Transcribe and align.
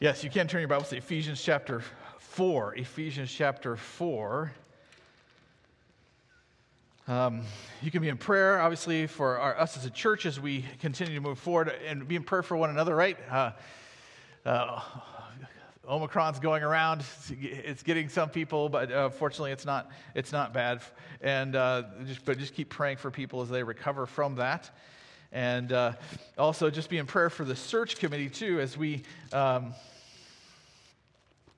Yes, 0.00 0.22
you 0.22 0.30
can 0.30 0.46
turn 0.46 0.60
your 0.60 0.68
Bibles 0.68 0.90
to 0.90 0.96
Ephesians 0.96 1.42
chapter 1.42 1.82
4. 2.18 2.76
Ephesians 2.76 3.32
chapter 3.32 3.74
4. 3.74 4.52
Um, 7.08 7.42
you 7.82 7.90
can 7.90 8.00
be 8.00 8.08
in 8.08 8.16
prayer, 8.16 8.60
obviously, 8.60 9.08
for 9.08 9.38
our, 9.38 9.58
us 9.58 9.76
as 9.76 9.86
a 9.86 9.90
church 9.90 10.24
as 10.24 10.38
we 10.38 10.64
continue 10.78 11.16
to 11.16 11.20
move 11.20 11.40
forward 11.40 11.74
and 11.84 12.06
be 12.06 12.14
in 12.14 12.22
prayer 12.22 12.44
for 12.44 12.56
one 12.56 12.70
another, 12.70 12.94
right? 12.94 13.18
Uh, 13.28 13.50
uh, 14.46 14.80
Omicron's 15.88 16.38
going 16.38 16.62
around. 16.62 17.02
It's 17.28 17.82
getting 17.82 18.08
some 18.08 18.30
people, 18.30 18.68
but 18.68 18.92
uh, 18.92 19.10
fortunately, 19.10 19.50
it's 19.50 19.66
not, 19.66 19.90
it's 20.14 20.30
not 20.30 20.54
bad. 20.54 20.80
And 21.22 21.56
uh, 21.56 21.82
just, 22.06 22.24
but 22.24 22.38
just 22.38 22.54
keep 22.54 22.68
praying 22.68 22.98
for 22.98 23.10
people 23.10 23.42
as 23.42 23.48
they 23.48 23.64
recover 23.64 24.06
from 24.06 24.36
that. 24.36 24.70
And 25.32 25.72
uh, 25.72 25.92
also 26.36 26.70
just 26.70 26.88
be 26.88 26.98
in 26.98 27.06
prayer 27.06 27.30
for 27.30 27.44
the 27.44 27.56
search 27.56 27.96
committee, 27.96 28.30
too, 28.30 28.60
as 28.60 28.76
we. 28.76 29.02
Um, 29.32 29.74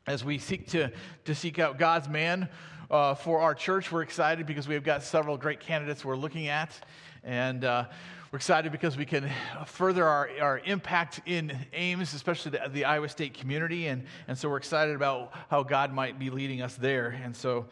as 0.07 0.24
we 0.24 0.38
seek 0.38 0.66
to, 0.66 0.91
to 1.24 1.34
seek 1.34 1.59
out 1.61 1.78
God's 1.78 2.09
man 2.09 2.48
uh, 2.91 3.14
for 3.14 3.41
our 3.41 3.55
church, 3.55 3.92
we're 3.92 4.02
excited 4.02 4.45
because 4.45 4.66
we've 4.66 4.83
got 4.83 5.05
several 5.05 5.37
great 5.37 5.61
candidates 5.61 6.05
we're 6.05 6.16
looking 6.16 6.48
at. 6.48 6.77
And 7.23 7.64
uh, 7.64 7.84
we're 8.33 8.38
excited 8.38 8.73
because 8.73 8.97
we 8.97 9.05
can 9.05 9.30
further 9.66 10.05
our, 10.05 10.30
our 10.41 10.59
impact 10.61 11.20
in 11.27 11.56
Ames, 11.73 12.14
especially 12.14 12.52
the, 12.52 12.69
the, 12.70 12.84
Iowa 12.84 13.09
State 13.09 13.34
community. 13.34 13.89
And, 13.89 14.05
and 14.27 14.37
so 14.37 14.48
we're 14.48 14.56
excited 14.56 14.97
about 14.97 15.33
how 15.48 15.62
God 15.62 15.92
might 15.92 16.19
be 16.19 16.30
leading 16.30 16.62
us 16.62 16.75
there. 16.75 17.20
And 17.23 17.37
so 17.37 17.66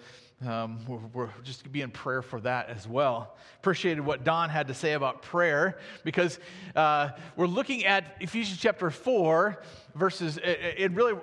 um, 0.46 0.78
we're, 0.86 0.98
we're, 1.12 1.30
just 1.42 1.70
be 1.72 1.82
in 1.82 1.90
prayer 1.90 2.22
for 2.22 2.40
that 2.42 2.68
as 2.68 2.86
well. 2.86 3.36
Appreciated 3.58 4.00
what 4.02 4.22
Don 4.22 4.48
had 4.50 4.68
to 4.68 4.74
say 4.74 4.92
about 4.92 5.22
prayer 5.22 5.78
because 6.04 6.38
uh, 6.76 7.10
we're 7.34 7.46
looking 7.46 7.84
at 7.84 8.16
Ephesians 8.20 8.60
chapter 8.60 8.90
4, 8.90 9.60
verses, 9.96 10.38
it, 10.42 10.92
really 10.92 11.14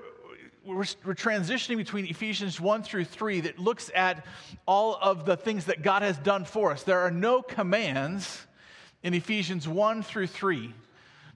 we're, 0.65 0.85
we're 1.05 1.13
transitioning 1.13 1.77
between 1.77 2.07
Ephesians 2.07 2.59
1 2.59 2.83
through 2.83 3.05
3 3.05 3.41
that 3.41 3.57
looks 3.57 3.89
at 3.95 4.25
all 4.65 4.97
of 5.01 5.25
the 5.25 5.37
things 5.37 5.65
that 5.65 5.81
God 5.81 6.01
has 6.01 6.17
done 6.17 6.43
for 6.43 6.71
us. 6.71 6.83
There 6.83 6.99
are 6.99 7.11
no 7.11 7.41
commands 7.41 8.45
in 9.01 9.13
Ephesians 9.13 9.65
1 9.65 10.03
through 10.03 10.27
3. 10.27 10.73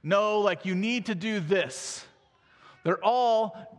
No, 0.04 0.40
like 0.40 0.66
you 0.66 0.76
need 0.76 1.06
to 1.06 1.16
do 1.16 1.40
this. 1.40 2.06
They're 2.84 3.04
all 3.04 3.79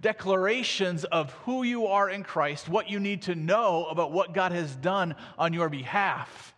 declarations 0.00 1.04
of 1.04 1.32
who 1.44 1.62
you 1.62 1.86
are 1.86 2.08
in 2.08 2.22
Christ, 2.22 2.68
what 2.68 2.90
you 2.90 3.00
need 3.00 3.22
to 3.22 3.34
know 3.34 3.86
about 3.86 4.12
what 4.12 4.34
God 4.34 4.52
has 4.52 4.74
done 4.76 5.14
on 5.38 5.52
your 5.52 5.68
behalf. 5.68 6.54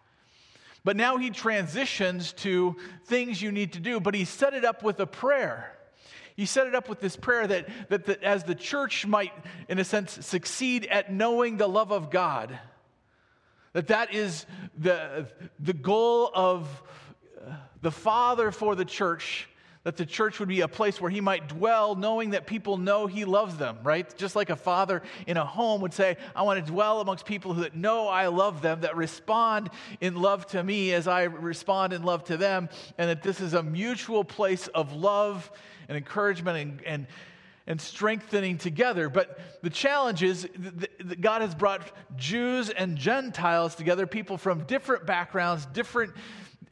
But 0.84 0.96
now 0.96 1.16
he 1.16 1.30
transitions 1.30 2.32
to 2.34 2.76
things 3.06 3.42
you 3.42 3.50
need 3.50 3.72
to 3.72 3.80
do, 3.80 3.98
but 3.98 4.14
he 4.14 4.24
set 4.24 4.54
it 4.54 4.64
up 4.64 4.82
with 4.82 5.00
a 5.00 5.06
prayer. 5.06 5.72
He 6.36 6.46
set 6.46 6.66
it 6.66 6.74
up 6.74 6.88
with 6.88 7.00
this 7.00 7.16
prayer 7.16 7.46
that, 7.46 7.68
that, 7.88 8.22
as 8.22 8.44
the 8.44 8.54
church 8.54 9.06
might, 9.06 9.32
in 9.68 9.78
a 9.78 9.84
sense, 9.84 10.24
succeed 10.24 10.86
at 10.86 11.12
knowing 11.12 11.56
the 11.56 11.66
love 11.66 11.90
of 11.90 12.10
God, 12.10 12.56
that 13.72 13.88
that 13.88 14.14
is 14.14 14.46
the, 14.78 15.26
the 15.58 15.72
goal 15.72 16.30
of 16.34 16.68
the 17.80 17.90
Father 17.90 18.52
for 18.52 18.74
the 18.74 18.84
church 18.84 19.48
that 19.86 19.96
the 19.96 20.04
church 20.04 20.40
would 20.40 20.48
be 20.48 20.62
a 20.62 20.68
place 20.68 21.00
where 21.00 21.12
he 21.12 21.20
might 21.20 21.46
dwell, 21.46 21.94
knowing 21.94 22.30
that 22.30 22.44
people 22.44 22.76
know 22.76 23.06
he 23.06 23.24
loves 23.24 23.56
them, 23.56 23.78
right? 23.84 24.12
Just 24.18 24.34
like 24.34 24.50
a 24.50 24.56
father 24.56 25.00
in 25.28 25.36
a 25.36 25.44
home 25.44 25.80
would 25.82 25.94
say, 25.94 26.16
I 26.34 26.42
want 26.42 26.58
to 26.58 26.72
dwell 26.72 27.00
amongst 27.00 27.24
people 27.24 27.54
that 27.54 27.76
know 27.76 28.08
I 28.08 28.26
love 28.26 28.62
them, 28.62 28.80
that 28.80 28.96
respond 28.96 29.70
in 30.00 30.16
love 30.16 30.44
to 30.48 30.64
me 30.64 30.92
as 30.92 31.06
I 31.06 31.22
respond 31.22 31.92
in 31.92 32.02
love 32.02 32.24
to 32.24 32.36
them, 32.36 32.68
and 32.98 33.08
that 33.08 33.22
this 33.22 33.40
is 33.40 33.54
a 33.54 33.62
mutual 33.62 34.24
place 34.24 34.66
of 34.66 34.92
love 34.92 35.52
and 35.88 35.96
encouragement 35.96 36.58
and, 36.58 36.82
and, 36.84 37.06
and 37.68 37.80
strengthening 37.80 38.58
together. 38.58 39.08
But 39.08 39.38
the 39.62 39.70
challenge 39.70 40.24
is 40.24 40.48
that 40.98 41.20
God 41.20 41.42
has 41.42 41.54
brought 41.54 41.82
Jews 42.16 42.70
and 42.70 42.96
Gentiles 42.96 43.76
together, 43.76 44.08
people 44.08 44.36
from 44.36 44.64
different 44.64 45.06
backgrounds, 45.06 45.64
different 45.66 46.12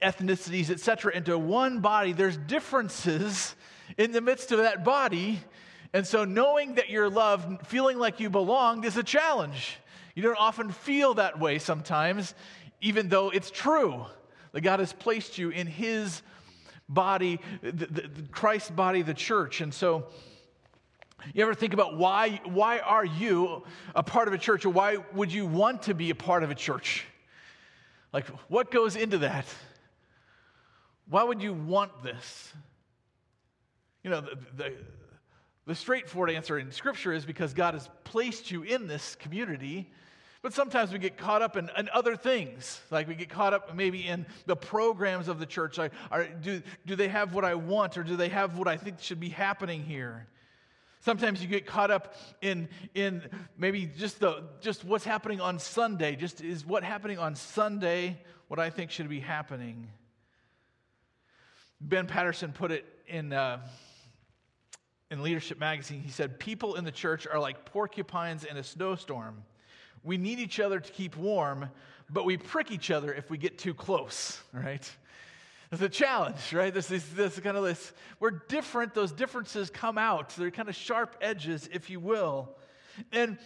ethnicities, 0.04 0.70
etc., 0.70 1.12
into 1.14 1.38
one 1.38 1.80
body. 1.80 2.12
There's 2.12 2.36
differences 2.36 3.54
in 3.96 4.12
the 4.12 4.20
midst 4.20 4.52
of 4.52 4.58
that 4.58 4.84
body. 4.84 5.40
And 5.92 6.06
so, 6.06 6.24
knowing 6.24 6.74
that 6.74 6.90
you're 6.90 7.08
loved, 7.08 7.66
feeling 7.66 7.98
like 7.98 8.20
you 8.20 8.28
belong, 8.28 8.84
is 8.84 8.96
a 8.96 9.02
challenge. 9.02 9.78
You 10.14 10.22
don't 10.22 10.38
often 10.38 10.70
feel 10.70 11.14
that 11.14 11.40
way 11.40 11.58
sometimes, 11.58 12.34
even 12.80 13.08
though 13.08 13.30
it's 13.30 13.50
true 13.50 14.04
that 14.52 14.60
God 14.60 14.80
has 14.80 14.92
placed 14.92 15.38
you 15.38 15.50
in 15.50 15.66
His 15.66 16.22
body, 16.88 17.40
the, 17.62 17.72
the, 17.72 17.86
the 17.86 18.28
Christ's 18.30 18.70
body, 18.70 19.02
the 19.02 19.14
church. 19.14 19.60
And 19.60 19.72
so, 19.72 20.06
you 21.32 21.42
ever 21.42 21.54
think 21.54 21.72
about 21.72 21.96
why, 21.96 22.40
why 22.44 22.80
are 22.80 23.04
you 23.04 23.62
a 23.94 24.02
part 24.02 24.28
of 24.28 24.34
a 24.34 24.38
church 24.38 24.66
or 24.66 24.70
why 24.70 24.98
would 25.14 25.32
you 25.32 25.46
want 25.46 25.84
to 25.84 25.94
be 25.94 26.10
a 26.10 26.14
part 26.14 26.42
of 26.42 26.50
a 26.50 26.54
church? 26.54 27.06
Like, 28.12 28.26
what 28.48 28.70
goes 28.70 28.94
into 28.94 29.18
that? 29.18 29.46
Why 31.08 31.22
would 31.22 31.42
you 31.42 31.52
want 31.52 32.02
this? 32.02 32.52
You 34.02 34.10
know, 34.10 34.20
the, 34.20 34.38
the, 34.56 34.72
the 35.66 35.74
straightforward 35.74 36.30
answer 36.30 36.58
in 36.58 36.70
Scripture 36.72 37.12
is 37.12 37.24
because 37.24 37.54
God 37.54 37.74
has 37.74 37.88
placed 38.04 38.50
you 38.50 38.62
in 38.62 38.86
this 38.86 39.16
community 39.16 39.90
but 40.44 40.52
sometimes 40.52 40.92
we 40.92 40.98
get 40.98 41.16
caught 41.16 41.40
up 41.40 41.56
in, 41.56 41.70
in, 41.78 41.88
other 41.88 42.16
things. 42.16 42.78
Like 42.90 43.08
we 43.08 43.14
get 43.14 43.30
caught 43.30 43.54
up 43.54 43.74
maybe 43.74 44.06
in 44.06 44.26
the 44.44 44.54
programs 44.54 45.28
of 45.28 45.38
the 45.38 45.46
church. 45.46 45.78
Like, 45.78 45.92
are, 46.10 46.26
do, 46.26 46.60
do 46.84 46.96
they 46.96 47.08
have 47.08 47.32
what 47.32 47.46
I 47.46 47.54
want 47.54 47.96
or 47.96 48.02
do 48.02 48.14
they 48.14 48.28
have 48.28 48.58
what 48.58 48.68
I 48.68 48.76
think 48.76 49.00
should 49.00 49.18
be 49.18 49.30
happening 49.30 49.82
here? 49.82 50.26
Sometimes 51.00 51.40
you 51.40 51.48
get 51.48 51.64
caught 51.64 51.90
up 51.90 52.14
in, 52.42 52.68
in 52.94 53.22
maybe 53.56 53.86
just, 53.86 54.20
the, 54.20 54.44
just 54.60 54.84
what's 54.84 55.06
happening 55.06 55.40
on 55.40 55.58
Sunday. 55.58 56.14
Just 56.14 56.42
is 56.42 56.66
what 56.66 56.84
happening 56.84 57.18
on 57.18 57.36
Sunday 57.36 58.20
what 58.48 58.60
I 58.60 58.68
think 58.68 58.90
should 58.90 59.08
be 59.08 59.20
happening? 59.20 59.88
Ben 61.80 62.06
Patterson 62.06 62.52
put 62.52 62.70
it 62.70 62.84
in, 63.06 63.32
uh, 63.32 63.60
in 65.10 65.22
Leadership 65.22 65.58
Magazine. 65.58 66.00
He 66.00 66.10
said, 66.10 66.38
People 66.38 66.76
in 66.76 66.84
the 66.84 66.92
church 66.92 67.26
are 67.26 67.38
like 67.38 67.64
porcupines 67.64 68.44
in 68.44 68.56
a 68.56 68.62
snowstorm. 68.62 69.42
We 70.02 70.16
need 70.16 70.38
each 70.38 70.60
other 70.60 70.80
to 70.80 70.92
keep 70.92 71.16
warm, 71.16 71.70
but 72.10 72.24
we 72.24 72.36
prick 72.36 72.70
each 72.70 72.90
other 72.90 73.12
if 73.12 73.30
we 73.30 73.38
get 73.38 73.58
too 73.58 73.74
close, 73.74 74.40
right? 74.52 74.88
It's 75.72 75.82
a 75.82 75.88
challenge, 75.88 76.52
right? 76.52 76.72
This 76.72 76.90
is 76.90 77.08
this 77.14 77.40
kind 77.40 77.56
of 77.56 77.64
this. 77.64 77.92
We're 78.20 78.30
different. 78.30 78.94
Those 78.94 79.12
differences 79.12 79.70
come 79.70 79.98
out. 79.98 80.28
They're 80.30 80.50
kind 80.50 80.68
of 80.68 80.76
sharp 80.76 81.16
edges, 81.20 81.68
if 81.72 81.90
you 81.90 81.98
will. 81.98 82.56
And 83.10 83.38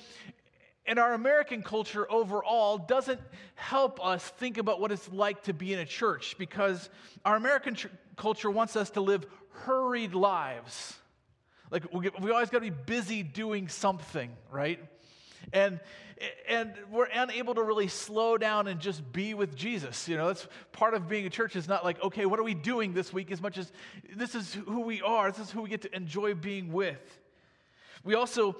and 0.88 0.98
our 0.98 1.12
American 1.12 1.62
culture 1.62 2.10
overall 2.10 2.78
doesn't 2.78 3.20
help 3.54 4.04
us 4.04 4.26
think 4.38 4.56
about 4.56 4.80
what 4.80 4.90
it's 4.90 5.08
like 5.12 5.42
to 5.44 5.52
be 5.52 5.74
in 5.74 5.78
a 5.78 5.84
church 5.84 6.36
because 6.38 6.88
our 7.26 7.36
American 7.36 7.76
culture 8.16 8.50
wants 8.50 8.74
us 8.74 8.90
to 8.90 9.02
live 9.02 9.26
hurried 9.50 10.14
lives. 10.14 10.94
Like 11.70 11.92
we, 11.92 12.10
we 12.20 12.30
always 12.30 12.48
got 12.48 12.58
to 12.58 12.70
be 12.70 12.76
busy 12.86 13.22
doing 13.22 13.68
something, 13.68 14.30
right? 14.50 14.80
And, 15.52 15.78
and 16.48 16.72
we're 16.90 17.08
unable 17.12 17.54
to 17.54 17.62
really 17.62 17.88
slow 17.88 18.38
down 18.38 18.66
and 18.66 18.80
just 18.80 19.12
be 19.12 19.34
with 19.34 19.54
Jesus. 19.54 20.08
You 20.08 20.16
know, 20.16 20.28
that's 20.28 20.48
part 20.72 20.94
of 20.94 21.06
being 21.06 21.26
a 21.26 21.30
church 21.30 21.54
is 21.54 21.68
not 21.68 21.84
like, 21.84 22.02
okay, 22.02 22.24
what 22.24 22.40
are 22.40 22.44
we 22.44 22.54
doing 22.54 22.94
this 22.94 23.12
week 23.12 23.30
as 23.30 23.42
much 23.42 23.58
as 23.58 23.70
this 24.16 24.34
is 24.34 24.54
who 24.54 24.80
we 24.80 25.02
are, 25.02 25.30
this 25.30 25.40
is 25.40 25.50
who 25.50 25.62
we 25.62 25.68
get 25.68 25.82
to 25.82 25.94
enjoy 25.94 26.32
being 26.32 26.72
with. 26.72 27.20
We 28.04 28.14
also 28.14 28.56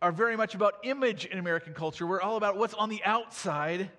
are 0.00 0.12
very 0.12 0.36
much 0.36 0.54
about 0.54 0.74
image 0.84 1.24
in 1.24 1.38
American 1.38 1.74
culture. 1.74 2.06
We're 2.06 2.20
all 2.20 2.36
about 2.36 2.56
what's 2.56 2.74
on 2.74 2.88
the 2.88 3.02
outside, 3.04 3.90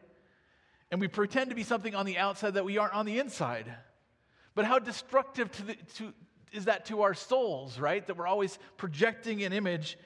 and 0.92 1.02
we 1.02 1.08
pretend 1.08 1.50
to 1.50 1.56
be 1.56 1.64
something 1.64 1.96
on 1.96 2.06
the 2.06 2.18
outside 2.18 2.54
that 2.56 2.66
we 2.66 2.78
aren't 2.78 2.94
on 2.94 3.06
the 3.06 3.20
inside. 3.20 3.74
But 4.56 4.66
how 4.66 4.80
destructive 4.80 5.52
to 5.52 5.64
the, 5.64 5.76
to, 5.96 6.14
is 6.52 6.66
that 6.66 6.86
to 6.86 7.02
our 7.02 7.14
souls, 7.14 7.80
right? 7.80 8.06
That 8.08 8.18
we're 8.18 8.28
always 8.28 8.58
projecting 8.78 9.44
an 9.44 9.54
image 9.54 9.98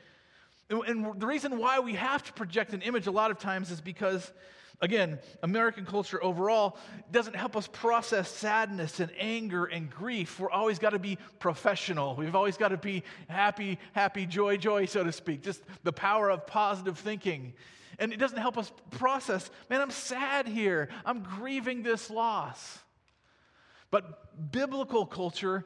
and 0.71 1.19
the 1.19 1.27
reason 1.27 1.57
why 1.57 1.79
we 1.79 1.95
have 1.95 2.23
to 2.23 2.33
project 2.33 2.73
an 2.73 2.81
image 2.81 3.07
a 3.07 3.11
lot 3.11 3.29
of 3.29 3.37
times 3.37 3.71
is 3.71 3.81
because, 3.81 4.31
again, 4.81 5.19
American 5.43 5.85
culture 5.85 6.21
overall 6.23 6.77
doesn't 7.11 7.35
help 7.35 7.55
us 7.55 7.67
process 7.67 8.29
sadness 8.29 8.99
and 8.99 9.11
anger 9.19 9.65
and 9.65 9.89
grief. 9.89 10.39
We're 10.39 10.49
always 10.49 10.79
got 10.79 10.91
to 10.91 10.99
be 10.99 11.17
professional. 11.39 12.15
We've 12.15 12.35
always 12.35 12.57
got 12.57 12.69
to 12.69 12.77
be 12.77 13.03
happy, 13.27 13.79
happy, 13.93 14.25
joy, 14.25 14.57
joy, 14.57 14.85
so 14.85 15.03
to 15.03 15.11
speak. 15.11 15.43
Just 15.43 15.61
the 15.83 15.93
power 15.93 16.29
of 16.29 16.47
positive 16.47 16.97
thinking. 16.97 17.53
And 17.99 18.11
it 18.11 18.17
doesn't 18.17 18.39
help 18.39 18.57
us 18.57 18.71
process, 18.89 19.49
man, 19.69 19.81
I'm 19.81 19.91
sad 19.91 20.47
here. 20.47 20.89
I'm 21.05 21.21
grieving 21.21 21.83
this 21.83 22.09
loss. 22.09 22.79
But 23.91 24.51
biblical 24.51 25.05
culture, 25.05 25.65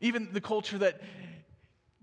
even 0.00 0.28
the 0.32 0.40
culture 0.40 0.76
that 0.78 1.00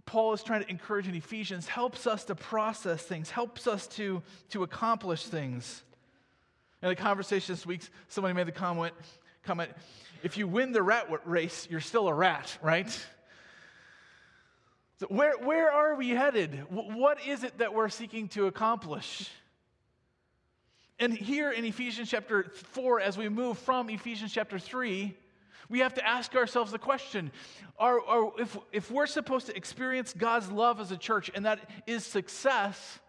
Paul 0.06 0.33
is 0.33 0.42
trying 0.42 0.63
to 0.63 0.69
encourage 0.69 1.07
in 1.07 1.13
Ephesians 1.13 1.68
helps 1.68 2.07
us 2.07 2.24
to 2.25 2.36
process 2.36 3.04
things, 3.04 3.30
helps 3.30 3.68
us 3.68 3.88
to, 3.89 4.24
to 4.50 4.63
accomplish 4.63 5.25
things. 5.25 5.83
In 6.84 6.90
a 6.90 6.96
conversation 6.96 7.56
this 7.56 7.66
week, 7.66 7.82
somebody 8.08 8.36
made 8.36 8.48
the 8.48 8.52
comment, 8.52 8.94
comment 9.44 9.72
if 10.22 10.38
you 10.38 10.48
win 10.48 10.72
the 10.72 10.84
rat 10.84 11.08
race, 11.26 11.68
you're 11.70 11.80
still 11.80 12.08
a 12.08 12.14
rat, 12.14 12.56
right? 12.62 12.88
So 15.00 15.08
where, 15.08 15.38
where 15.38 15.72
are 15.72 15.96
we 15.96 16.10
headed? 16.10 16.66
What 16.70 17.20
is 17.26 17.44
it 17.44 17.58
that 17.60 17.74
we're 17.74 17.90
seeking 17.90 18.28
to 18.30 18.48
accomplish? 18.48 19.30
And 21.00 21.14
here 21.14 21.52
in 21.52 21.66
Ephesians 21.66 22.10
chapter 22.10 22.52
4, 22.54 23.02
as 23.02 23.18
we 23.18 23.30
move 23.30 23.58
from 23.60 23.90
Ephesians 23.90 24.32
chapter 24.34 24.58
3, 24.58 25.16
we 25.70 25.80
have 25.80 25.96
to 25.96 26.08
ask 26.08 26.36
ourselves 26.36 26.72
the 26.72 26.80
question 26.80 27.32
are, 27.78 28.00
are, 28.02 28.32
if, 28.40 28.58
if 28.72 28.90
we're 28.90 29.08
supposed 29.08 29.48
to 29.48 29.56
experience 29.56 30.14
God's 30.14 30.52
love 30.52 30.80
as 30.80 30.92
a 30.92 30.98
church, 30.98 31.30
and 31.36 31.46
that 31.46 31.60
is 31.86 32.04
success 32.04 33.00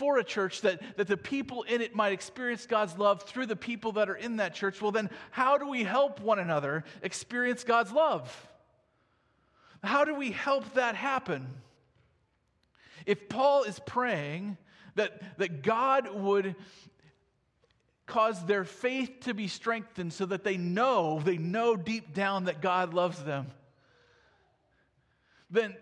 for 0.00 0.16
a 0.16 0.24
church, 0.24 0.62
that, 0.62 0.80
that 0.96 1.08
the 1.08 1.16
people 1.18 1.62
in 1.64 1.82
it 1.82 1.94
might 1.94 2.14
experience 2.14 2.64
God's 2.64 2.96
love 2.96 3.24
through 3.24 3.44
the 3.44 3.54
people 3.54 3.92
that 3.92 4.08
are 4.08 4.14
in 4.14 4.36
that 4.36 4.54
church, 4.54 4.80
well, 4.80 4.92
then 4.92 5.10
how 5.30 5.58
do 5.58 5.68
we 5.68 5.84
help 5.84 6.20
one 6.20 6.38
another 6.38 6.84
experience 7.02 7.64
God's 7.64 7.92
love? 7.92 8.48
How 9.84 10.06
do 10.06 10.14
we 10.14 10.30
help 10.30 10.72
that 10.72 10.94
happen? 10.94 11.46
If 13.04 13.28
Paul 13.28 13.64
is 13.64 13.78
praying 13.80 14.56
that, 14.94 15.20
that 15.36 15.62
God 15.62 16.10
would 16.14 16.56
cause 18.06 18.42
their 18.46 18.64
faith 18.64 19.20
to 19.24 19.34
be 19.34 19.48
strengthened 19.48 20.14
so 20.14 20.24
that 20.24 20.44
they 20.44 20.56
know, 20.56 21.20
they 21.22 21.36
know 21.36 21.76
deep 21.76 22.14
down 22.14 22.44
that 22.44 22.62
God 22.62 22.94
loves 22.94 23.22
them, 23.22 23.48
then 25.50 25.76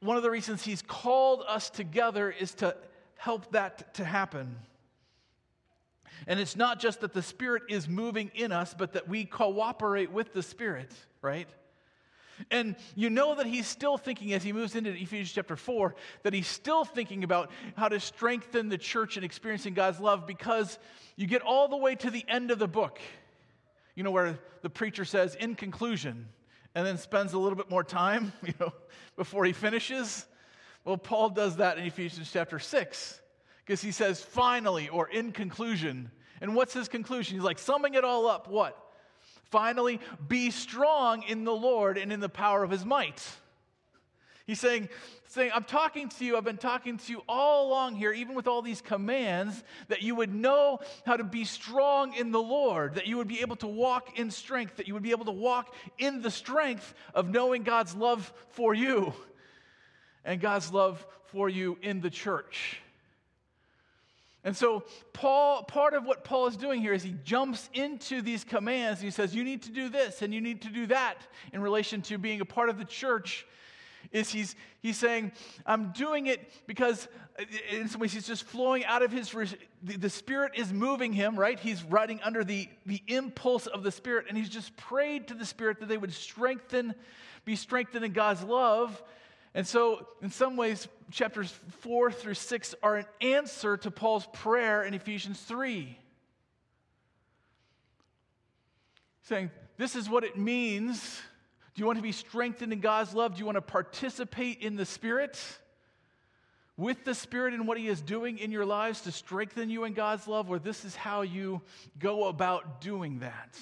one 0.00 0.16
of 0.16 0.24
the 0.24 0.30
reasons 0.32 0.64
he's 0.64 0.82
called 0.82 1.44
us 1.46 1.70
together 1.70 2.28
is 2.28 2.54
to 2.54 2.74
help 3.20 3.52
that 3.52 3.92
to 3.92 4.02
happen. 4.02 4.56
And 6.26 6.40
it's 6.40 6.56
not 6.56 6.80
just 6.80 7.02
that 7.02 7.12
the 7.12 7.20
Spirit 7.20 7.64
is 7.68 7.86
moving 7.86 8.30
in 8.34 8.50
us, 8.50 8.74
but 8.76 8.94
that 8.94 9.08
we 9.08 9.26
cooperate 9.26 10.10
with 10.10 10.32
the 10.32 10.42
Spirit, 10.42 10.90
right? 11.20 11.46
And 12.50 12.76
you 12.94 13.10
know 13.10 13.34
that 13.34 13.44
he's 13.44 13.66
still 13.66 13.98
thinking 13.98 14.32
as 14.32 14.42
he 14.42 14.54
moves 14.54 14.74
into 14.74 14.90
Ephesians 14.92 15.32
chapter 15.32 15.54
4 15.54 15.94
that 16.22 16.32
he's 16.32 16.46
still 16.46 16.86
thinking 16.86 17.22
about 17.22 17.50
how 17.76 17.88
to 17.88 18.00
strengthen 18.00 18.70
the 18.70 18.78
church 18.78 19.16
and 19.16 19.24
experiencing 19.24 19.74
God's 19.74 20.00
love 20.00 20.26
because 20.26 20.78
you 21.16 21.26
get 21.26 21.42
all 21.42 21.68
the 21.68 21.76
way 21.76 21.96
to 21.96 22.10
the 22.10 22.24
end 22.26 22.50
of 22.50 22.58
the 22.58 22.68
book, 22.68 23.00
you 23.94 24.02
know, 24.02 24.10
where 24.10 24.38
the 24.62 24.70
preacher 24.70 25.04
says, 25.04 25.34
in 25.34 25.56
conclusion, 25.56 26.26
and 26.74 26.86
then 26.86 26.96
spends 26.96 27.34
a 27.34 27.38
little 27.38 27.56
bit 27.56 27.68
more 27.68 27.84
time, 27.84 28.32
you 28.46 28.54
know, 28.58 28.72
before 29.14 29.44
he 29.44 29.52
finishes. 29.52 30.24
Well, 30.84 30.96
Paul 30.96 31.30
does 31.30 31.56
that 31.56 31.78
in 31.78 31.84
Ephesians 31.84 32.30
chapter 32.32 32.58
6 32.58 33.20
because 33.64 33.82
he 33.82 33.92
says, 33.92 34.20
finally, 34.20 34.88
or 34.88 35.08
in 35.08 35.32
conclusion. 35.32 36.10
And 36.40 36.54
what's 36.54 36.72
his 36.72 36.88
conclusion? 36.88 37.36
He's 37.36 37.44
like, 37.44 37.58
summing 37.58 37.94
it 37.94 38.04
all 38.04 38.26
up, 38.26 38.48
what? 38.48 38.76
Finally, 39.44 40.00
be 40.26 40.50
strong 40.50 41.22
in 41.24 41.44
the 41.44 41.54
Lord 41.54 41.98
and 41.98 42.12
in 42.12 42.20
the 42.20 42.28
power 42.28 42.64
of 42.64 42.70
his 42.70 42.84
might. 42.84 43.22
He's 44.46 44.58
saying, 44.58 44.88
saying, 45.28 45.52
I'm 45.54 45.62
talking 45.62 46.08
to 46.08 46.24
you, 46.24 46.36
I've 46.36 46.44
been 46.44 46.56
talking 46.56 46.96
to 46.98 47.12
you 47.12 47.22
all 47.28 47.68
along 47.68 47.94
here, 47.94 48.12
even 48.12 48.34
with 48.34 48.48
all 48.48 48.62
these 48.62 48.80
commands, 48.80 49.62
that 49.86 50.02
you 50.02 50.16
would 50.16 50.34
know 50.34 50.80
how 51.06 51.16
to 51.16 51.22
be 51.22 51.44
strong 51.44 52.14
in 52.14 52.32
the 52.32 52.42
Lord, 52.42 52.94
that 52.94 53.06
you 53.06 53.18
would 53.18 53.28
be 53.28 53.40
able 53.40 53.56
to 53.56 53.68
walk 53.68 54.18
in 54.18 54.32
strength, 54.32 54.78
that 54.78 54.88
you 54.88 54.94
would 54.94 55.04
be 55.04 55.12
able 55.12 55.26
to 55.26 55.30
walk 55.30 55.72
in 55.98 56.22
the 56.22 56.30
strength 56.32 56.94
of 57.14 57.28
knowing 57.28 57.62
God's 57.62 57.94
love 57.94 58.32
for 58.48 58.74
you 58.74 59.12
and 60.24 60.40
God's 60.40 60.72
love 60.72 61.04
for 61.26 61.48
you 61.48 61.78
in 61.82 62.00
the 62.00 62.10
church. 62.10 62.80
And 64.42 64.56
so, 64.56 64.84
Paul, 65.12 65.64
part 65.64 65.92
of 65.92 66.06
what 66.06 66.24
Paul 66.24 66.46
is 66.46 66.56
doing 66.56 66.80
here 66.80 66.94
is 66.94 67.02
he 67.02 67.14
jumps 67.24 67.68
into 67.74 68.22
these 68.22 68.42
commands 68.42 69.00
and 69.00 69.04
he 69.04 69.10
says, 69.10 69.34
You 69.34 69.44
need 69.44 69.62
to 69.62 69.70
do 69.70 69.90
this 69.90 70.22
and 70.22 70.32
you 70.32 70.40
need 70.40 70.62
to 70.62 70.68
do 70.68 70.86
that 70.86 71.16
in 71.52 71.60
relation 71.60 72.00
to 72.02 72.16
being 72.16 72.40
a 72.40 72.46
part 72.46 72.70
of 72.70 72.78
the 72.78 72.84
church. 72.84 73.46
Is 74.12 74.30
he's, 74.30 74.56
he's 74.80 74.96
saying, 74.96 75.32
I'm 75.66 75.92
doing 75.92 76.26
it 76.26 76.50
because 76.66 77.06
in 77.70 77.86
some 77.86 78.00
ways 78.00 78.14
he's 78.14 78.26
just 78.26 78.44
flowing 78.44 78.82
out 78.86 79.02
of 79.02 79.12
his, 79.12 79.30
the, 79.82 79.98
the 79.98 80.08
Spirit 80.08 80.52
is 80.56 80.72
moving 80.72 81.12
him, 81.12 81.38
right? 81.38 81.60
He's 81.60 81.84
riding 81.84 82.18
under 82.22 82.42
the, 82.42 82.66
the 82.86 83.02
impulse 83.08 83.66
of 83.66 83.82
the 83.82 83.92
Spirit 83.92 84.24
and 84.30 84.38
he's 84.38 84.48
just 84.48 84.74
prayed 84.78 85.28
to 85.28 85.34
the 85.34 85.44
Spirit 85.44 85.80
that 85.80 85.88
they 85.90 85.98
would 85.98 86.14
strengthen, 86.14 86.94
be 87.44 87.56
strengthened 87.56 88.06
in 88.06 88.12
God's 88.12 88.42
love 88.42 89.02
and 89.54 89.66
so, 89.66 90.06
in 90.22 90.30
some 90.30 90.56
ways, 90.56 90.86
chapters 91.10 91.52
4 91.80 92.12
through 92.12 92.34
6 92.34 92.74
are 92.82 92.96
an 92.96 93.06
answer 93.20 93.76
to 93.78 93.90
Paul's 93.90 94.26
prayer 94.32 94.84
in 94.84 94.94
Ephesians 94.94 95.40
3. 95.40 95.98
Saying, 99.22 99.50
This 99.76 99.96
is 99.96 100.08
what 100.08 100.22
it 100.22 100.38
means. 100.38 101.20
Do 101.74 101.80
you 101.82 101.86
want 101.86 101.98
to 101.98 102.02
be 102.02 102.12
strengthened 102.12 102.72
in 102.72 102.80
God's 102.80 103.12
love? 103.12 103.34
Do 103.34 103.40
you 103.40 103.44
want 103.44 103.56
to 103.56 103.62
participate 103.62 104.60
in 104.60 104.76
the 104.76 104.86
Spirit? 104.86 105.40
With 106.76 107.04
the 107.04 107.14
Spirit 107.14 107.52
and 107.52 107.66
what 107.66 107.76
He 107.76 107.88
is 107.88 108.00
doing 108.00 108.38
in 108.38 108.52
your 108.52 108.64
lives 108.64 109.00
to 109.02 109.12
strengthen 109.12 109.68
you 109.68 109.82
in 109.82 109.94
God's 109.94 110.28
love, 110.28 110.48
or 110.48 110.60
this 110.60 110.84
is 110.84 110.94
how 110.94 111.22
you 111.22 111.60
go 111.98 112.28
about 112.28 112.80
doing 112.80 113.18
that. 113.18 113.58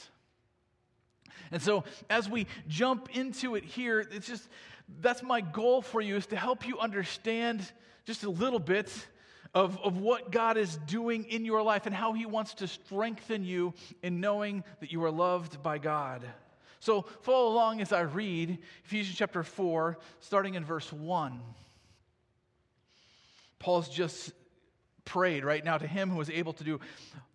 And 1.51 1.63
so, 1.63 1.85
as 2.11 2.29
we 2.29 2.47
jump 2.69 3.09
into 3.17 3.55
it 3.55 3.65
here, 3.65 4.01
it's 4.01 4.27
just 4.27 4.49
that's 5.01 5.23
my 5.23 5.41
goal 5.41 5.83
for 5.83 6.01
you 6.01 6.17
is 6.17 6.27
to 6.27 6.37
help 6.37 6.67
you 6.67 6.79
understand 6.79 7.71
just 8.05 8.25
a 8.25 8.31
little 8.31 8.59
bit 8.59 8.93
of, 9.55 9.79
of 9.83 9.99
what 9.99 10.31
God 10.31 10.57
is 10.57 10.77
doing 10.87 11.25
in 11.25 11.45
your 11.45 11.63
life 11.63 11.87
and 11.87 11.95
how 11.95 12.13
He 12.13 12.27
wants 12.27 12.55
to 12.55 12.69
strengthen 12.69 13.45
you 13.45 13.75
in 14.03 14.21
knowing 14.21 14.65
that 14.81 14.93
you 14.93 15.03
are 15.05 15.11
loved 15.11 15.63
by 15.63 15.79
God. 15.79 16.27
So 16.81 17.03
follow 17.23 17.49
along 17.53 17.81
as 17.81 17.93
I 17.93 18.01
read 18.01 18.59
Ephesians 18.85 19.17
chapter 19.17 19.43
4, 19.43 19.99
starting 20.21 20.55
in 20.55 20.65
verse 20.65 20.93
1. 20.93 21.41
Paul's 23.59 23.89
just 23.89 24.33
prayed 25.05 25.45
right 25.45 25.65
now 25.65 25.79
to 25.79 25.87
Him 25.87 26.11
who 26.11 26.21
is 26.21 26.31
able 26.31 26.53
to 26.55 26.65
do 26.65 26.81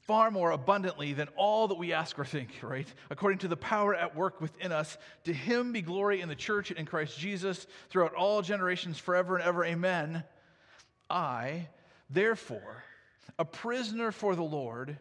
far 0.05 0.31
more 0.31 0.51
abundantly 0.51 1.13
than 1.13 1.29
all 1.37 1.69
that 1.69 1.77
we 1.77 1.93
ask 1.93 2.19
or 2.19 2.25
think, 2.25 2.49
right? 2.61 2.87
According 3.09 3.39
to 3.39 3.47
the 3.47 3.55
power 3.55 3.95
at 3.95 4.15
work 4.15 4.41
within 4.41 4.71
us, 4.71 4.97
to 5.23 5.33
him 5.33 5.71
be 5.71 5.81
glory 5.81 6.19
in 6.21 6.27
the 6.29 6.35
church 6.35 6.69
and 6.69 6.79
in 6.79 6.85
Christ 6.85 7.17
Jesus 7.17 7.67
throughout 7.89 8.13
all 8.13 8.41
generations, 8.41 8.97
forever 8.97 9.37
and 9.37 9.45
ever. 9.45 9.63
Amen. 9.63 10.23
I, 11.09 11.69
therefore, 12.09 12.83
a 13.39 13.45
prisoner 13.45 14.11
for 14.11 14.35
the 14.35 14.43
Lord, 14.43 14.97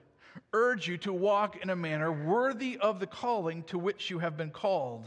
urge 0.52 0.86
you 0.86 0.98
to 0.98 1.12
walk 1.12 1.56
in 1.62 1.70
a 1.70 1.76
manner 1.76 2.12
worthy 2.12 2.78
of 2.78 3.00
the 3.00 3.06
calling 3.06 3.64
to 3.64 3.78
which 3.78 4.08
you 4.08 4.20
have 4.20 4.36
been 4.36 4.50
called, 4.50 5.04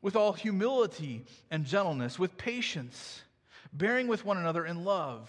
with 0.00 0.14
all 0.14 0.32
humility 0.32 1.24
and 1.50 1.64
gentleness, 1.64 2.18
with 2.18 2.36
patience, 2.36 3.22
bearing 3.72 4.06
with 4.06 4.24
one 4.24 4.38
another 4.38 4.64
in 4.64 4.84
love 4.84 5.28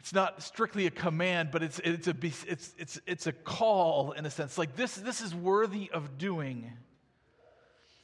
it's 0.00 0.14
not 0.14 0.42
strictly 0.42 0.86
a 0.86 0.90
command, 0.90 1.50
but 1.52 1.62
it's, 1.62 1.78
it's, 1.84 2.08
a, 2.08 2.14
it's, 2.22 2.74
it's, 2.78 3.00
it's 3.06 3.26
a 3.26 3.32
call 3.32 4.12
in 4.12 4.24
a 4.24 4.30
sense. 4.30 4.56
Like 4.56 4.74
this, 4.74 4.94
this 4.94 5.20
is 5.20 5.34
worthy 5.34 5.90
of 5.92 6.16
doing. 6.16 6.72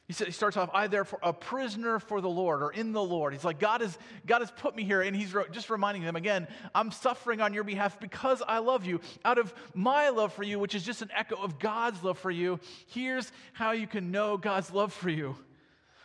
He, 0.07 0.13
he 0.13 0.31
starts 0.31 0.57
off, 0.57 0.69
I 0.75 0.85
therefore, 0.85 1.17
a 1.23 1.33
prisoner 1.33 1.97
for 1.97 2.21
the 2.21 2.29
Lord 2.29 2.61
or 2.61 2.71
in 2.71 2.93
the 2.93 3.03
Lord. 3.03 3.33
He's 3.33 3.43
like, 3.43 3.59
God 3.59 3.81
has, 3.81 3.97
God 4.27 4.41
has 4.41 4.51
put 4.51 4.75
me 4.75 4.83
here. 4.83 5.01
And 5.01 5.15
he's 5.15 5.33
just 5.51 5.71
reminding 5.71 6.03
them 6.03 6.15
again, 6.15 6.47
I'm 6.75 6.91
suffering 6.91 7.41
on 7.41 7.51
your 7.51 7.63
behalf 7.63 7.99
because 7.99 8.43
I 8.47 8.59
love 8.59 8.85
you. 8.85 9.01
Out 9.25 9.39
of 9.39 9.51
my 9.73 10.09
love 10.09 10.33
for 10.33 10.43
you, 10.43 10.59
which 10.59 10.75
is 10.75 10.83
just 10.83 11.01
an 11.01 11.09
echo 11.15 11.35
of 11.41 11.57
God's 11.57 12.03
love 12.03 12.19
for 12.19 12.31
you, 12.31 12.59
here's 12.85 13.31
how 13.53 13.71
you 13.71 13.87
can 13.87 14.11
know 14.11 14.37
God's 14.37 14.71
love 14.71 14.93
for 14.93 15.09
you 15.09 15.35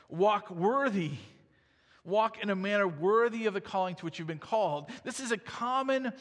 walk 0.09 0.51
worthy 0.51 1.13
Walk 2.05 2.43
in 2.43 2.51
a 2.51 2.57
manner 2.57 2.89
worthy 2.89 3.47
of 3.47 3.55
the 3.55 3.61
calling 3.61 3.95
to 3.97 4.05
which 4.05 4.19
you've 4.19 4.29
been 4.29 4.39
called. 4.39 4.91
This 5.05 5.21
is 5.21 5.31
a 5.33 5.37
common 5.37 6.13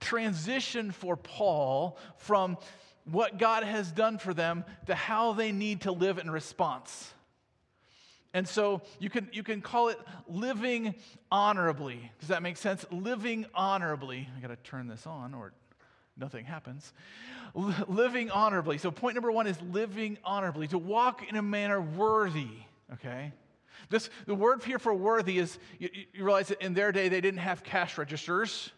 transition 0.00 0.90
for 0.90 1.16
Paul 1.16 1.98
from 2.18 2.58
what 3.04 3.38
God 3.38 3.64
has 3.64 3.90
done 3.90 4.18
for 4.18 4.34
them 4.34 4.64
to 4.86 4.94
how 4.94 5.32
they 5.32 5.52
need 5.52 5.82
to 5.82 5.92
live 5.92 6.18
in 6.18 6.30
response. 6.30 7.12
And 8.34 8.48
so 8.48 8.82
you 8.98 9.08
can, 9.08 9.28
you 9.32 9.44
can 9.44 9.60
call 9.60 9.88
it 9.88 9.98
living 10.26 10.94
honorably. 11.30 12.10
Does 12.18 12.28
that 12.28 12.42
make 12.42 12.56
sense? 12.56 12.84
Living 12.90 13.46
honorably. 13.54 14.28
I 14.36 14.40
got 14.40 14.48
to 14.48 14.56
turn 14.56 14.88
this 14.88 15.06
on 15.06 15.34
or 15.34 15.52
nothing 16.16 16.44
happens. 16.44 16.92
L- 17.56 17.74
living 17.86 18.30
honorably. 18.30 18.78
So, 18.78 18.90
point 18.90 19.14
number 19.14 19.30
one 19.30 19.46
is 19.46 19.60
living 19.62 20.18
honorably, 20.24 20.66
to 20.68 20.78
walk 20.78 21.22
in 21.28 21.36
a 21.36 21.42
manner 21.42 21.80
worthy, 21.80 22.48
okay? 22.94 23.32
This, 23.90 24.10
the 24.26 24.34
word 24.34 24.62
here 24.62 24.78
for 24.78 24.94
worthy 24.94 25.38
is, 25.38 25.58
you, 25.78 25.88
you 26.12 26.24
realize 26.24 26.48
that 26.48 26.60
in 26.62 26.74
their 26.74 26.92
day 26.92 27.08
they 27.08 27.20
didn't 27.20 27.40
have 27.40 27.62
cash 27.62 27.98
registers. 27.98 28.70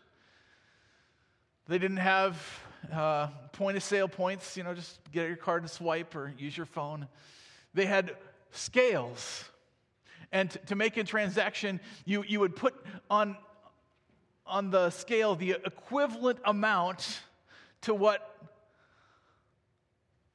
They 1.69 1.79
didn't 1.79 1.99
have 1.99 2.41
uh, 2.93 3.29
point 3.53 3.77
of 3.77 3.83
sale 3.83 4.09
points, 4.09 4.57
you 4.57 4.63
know, 4.63 4.75
just 4.75 4.99
get 5.13 5.27
your 5.27 5.37
card 5.37 5.63
and 5.63 5.71
swipe 5.71 6.15
or 6.15 6.33
use 6.39 6.57
your 6.57 6.67
phone. 6.67 7.09
They 7.75 7.87
had 7.87 8.17
scales. 8.53 9.45
And 10.33 10.51
to, 10.51 10.59
to 10.59 10.75
make 10.75 10.97
a 10.97 11.05
transaction, 11.05 11.81
you, 12.05 12.25
you 12.27 12.41
would 12.41 12.57
put 12.57 12.75
on, 13.11 13.37
on 14.47 14.71
the 14.71 14.91
scale 14.91 15.35
the 15.35 15.53
equivalent 15.65 16.39
amount 16.45 17.21
to 17.83 17.95
what 17.95 18.33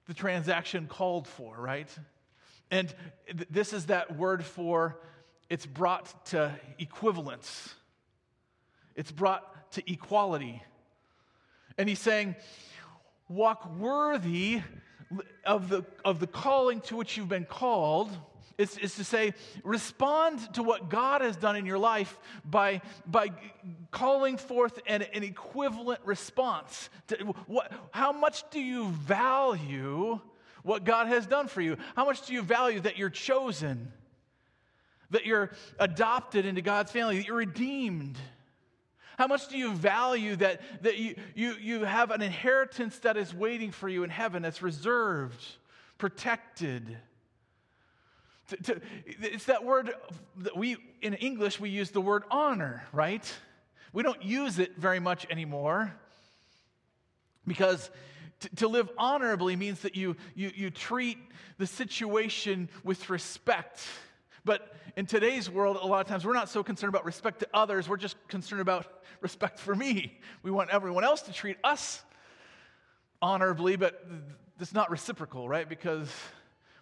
the 0.07 0.13
transaction 0.13 0.87
called 0.87 1.27
for, 1.27 1.55
right? 1.57 1.89
And 2.71 2.93
th- 3.27 3.47
this 3.49 3.73
is 3.73 3.87
that 3.87 4.17
word 4.17 4.43
for 4.43 4.97
it's 5.49 5.65
brought 5.65 6.25
to 6.27 6.57
equivalence, 6.79 7.75
it's 8.95 9.11
brought 9.11 9.71
to 9.73 9.91
equality. 9.91 10.63
And 11.77 11.87
he's 11.87 11.99
saying, 11.99 12.35
walk 13.29 13.69
worthy 13.77 14.61
of 15.45 15.69
the, 15.69 15.85
of 16.05 16.19
the 16.19 16.27
calling 16.27 16.81
to 16.81 16.95
which 16.95 17.17
you've 17.17 17.29
been 17.29 17.45
called 17.45 18.09
is, 18.57 18.77
is 18.77 18.95
to 18.95 19.03
say, 19.03 19.33
respond 19.63 20.53
to 20.53 20.63
what 20.63 20.89
God 20.89 21.21
has 21.21 21.35
done 21.35 21.55
in 21.55 21.65
your 21.65 21.77
life 21.77 22.17
by, 22.45 22.81
by 23.05 23.29
calling 23.89 24.37
forth 24.37 24.79
an, 24.85 25.01
an 25.13 25.23
equivalent 25.23 26.01
response. 26.05 26.89
To 27.07 27.15
what, 27.47 27.71
how 27.91 28.11
much 28.11 28.49
do 28.51 28.59
you 28.59 28.89
value 28.89 30.19
what 30.63 30.83
God 30.83 31.07
has 31.07 31.25
done 31.25 31.47
for 31.47 31.61
you? 31.61 31.77
How 31.95 32.05
much 32.05 32.25
do 32.27 32.33
you 32.33 32.41
value 32.41 32.79
that 32.81 32.97
you're 32.97 33.09
chosen, 33.09 33.91
that 35.09 35.25
you're 35.25 35.51
adopted 35.79 36.45
into 36.45 36.61
God's 36.61 36.91
family, 36.91 37.17
that 37.17 37.27
you're 37.27 37.37
redeemed? 37.37 38.17
How 39.17 39.27
much 39.27 39.49
do 39.49 39.57
you 39.57 39.73
value 39.73 40.35
that, 40.37 40.61
that 40.83 40.97
you, 40.97 41.15
you, 41.35 41.53
you 41.61 41.83
have 41.83 42.11
an 42.11 42.21
inheritance 42.21 42.97
that 42.99 43.17
is 43.17 43.33
waiting 43.33 43.71
for 43.71 43.87
you 43.87 44.03
in 44.03 44.09
heaven 44.09 44.41
that's 44.41 44.61
reserved, 44.61 45.43
protected? 45.97 46.97
To, 48.49 48.57
to, 48.57 48.81
it's 49.05 49.45
that 49.45 49.63
word 49.63 49.93
that 50.37 50.57
we, 50.57 50.77
in 51.01 51.13
English, 51.13 51.59
we 51.59 51.69
use 51.69 51.91
the 51.91 52.01
word 52.01 52.23
honor, 52.31 52.83
right? 52.91 53.31
We 53.93 54.03
don't 54.03 54.23
use 54.23 54.59
it 54.59 54.77
very 54.77 54.99
much 54.99 55.27
anymore 55.29 55.93
because 57.45 57.89
to, 58.41 58.55
to 58.57 58.67
live 58.67 58.89
honorably 58.97 59.55
means 59.55 59.81
that 59.81 59.95
you, 59.95 60.15
you, 60.35 60.51
you 60.55 60.69
treat 60.69 61.17
the 61.57 61.67
situation 61.67 62.69
with 62.83 63.09
respect. 63.09 63.81
But 64.43 64.75
in 64.97 65.05
today's 65.05 65.49
world, 65.49 65.77
a 65.81 65.85
lot 65.85 66.01
of 66.01 66.07
times 66.07 66.25
we're 66.25 66.33
not 66.33 66.49
so 66.49 66.63
concerned 66.63 66.89
about 66.89 67.05
respect 67.05 67.39
to 67.39 67.47
others, 67.53 67.87
we're 67.87 67.97
just 67.97 68.15
concerned 68.27 68.61
about 68.61 68.87
respect 69.21 69.59
for 69.59 69.75
me. 69.75 70.19
We 70.43 70.51
want 70.51 70.71
everyone 70.71 71.03
else 71.03 71.21
to 71.23 71.33
treat 71.33 71.57
us 71.63 72.03
honorably, 73.21 73.75
but 73.75 74.05
it's 74.59 74.73
not 74.73 74.89
reciprocal, 74.89 75.47
right? 75.47 75.69
Because 75.69 76.11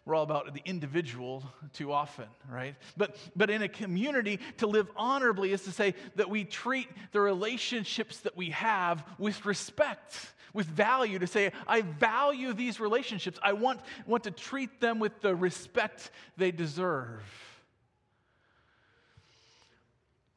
we're 0.10 0.16
all 0.16 0.24
about 0.24 0.52
the 0.56 0.62
individual 0.66 1.44
too 1.72 1.94
often, 1.94 2.26
right? 2.50 2.76
But, 2.98 3.16
but 3.36 3.52
in 3.52 3.62
a 3.62 3.70
community, 3.70 4.40
to 4.58 4.66
live 4.66 4.90
honorably 4.96 5.54
is 5.54 5.62
to 5.66 5.72
say 5.72 5.94
that 6.16 6.28
we 6.28 6.46
treat 6.46 6.90
the 7.12 7.22
relationships 7.22 8.22
that 8.22 8.36
we 8.36 8.50
have 8.50 9.04
with 9.20 9.46
respect, 9.46 10.34
with 10.52 10.66
value, 10.66 11.20
to 11.20 11.28
say, 11.28 11.52
I 11.68 11.82
value 11.82 12.54
these 12.54 12.80
relationships. 12.80 13.38
I 13.44 13.54
want, 13.54 13.82
want 14.08 14.24
to 14.24 14.32
treat 14.32 14.82
them 14.82 14.98
with 14.98 15.22
the 15.22 15.36
respect 15.36 16.10
they 16.38 16.50
deserve. 16.50 17.22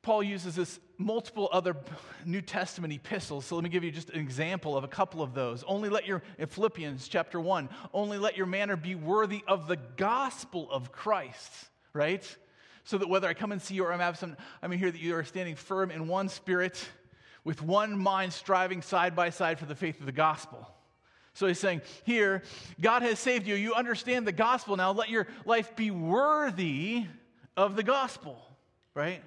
Paul 0.02 0.24
uses 0.24 0.56
this 0.56 0.80
multiple 0.98 1.48
other 1.52 1.76
New 2.24 2.42
Testament 2.42 2.92
epistles. 2.92 3.46
So 3.46 3.54
let 3.54 3.62
me 3.62 3.70
give 3.70 3.84
you 3.84 3.92
just 3.92 4.10
an 4.10 4.18
example 4.18 4.76
of 4.76 4.82
a 4.82 4.88
couple 4.88 5.22
of 5.22 5.32
those. 5.32 5.62
Only 5.64 5.88
let 5.88 6.06
your, 6.06 6.22
in 6.38 6.48
Philippians 6.48 7.06
chapter 7.06 7.40
1, 7.40 7.68
only 7.94 8.18
let 8.18 8.36
your 8.36 8.46
manner 8.46 8.76
be 8.76 8.96
worthy 8.96 9.44
of 9.46 9.68
the 9.68 9.76
gospel 9.96 10.68
of 10.72 10.90
Christ, 10.90 11.52
right? 11.92 12.24
So 12.84 12.98
that 12.98 13.08
whether 13.08 13.28
I 13.28 13.34
come 13.34 13.52
and 13.52 13.62
see 13.62 13.76
you 13.76 13.84
or 13.84 13.92
I'm 13.92 14.00
absent, 14.00 14.38
I 14.60 14.66
mean, 14.66 14.80
here 14.80 14.90
that 14.90 15.00
you 15.00 15.14
are 15.14 15.24
standing 15.24 15.54
firm 15.54 15.92
in 15.92 16.08
one 16.08 16.28
spirit, 16.28 16.84
with 17.44 17.62
one 17.62 17.96
mind 17.96 18.32
striving 18.32 18.82
side 18.82 19.14
by 19.14 19.30
side 19.30 19.58
for 19.58 19.66
the 19.66 19.74
faith 19.74 20.00
of 20.00 20.06
the 20.06 20.12
gospel. 20.12 20.68
So 21.34 21.46
he's 21.46 21.58
saying, 21.58 21.80
here, 22.04 22.42
God 22.80 23.02
has 23.02 23.18
saved 23.18 23.46
you. 23.46 23.54
You 23.54 23.74
understand 23.74 24.26
the 24.26 24.32
gospel 24.32 24.76
now. 24.76 24.92
Let 24.92 25.10
your 25.10 25.28
life 25.46 25.74
be 25.76 25.90
worthy 25.90 27.06
of 27.56 27.76
the 27.76 27.82
gospel, 27.82 28.36
right? 28.94 29.22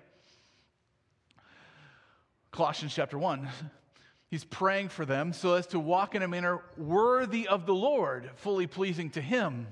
Colossians 2.55 2.95
chapter 2.95 3.19
1. 3.19 3.49
He's 4.31 4.45
praying 4.45 4.87
for 4.87 5.05
them 5.05 5.33
so 5.33 5.55
as 5.55 5.67
to 5.67 5.79
walk 5.79 6.15
in 6.15 6.23
a 6.23 6.27
manner 6.27 6.61
worthy 6.77 7.47
of 7.47 7.65
the 7.65 7.75
Lord, 7.75 8.29
fully 8.37 8.65
pleasing 8.65 9.09
to 9.11 9.21
Him. 9.21 9.67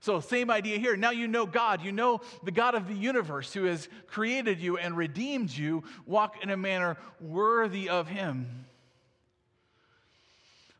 So, 0.00 0.20
same 0.20 0.50
idea 0.50 0.78
here. 0.78 0.96
Now 0.96 1.10
you 1.10 1.28
know 1.28 1.46
God. 1.46 1.82
You 1.82 1.92
know 1.92 2.20
the 2.44 2.50
God 2.50 2.74
of 2.74 2.88
the 2.88 2.94
universe 2.94 3.54
who 3.54 3.64
has 3.64 3.88
created 4.06 4.60
you 4.60 4.76
and 4.76 4.96
redeemed 4.96 5.50
you. 5.50 5.82
Walk 6.04 6.42
in 6.42 6.50
a 6.50 6.58
manner 6.58 6.98
worthy 7.20 7.88
of 7.88 8.06
Him. 8.06 8.66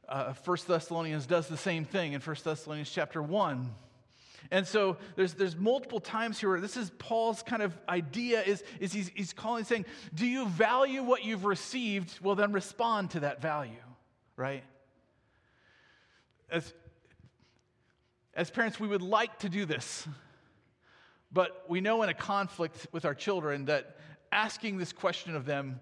Uh, 0.06 0.34
1 0.44 0.58
Thessalonians 0.68 1.24
does 1.24 1.48
the 1.48 1.56
same 1.56 1.86
thing 1.86 2.12
in 2.12 2.20
1 2.20 2.36
Thessalonians 2.44 2.90
chapter 2.90 3.22
1. 3.22 3.70
And 4.50 4.66
so 4.66 4.96
there's, 5.16 5.34
there's 5.34 5.56
multiple 5.56 6.00
times 6.00 6.38
here 6.38 6.50
where 6.50 6.60
this 6.60 6.76
is 6.76 6.90
Paul's 6.98 7.42
kind 7.42 7.62
of 7.62 7.76
idea 7.88 8.42
is, 8.42 8.62
is 8.80 8.92
he's, 8.92 9.10
he's 9.14 9.32
calling, 9.32 9.64
saying, 9.64 9.86
do 10.14 10.26
you 10.26 10.46
value 10.46 11.02
what 11.02 11.24
you've 11.24 11.44
received? 11.44 12.20
Well, 12.20 12.34
then 12.34 12.52
respond 12.52 13.10
to 13.12 13.20
that 13.20 13.40
value, 13.40 13.72
right? 14.36 14.62
As, 16.50 16.72
as 18.34 18.50
parents, 18.50 18.78
we 18.78 18.88
would 18.88 19.02
like 19.02 19.38
to 19.40 19.48
do 19.48 19.64
this, 19.64 20.06
but 21.32 21.64
we 21.68 21.80
know 21.80 22.02
in 22.02 22.08
a 22.08 22.14
conflict 22.14 22.86
with 22.92 23.04
our 23.04 23.14
children 23.14 23.64
that 23.64 23.96
asking 24.30 24.78
this 24.78 24.92
question 24.92 25.34
of 25.34 25.44
them, 25.44 25.80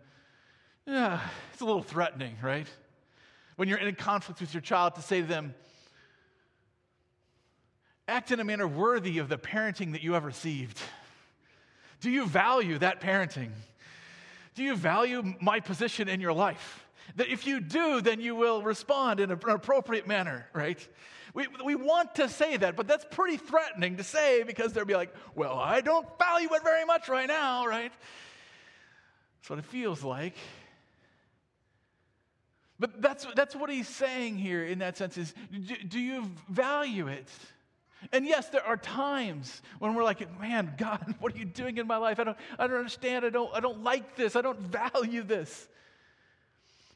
yeah, 0.86 1.20
it's 1.52 1.60
a 1.60 1.64
little 1.64 1.82
threatening, 1.82 2.36
right? 2.42 2.66
When 3.56 3.68
you're 3.68 3.78
in 3.78 3.88
a 3.88 3.92
conflict 3.92 4.40
with 4.40 4.52
your 4.52 4.60
child, 4.60 4.96
to 4.96 5.02
say 5.02 5.20
to 5.20 5.26
them, 5.26 5.54
Act 8.06 8.30
in 8.30 8.40
a 8.40 8.44
manner 8.44 8.66
worthy 8.66 9.18
of 9.18 9.28
the 9.28 9.38
parenting 9.38 9.92
that 9.92 10.02
you 10.02 10.12
have 10.12 10.24
received. 10.24 10.80
Do 12.00 12.10
you 12.10 12.26
value 12.26 12.78
that 12.78 13.00
parenting? 13.00 13.50
Do 14.54 14.62
you 14.62 14.76
value 14.76 15.34
my 15.40 15.60
position 15.60 16.08
in 16.08 16.20
your 16.20 16.32
life? 16.32 16.84
That 17.16 17.28
if 17.28 17.46
you 17.46 17.60
do, 17.60 18.00
then 18.00 18.20
you 18.20 18.34
will 18.34 18.62
respond 18.62 19.20
in 19.20 19.30
an 19.30 19.38
appropriate 19.48 20.06
manner, 20.06 20.46
right? 20.52 20.86
We, 21.32 21.46
we 21.64 21.74
want 21.74 22.14
to 22.16 22.28
say 22.28 22.56
that, 22.58 22.76
but 22.76 22.86
that's 22.86 23.04
pretty 23.10 23.36
threatening 23.36 23.96
to 23.96 24.04
say 24.04 24.42
because 24.44 24.72
they'll 24.72 24.84
be 24.84 24.94
like, 24.94 25.12
well, 25.34 25.58
I 25.58 25.80
don't 25.80 26.06
value 26.18 26.48
it 26.52 26.62
very 26.62 26.84
much 26.84 27.08
right 27.08 27.26
now, 27.26 27.66
right? 27.66 27.92
That's 29.40 29.50
what 29.50 29.58
it 29.58 29.64
feels 29.64 30.04
like. 30.04 30.36
But 32.78 33.00
that's, 33.00 33.26
that's 33.34 33.56
what 33.56 33.70
he's 33.70 33.88
saying 33.88 34.36
here 34.36 34.64
in 34.64 34.78
that 34.80 34.96
sense 34.96 35.16
is 35.16 35.34
do, 35.50 35.74
do 35.88 35.98
you 35.98 36.30
value 36.48 37.08
it? 37.08 37.28
And 38.12 38.26
yes, 38.26 38.48
there 38.48 38.64
are 38.64 38.76
times 38.76 39.62
when 39.78 39.94
we're 39.94 40.04
like, 40.04 40.40
man, 40.40 40.74
God, 40.76 41.14
what 41.20 41.34
are 41.34 41.38
you 41.38 41.44
doing 41.44 41.78
in 41.78 41.86
my 41.86 41.96
life? 41.96 42.20
I 42.20 42.24
don't, 42.24 42.36
I 42.58 42.66
don't 42.66 42.76
understand. 42.76 43.24
I 43.24 43.30
don't, 43.30 43.54
I 43.54 43.60
don't 43.60 43.82
like 43.82 44.16
this. 44.16 44.36
I 44.36 44.42
don't 44.42 44.58
value 44.58 45.22
this. 45.22 45.68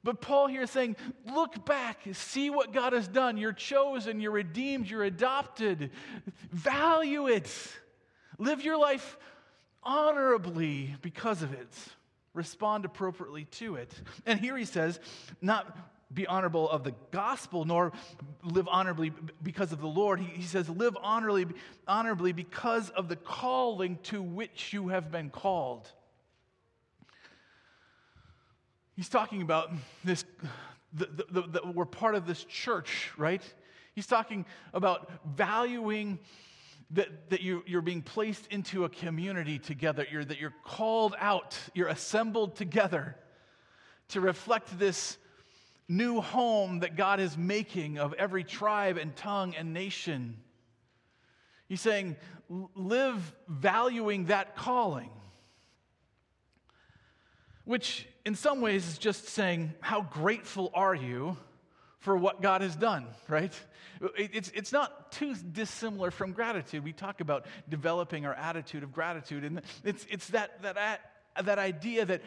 But 0.04 0.20
Paul 0.20 0.46
here 0.46 0.62
is 0.62 0.70
saying, 0.70 0.96
look 1.26 1.66
back, 1.66 1.98
see 2.12 2.50
what 2.50 2.72
God 2.72 2.92
has 2.92 3.08
done. 3.08 3.36
You're 3.36 3.52
chosen, 3.52 4.20
you're 4.20 4.30
redeemed, 4.30 4.88
you're 4.88 5.04
adopted. 5.04 5.90
Value 6.50 7.26
it. 7.26 7.52
Live 8.38 8.62
your 8.62 8.78
life 8.78 9.18
honorably 9.82 10.94
because 11.02 11.42
of 11.42 11.52
it. 11.52 11.74
Respond 12.32 12.84
appropriately 12.84 13.44
to 13.46 13.74
it. 13.74 13.92
And 14.24 14.38
here 14.38 14.56
he 14.56 14.64
says, 14.64 15.00
not 15.42 15.76
be 16.12 16.26
honorable 16.26 16.68
of 16.70 16.84
the 16.84 16.94
gospel, 17.10 17.64
nor 17.64 17.92
live 18.42 18.66
honorably 18.70 19.12
because 19.42 19.72
of 19.72 19.80
the 19.80 19.86
Lord. 19.86 20.20
He, 20.20 20.26
he, 20.26 20.42
says, 20.42 20.68
live 20.68 20.96
honorably, 21.02 21.46
honorably 21.86 22.32
because 22.32 22.88
of 22.90 23.08
the 23.08 23.16
calling 23.16 23.98
to 24.04 24.22
which 24.22 24.72
you 24.72 24.88
have 24.88 25.10
been 25.10 25.28
called. 25.30 25.90
He's 28.96 29.08
talking 29.08 29.42
about 29.42 29.70
this, 30.02 30.24
the, 30.92 31.06
the, 31.30 31.42
the, 31.42 31.72
we're 31.72 31.84
part 31.84 32.14
of 32.14 32.26
this 32.26 32.42
church, 32.42 33.12
right? 33.16 33.42
He's 33.94 34.06
talking 34.06 34.44
about 34.72 35.10
valuing 35.36 36.18
that, 36.92 37.30
that 37.30 37.42
you, 37.42 37.62
you're 37.66 37.82
being 37.82 38.02
placed 38.02 38.46
into 38.46 38.84
a 38.84 38.88
community 38.88 39.58
together, 39.58 40.06
you're, 40.10 40.24
that 40.24 40.40
you're 40.40 40.54
called 40.64 41.14
out, 41.18 41.58
you're 41.74 41.88
assembled 41.88 42.56
together 42.56 43.14
to 44.08 44.20
reflect 44.20 44.78
this 44.78 45.18
new 45.88 46.20
home 46.20 46.80
that 46.80 46.96
God 46.96 47.18
is 47.20 47.36
making 47.36 47.98
of 47.98 48.12
every 48.14 48.44
tribe 48.44 48.98
and 48.98 49.16
tongue 49.16 49.54
and 49.54 49.72
nation. 49.72 50.36
He's 51.68 51.80
saying, 51.80 52.16
live 52.74 53.34
valuing 53.48 54.26
that 54.26 54.56
calling. 54.56 55.10
Which 57.64 58.06
in 58.28 58.34
some 58.34 58.60
ways, 58.60 58.86
is 58.86 58.98
just 58.98 59.28
saying, 59.28 59.72
How 59.80 60.02
grateful 60.02 60.70
are 60.74 60.94
you 60.94 61.38
for 62.00 62.14
what 62.14 62.42
God 62.42 62.60
has 62.60 62.76
done, 62.76 63.06
right? 63.26 63.58
It's, 64.18 64.50
it's 64.54 64.70
not 64.70 65.10
too 65.12 65.34
dissimilar 65.34 66.10
from 66.10 66.32
gratitude. 66.32 66.84
We 66.84 66.92
talk 66.92 67.22
about 67.22 67.46
developing 67.70 68.26
our 68.26 68.34
attitude 68.34 68.82
of 68.82 68.92
gratitude, 68.92 69.44
and 69.44 69.62
it's, 69.82 70.06
it's 70.10 70.28
that, 70.28 70.60
that, 70.60 71.00
that 71.42 71.58
idea 71.58 72.04
that, 72.04 72.20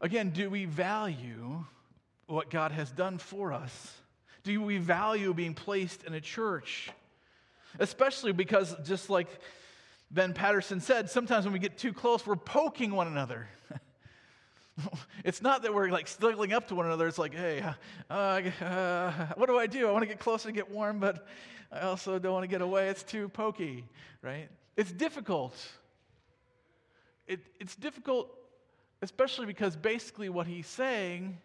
again, 0.00 0.30
do 0.30 0.48
we 0.48 0.66
value 0.66 1.64
what 2.30 2.50
God 2.50 2.72
has 2.72 2.90
done 2.90 3.18
for 3.18 3.52
us? 3.52 3.94
Do 4.42 4.62
we 4.62 4.78
value 4.78 5.34
being 5.34 5.54
placed 5.54 6.04
in 6.04 6.14
a 6.14 6.20
church? 6.20 6.90
Especially 7.78 8.32
because, 8.32 8.74
just 8.84 9.10
like 9.10 9.28
Ben 10.10 10.32
Patterson 10.32 10.80
said, 10.80 11.10
sometimes 11.10 11.44
when 11.44 11.52
we 11.52 11.58
get 11.58 11.78
too 11.78 11.92
close, 11.92 12.26
we're 12.26 12.36
poking 12.36 12.92
one 12.92 13.06
another. 13.06 13.48
it's 15.24 15.42
not 15.42 15.62
that 15.62 15.74
we're 15.74 15.88
like 15.88 16.08
snuggling 16.08 16.52
up 16.52 16.68
to 16.68 16.74
one 16.74 16.86
another. 16.86 17.06
It's 17.06 17.18
like, 17.18 17.34
hey, 17.34 17.62
uh, 18.08 18.14
uh, 18.14 19.12
what 19.36 19.46
do 19.46 19.58
I 19.58 19.66
do? 19.66 19.88
I 19.88 19.92
want 19.92 20.02
to 20.02 20.08
get 20.08 20.18
closer 20.18 20.48
and 20.48 20.56
get 20.56 20.70
warm, 20.70 20.98
but 20.98 21.26
I 21.70 21.80
also 21.80 22.18
don't 22.18 22.32
want 22.32 22.44
to 22.44 22.48
get 22.48 22.62
away. 22.62 22.88
It's 22.88 23.02
too 23.02 23.28
pokey, 23.28 23.84
right? 24.22 24.48
It's 24.76 24.90
difficult. 24.90 25.54
It, 27.26 27.40
it's 27.60 27.76
difficult, 27.76 28.28
especially 29.02 29.46
because 29.46 29.76
basically 29.76 30.28
what 30.28 30.46
he's 30.46 30.66
saying, 30.66 31.38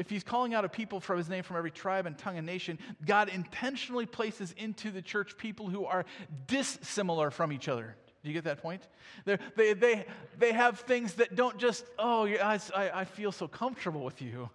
if 0.00 0.08
he's 0.08 0.24
calling 0.24 0.54
out 0.54 0.64
a 0.64 0.68
people 0.68 0.98
from 0.98 1.18
his 1.18 1.28
name 1.28 1.42
from 1.42 1.58
every 1.58 1.70
tribe 1.70 2.06
and 2.06 2.16
tongue 2.16 2.38
and 2.38 2.46
nation, 2.46 2.78
God 3.04 3.28
intentionally 3.28 4.06
places 4.06 4.54
into 4.56 4.90
the 4.90 5.02
church 5.02 5.36
people 5.36 5.68
who 5.68 5.84
are 5.84 6.06
dissimilar 6.46 7.30
from 7.30 7.52
each 7.52 7.68
other. 7.68 7.94
Do 8.22 8.30
you 8.30 8.32
get 8.32 8.44
that 8.44 8.62
point? 8.62 8.80
They're, 9.26 9.38
they, 9.56 9.74
they, 9.74 10.06
they 10.38 10.52
have 10.52 10.80
things 10.80 11.14
that 11.14 11.36
don't 11.36 11.58
just, 11.58 11.84
oh, 11.98 12.26
I, 12.26 12.58
I 12.74 13.04
feel 13.04 13.30
so 13.30 13.46
comfortable 13.46 14.02
with 14.02 14.22
you. 14.22 14.48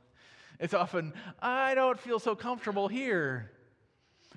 It's 0.59 0.73
often, 0.73 1.13
I 1.39 1.75
don't 1.75 1.99
feel 1.99 2.17
so 2.17 2.35
comfortable 2.35 2.87
here. 2.87 3.51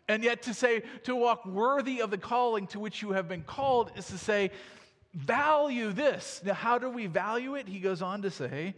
And 0.08 0.22
yet 0.22 0.42
to 0.42 0.52
say, 0.52 0.82
to 1.04 1.16
walk 1.16 1.46
worthy 1.46 2.02
of 2.02 2.10
the 2.10 2.18
calling 2.18 2.66
to 2.68 2.78
which 2.78 3.00
you 3.00 3.12
have 3.12 3.28
been 3.28 3.44
called 3.44 3.92
is 3.96 4.08
to 4.08 4.18
say, 4.18 4.50
value 5.14 5.90
this. 5.90 6.42
Now, 6.44 6.52
how 6.52 6.76
do 6.76 6.90
we 6.90 7.06
value 7.06 7.54
it? 7.54 7.66
He 7.66 7.80
goes 7.80 8.02
on 8.02 8.20
to 8.22 8.30
say, 8.30 8.74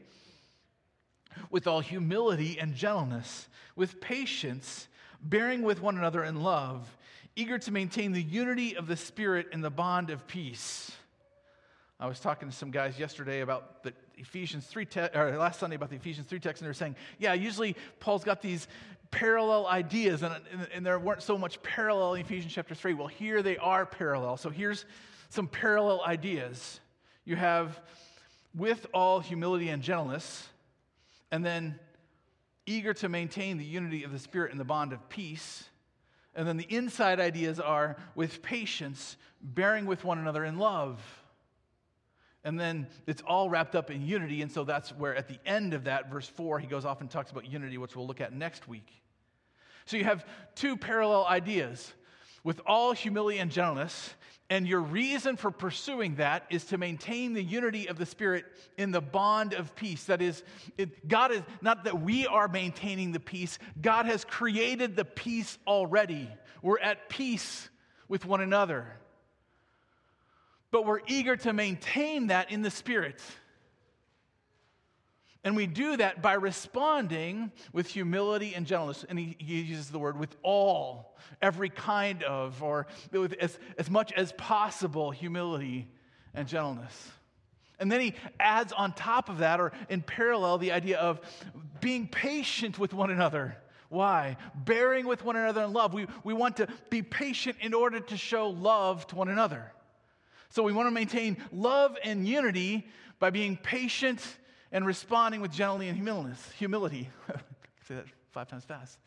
with 1.50 1.66
all 1.66 1.80
humility 1.80 2.58
and 2.58 2.74
gentleness, 2.74 3.48
with 3.76 4.00
patience, 4.00 4.88
bearing 5.22 5.62
with 5.62 5.80
one 5.80 5.96
another 5.98 6.24
in 6.24 6.42
love 6.42 6.96
eager 7.36 7.58
to 7.58 7.72
maintain 7.72 8.12
the 8.12 8.22
unity 8.22 8.76
of 8.76 8.86
the 8.86 8.96
Spirit 8.96 9.48
in 9.52 9.60
the 9.60 9.70
bond 9.70 10.10
of 10.10 10.26
peace. 10.26 10.92
I 11.98 12.06
was 12.06 12.18
talking 12.18 12.48
to 12.48 12.54
some 12.54 12.70
guys 12.70 12.98
yesterday 12.98 13.40
about 13.40 13.82
the 13.82 13.92
Ephesians 14.16 14.66
3, 14.66 14.84
te- 14.86 15.08
or 15.14 15.36
last 15.36 15.60
Sunday 15.60 15.76
about 15.76 15.90
the 15.90 15.96
Ephesians 15.96 16.26
3 16.26 16.40
text, 16.40 16.62
and 16.62 16.66
they 16.66 16.70
were 16.70 16.74
saying, 16.74 16.96
yeah, 17.18 17.34
usually 17.34 17.76
Paul's 18.00 18.24
got 18.24 18.40
these 18.40 18.68
parallel 19.10 19.66
ideas, 19.66 20.22
and, 20.22 20.34
and 20.72 20.84
there 20.84 20.98
weren't 20.98 21.22
so 21.22 21.36
much 21.36 21.62
parallel 21.62 22.14
in 22.14 22.22
Ephesians 22.22 22.52
chapter 22.52 22.74
3. 22.74 22.94
Well, 22.94 23.06
here 23.06 23.42
they 23.42 23.58
are 23.58 23.84
parallel. 23.84 24.36
So 24.36 24.50
here's 24.50 24.86
some 25.28 25.46
parallel 25.46 26.02
ideas. 26.02 26.80
You 27.24 27.36
have 27.36 27.80
with 28.54 28.86
all 28.92 29.20
humility 29.20 29.68
and 29.68 29.82
gentleness, 29.82 30.48
and 31.30 31.44
then 31.44 31.78
eager 32.66 32.94
to 32.94 33.08
maintain 33.08 33.58
the 33.58 33.64
unity 33.64 34.04
of 34.04 34.12
the 34.12 34.18
Spirit 34.18 34.50
and 34.50 34.60
the 34.60 34.64
bond 34.64 34.92
of 34.92 35.08
peace. 35.08 35.64
And 36.34 36.46
then 36.46 36.56
the 36.56 36.66
inside 36.68 37.18
ideas 37.18 37.58
are 37.58 37.96
with 38.14 38.42
patience, 38.42 39.16
bearing 39.42 39.86
with 39.86 40.04
one 40.04 40.18
another 40.18 40.44
in 40.44 40.58
love. 40.58 41.00
And 42.44 42.58
then 42.58 42.86
it's 43.06 43.22
all 43.26 43.50
wrapped 43.50 43.74
up 43.74 43.90
in 43.90 44.06
unity. 44.06 44.40
And 44.40 44.50
so 44.50 44.64
that's 44.64 44.90
where, 44.90 45.14
at 45.14 45.28
the 45.28 45.38
end 45.44 45.74
of 45.74 45.84
that, 45.84 46.10
verse 46.10 46.28
4, 46.28 46.58
he 46.58 46.66
goes 46.66 46.84
off 46.84 47.00
and 47.00 47.10
talks 47.10 47.30
about 47.30 47.50
unity, 47.50 47.76
which 47.78 47.96
we'll 47.96 48.06
look 48.06 48.20
at 48.20 48.32
next 48.32 48.68
week. 48.68 48.88
So 49.84 49.96
you 49.96 50.04
have 50.04 50.24
two 50.54 50.76
parallel 50.76 51.26
ideas 51.26 51.92
with 52.44 52.60
all 52.66 52.92
humility 52.92 53.38
and 53.38 53.50
gentleness, 53.50 54.14
and 54.48 54.66
your 54.66 54.80
reason 54.80 55.36
for 55.36 55.52
pursuing 55.52 56.16
that 56.16 56.44
is 56.50 56.64
to 56.66 56.78
maintain 56.78 57.34
the 57.34 57.42
unity 57.42 57.88
of 57.88 57.98
the 57.98 58.06
Spirit 58.06 58.44
in 58.76 58.90
the 58.90 59.00
bond 59.00 59.52
of 59.54 59.76
peace. 59.76 60.04
That 60.04 60.20
is, 60.20 60.42
it, 60.76 61.06
God 61.06 61.30
is 61.30 61.42
not 61.62 61.84
that 61.84 62.02
we 62.02 62.26
are 62.26 62.48
maintaining 62.48 63.12
the 63.12 63.20
peace, 63.20 63.58
God 63.80 64.06
has 64.06 64.24
created 64.24 64.96
the 64.96 65.04
peace 65.04 65.58
already. 65.66 66.28
We're 66.62 66.80
at 66.80 67.08
peace 67.08 67.68
with 68.08 68.26
one 68.26 68.40
another. 68.40 68.86
But 70.72 70.84
we're 70.84 71.00
eager 71.06 71.36
to 71.36 71.52
maintain 71.52 72.28
that 72.28 72.50
in 72.50 72.62
the 72.62 72.70
Spirit. 72.70 73.20
And 75.42 75.56
we 75.56 75.66
do 75.66 75.96
that 75.96 76.20
by 76.20 76.34
responding 76.34 77.50
with 77.72 77.86
humility 77.86 78.54
and 78.54 78.66
gentleness. 78.66 79.04
And 79.08 79.18
he, 79.18 79.36
he 79.38 79.62
uses 79.62 79.88
the 79.88 79.98
word 79.98 80.18
with 80.18 80.36
all, 80.42 81.16
every 81.40 81.70
kind 81.70 82.22
of, 82.24 82.62
or 82.62 82.86
with 83.10 83.32
as, 83.34 83.58
as 83.78 83.88
much 83.88 84.12
as 84.12 84.32
possible 84.32 85.10
humility 85.10 85.88
and 86.34 86.46
gentleness. 86.46 87.10
And 87.78 87.90
then 87.90 88.00
he 88.00 88.14
adds 88.38 88.74
on 88.74 88.92
top 88.92 89.30
of 89.30 89.38
that, 89.38 89.58
or 89.58 89.72
in 89.88 90.02
parallel, 90.02 90.58
the 90.58 90.72
idea 90.72 90.98
of 90.98 91.20
being 91.80 92.06
patient 92.06 92.78
with 92.78 92.92
one 92.92 93.10
another. 93.10 93.56
Why? 93.88 94.36
Bearing 94.54 95.06
with 95.06 95.24
one 95.24 95.36
another 95.36 95.62
in 95.62 95.72
love. 95.72 95.94
We, 95.94 96.06
we 96.22 96.34
want 96.34 96.58
to 96.58 96.68
be 96.90 97.00
patient 97.00 97.56
in 97.62 97.72
order 97.72 97.98
to 97.98 98.16
show 98.18 98.50
love 98.50 99.06
to 99.06 99.16
one 99.16 99.30
another. 99.30 99.72
So 100.50 100.62
we 100.62 100.74
want 100.74 100.88
to 100.88 100.90
maintain 100.90 101.38
love 101.50 101.96
and 102.04 102.28
unity 102.28 102.86
by 103.18 103.30
being 103.30 103.56
patient 103.56 104.20
and 104.72 104.86
responding 104.86 105.40
with 105.40 105.52
gentleness 105.52 105.88
and 105.88 105.96
humility. 105.96 106.36
Humility. 106.58 107.08
say 107.88 107.96
that 107.96 108.04
five 108.30 108.48
times 108.48 108.64
fast. 108.64 108.98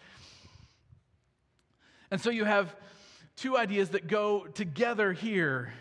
And 2.11 2.19
so 2.19 2.29
you 2.29 2.45
have 2.45 2.75
two 3.35 3.57
ideas 3.57 3.89
that 3.89 4.07
go 4.07 4.45
together 4.45 5.13
here. 5.13 5.73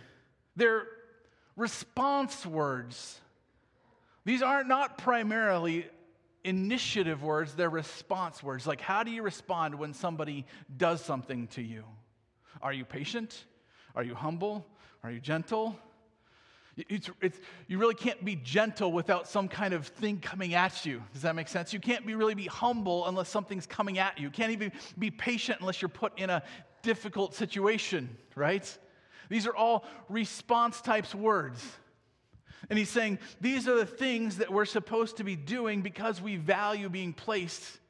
They're 0.57 0.87
response 1.57 2.47
words. 2.47 3.21
These 4.25 4.43
are 4.43 4.65
not 4.65 4.99
primarily 4.99 5.87
initiative 6.45 7.23
words, 7.23 7.55
they're 7.55 7.71
response 7.71 8.43
words. 8.43 8.67
Like, 8.67 8.81
how 8.81 9.03
do 9.03 9.11
you 9.11 9.23
respond 9.23 9.75
when 9.75 9.95
somebody 9.95 10.45
does 10.77 11.05
something 11.05 11.47
to 11.49 11.63
you? 11.63 11.85
Are 12.61 12.73
you 12.73 12.85
patient? 12.85 13.45
Are 13.95 14.03
you 14.03 14.15
humble? 14.15 14.67
Are 15.05 15.11
you 15.11 15.21
gentle? 15.21 15.77
It's, 16.77 17.11
it's, 17.21 17.39
you 17.69 17.79
really 17.79 17.95
can't 17.95 18.25
be 18.25 18.35
gentle 18.37 18.93
without 18.93 19.29
some 19.29 19.47
kind 19.47 19.75
of 19.75 19.87
thing 19.87 20.19
coming 20.21 20.55
at 20.55 20.87
you. 20.87 21.03
Does 21.13 21.23
that 21.23 21.35
make 21.35 21.49
sense? 21.49 21.73
You 21.73 21.81
can't 21.81 22.07
be 22.07 22.15
really 22.15 22.35
be 22.35 22.47
humble 22.47 23.07
unless 23.07 23.29
something's 23.29 23.67
coming 23.67 23.99
at 23.99 24.19
you. 24.19 24.25
You 24.25 24.31
can't 24.31 24.53
even 24.53 24.73
be 24.99 25.11
patient 25.11 25.61
unless 25.61 25.83
you're 25.83 25.91
put 25.91 26.19
in 26.19 26.31
a 26.31 26.43
difficult 26.83 27.35
situation, 27.35 28.17
right? 28.35 28.79
These 29.29 29.47
are 29.47 29.55
all 29.55 29.85
response 30.09 30.81
types 30.81 31.15
words. 31.15 31.63
And 32.71 32.79
he's 32.79 32.91
saying 32.91 33.19
these 33.41 33.69
are 33.69 33.77
the 33.77 33.87
things 33.87 34.39
that 34.39 34.51
we're 34.51 34.65
supposed 34.65 35.19
to 35.19 35.25
be 35.25 35.37
doing 35.37 35.83
because 35.83 36.23
we 36.23 36.37
value 36.37 36.89
being 36.89 37.13
placed 37.13 37.81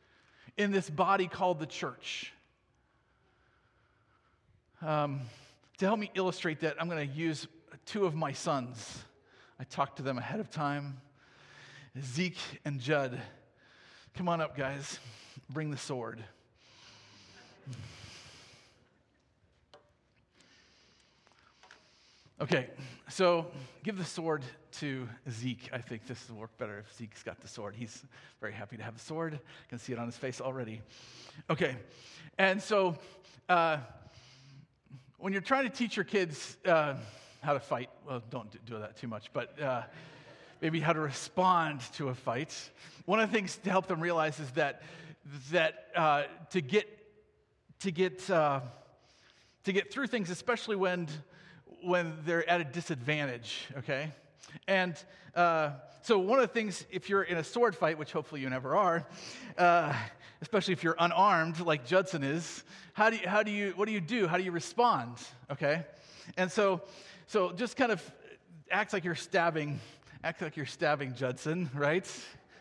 in 0.57 0.73
this 0.73 0.91
body 0.91 1.29
called 1.29 1.61
the 1.61 1.67
church. 1.67 2.33
Um, 4.81 5.21
to 5.79 5.87
help 5.87 6.01
me 6.01 6.11
illustrate 6.15 6.61
that, 6.61 6.77
I'm 6.81 6.89
going 6.89 7.09
to 7.09 7.15
use 7.15 7.47
two 7.87 8.05
of 8.07 8.15
my 8.15 8.33
sons. 8.33 9.05
I 9.59 9.65
talked 9.65 9.97
to 9.97 10.03
them 10.03 10.19
ahead 10.19 10.41
of 10.41 10.51
time 10.51 11.01
Zeke 12.01 12.39
and 12.65 12.81
Judd. 12.81 13.21
Come 14.15 14.29
on 14.29 14.41
up, 14.41 14.57
guys. 14.57 14.99
Bring 15.51 15.71
the 15.71 15.77
sword. 15.77 16.25
Okay, 22.41 22.67
so 23.09 23.47
give 23.85 23.99
the 23.99 24.05
sword 24.05 24.43
to 24.73 25.09
Zeke. 25.31 25.69
I 25.73 25.79
think 25.79 26.07
this 26.07 26.29
will 26.29 26.39
work 26.39 26.57
better 26.59 26.79
if 26.79 26.97
Zeke's 26.97 27.23
got 27.23 27.41
the 27.41 27.47
sword. 27.47 27.77
He's 27.77 28.03
very 28.41 28.53
happy 28.53 28.77
to 28.77 28.83
have 28.83 28.95
the 28.95 29.01
sword. 29.01 29.35
I 29.35 29.69
can 29.69 29.79
see 29.79 29.93
it 29.93 29.99
on 29.99 30.07
his 30.07 30.17
face 30.17 30.41
already. 30.41 30.81
Okay, 31.51 31.77
and 32.39 32.61
so 32.61 32.97
uh, 33.49 33.77
when 35.19 35.33
you're 35.33 35.43
trying 35.43 35.65
to 35.65 35.71
teach 35.71 35.95
your 35.95 36.05
kids, 36.05 36.57
uh, 36.67 36.95
how 37.43 37.53
to 37.53 37.61
fight. 37.61 37.91
Well, 38.07 38.23
don't 38.31 38.65
do 38.65 38.79
that 38.79 38.97
too 38.97 39.09
much, 39.09 39.33
but 39.33 39.61
uh, 39.61 39.83
maybe 40.61 40.81
how 40.81 40.93
to 40.93 41.01
respond 41.01 41.81
to 41.95 42.09
a 42.09 42.15
fight. 42.15 42.57
One 43.05 43.21
of 43.21 43.31
the 43.31 43.37
things 43.37 43.57
to 43.65 43.71
help 43.71 43.89
them 43.89 44.01
realize 44.01 44.39
is 44.39 44.51
that 44.53 44.83
that 45.51 45.89
uh, 45.95 46.23
to 46.51 46.61
get 46.61 46.89
to 47.81 47.91
get 47.91 48.31
uh, 48.31 48.61
to 49.65 49.73
get 49.73 49.93
through 49.93 50.07
things, 50.07 50.31
especially 50.31 50.77
when 50.77 51.09
when 51.83 52.17
they're 52.25 52.49
at 52.49 52.61
a 52.61 52.65
disadvantage. 52.65 53.67
Okay, 53.79 54.11
and 54.69 54.97
uh, 55.35 55.71
so 56.03 56.19
one 56.19 56.39
of 56.39 56.47
the 56.47 56.53
things, 56.53 56.87
if 56.91 57.09
you're 57.09 57.25
in 57.25 57.39
a 57.39 57.45
sword 57.45 57.75
fight, 57.75 57.99
which 57.99 58.13
hopefully 58.13 58.41
you 58.41 58.51
never 58.51 58.77
are, 58.77 59.07
uh, 59.59 59.93
especially 60.41 60.73
if 60.73 60.85
you're 60.85 60.97
unarmed 60.99 61.59
like 61.61 61.87
Judson 61.87 62.23
is, 62.23 62.63
how 62.93 63.11
do 63.11 63.17
you, 63.17 63.29
how 63.29 63.43
do 63.43 63.51
you 63.51 63.73
what 63.75 63.87
do 63.87 63.93
you 63.93 64.01
do? 64.01 64.29
How 64.29 64.37
do 64.37 64.45
you 64.45 64.53
respond? 64.53 65.17
Okay, 65.51 65.85
and 66.37 66.53
so 66.53 66.83
so 67.33 67.51
just 67.51 67.79
kind 67.79 67.91
of 67.91 68.03
act 68.71 68.93
like 68.93 69.05
you're 69.05 69.15
stabbing, 69.15 69.81
act 70.23 70.43
like 70.43 70.55
you're 70.55 70.67
stabbing 70.67 71.15
Judson, 71.15 71.71
right? 71.73 72.07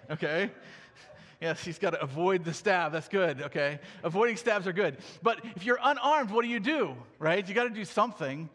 okay? 0.10 0.50
Yes, 1.42 1.62
he's 1.62 1.78
got 1.78 1.90
to 1.90 2.02
avoid 2.02 2.46
the 2.46 2.54
stab. 2.54 2.94
That's 2.94 3.10
good, 3.10 3.42
okay? 3.42 3.80
Avoiding 4.02 4.38
stabs 4.38 4.68
are 4.68 4.72
good. 4.72 4.96
But 5.22 5.44
if 5.58 5.66
you're 5.66 5.80
unarmed, 5.84 6.32
what 6.32 6.44
do 6.44 6.48
you 6.48 6.62
do, 6.62 6.96
right? 7.20 7.46
You 7.46 7.54
got 7.54 7.66
to 7.66 7.70
do 7.70 7.84
something. 7.84 8.50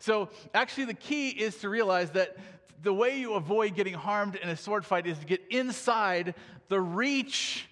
So, 0.00 0.30
actually, 0.54 0.86
the 0.86 0.94
key 0.94 1.28
is 1.28 1.58
to 1.58 1.68
realize 1.68 2.10
that 2.12 2.36
the 2.82 2.92
way 2.92 3.20
you 3.20 3.34
avoid 3.34 3.76
getting 3.76 3.94
harmed 3.94 4.34
in 4.34 4.48
a 4.48 4.56
sword 4.56 4.84
fight 4.84 5.06
is 5.06 5.18
to 5.18 5.24
get 5.24 5.40
inside 5.50 6.34
the 6.66 6.80
reach 6.80 7.68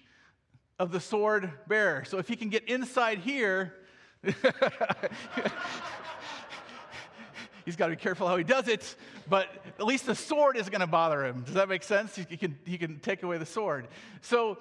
of 0.79 0.93
the 0.93 1.01
sword 1.01 1.51
bearer. 1.67 2.05
So, 2.05 2.17
if 2.17 2.29
he 2.29 2.37
can 2.37 2.47
get 2.47 2.69
inside 2.69 3.17
here, 3.17 3.73
he's 7.69 7.75
got 7.75 7.85
to 7.85 7.91
be 7.91 8.01
careful 8.01 8.27
how 8.27 8.35
he 8.35 8.43
does 8.43 8.67
it, 8.67 8.95
but 9.29 9.47
at 9.77 9.85
least 9.85 10.07
the 10.07 10.15
sword 10.15 10.57
isn't 10.57 10.71
going 10.71 10.81
to 10.81 10.87
bother 10.87 11.23
him. 11.23 11.43
Does 11.43 11.53
that 11.53 11.69
make 11.69 11.83
sense? 11.83 12.15
He 12.15 12.35
can, 12.35 12.57
he 12.65 12.79
can 12.79 12.99
take 12.99 13.21
away 13.21 13.37
the 13.37 13.45
sword. 13.45 13.87
So, 14.21 14.57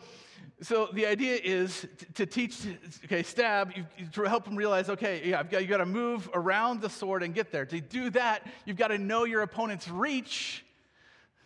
so 0.60 0.90
the 0.92 1.06
idea 1.06 1.38
is 1.42 1.86
to 2.14 2.26
teach, 2.26 2.58
okay, 3.06 3.22
stab, 3.22 3.72
you, 3.74 3.86
to 4.12 4.22
help 4.24 4.46
him 4.46 4.56
realize, 4.56 4.90
okay, 4.90 5.22
yeah, 5.24 5.42
got, 5.42 5.62
you 5.62 5.68
got 5.68 5.78
to 5.78 5.86
move 5.86 6.28
around 6.34 6.82
the 6.82 6.90
sword 6.90 7.22
and 7.22 7.34
get 7.34 7.50
there. 7.50 7.64
To 7.64 7.80
do 7.80 8.10
that, 8.10 8.46
you've 8.66 8.76
got 8.76 8.88
to 8.88 8.98
know 8.98 9.24
your 9.24 9.40
opponent's 9.40 9.88
reach. 9.88 10.66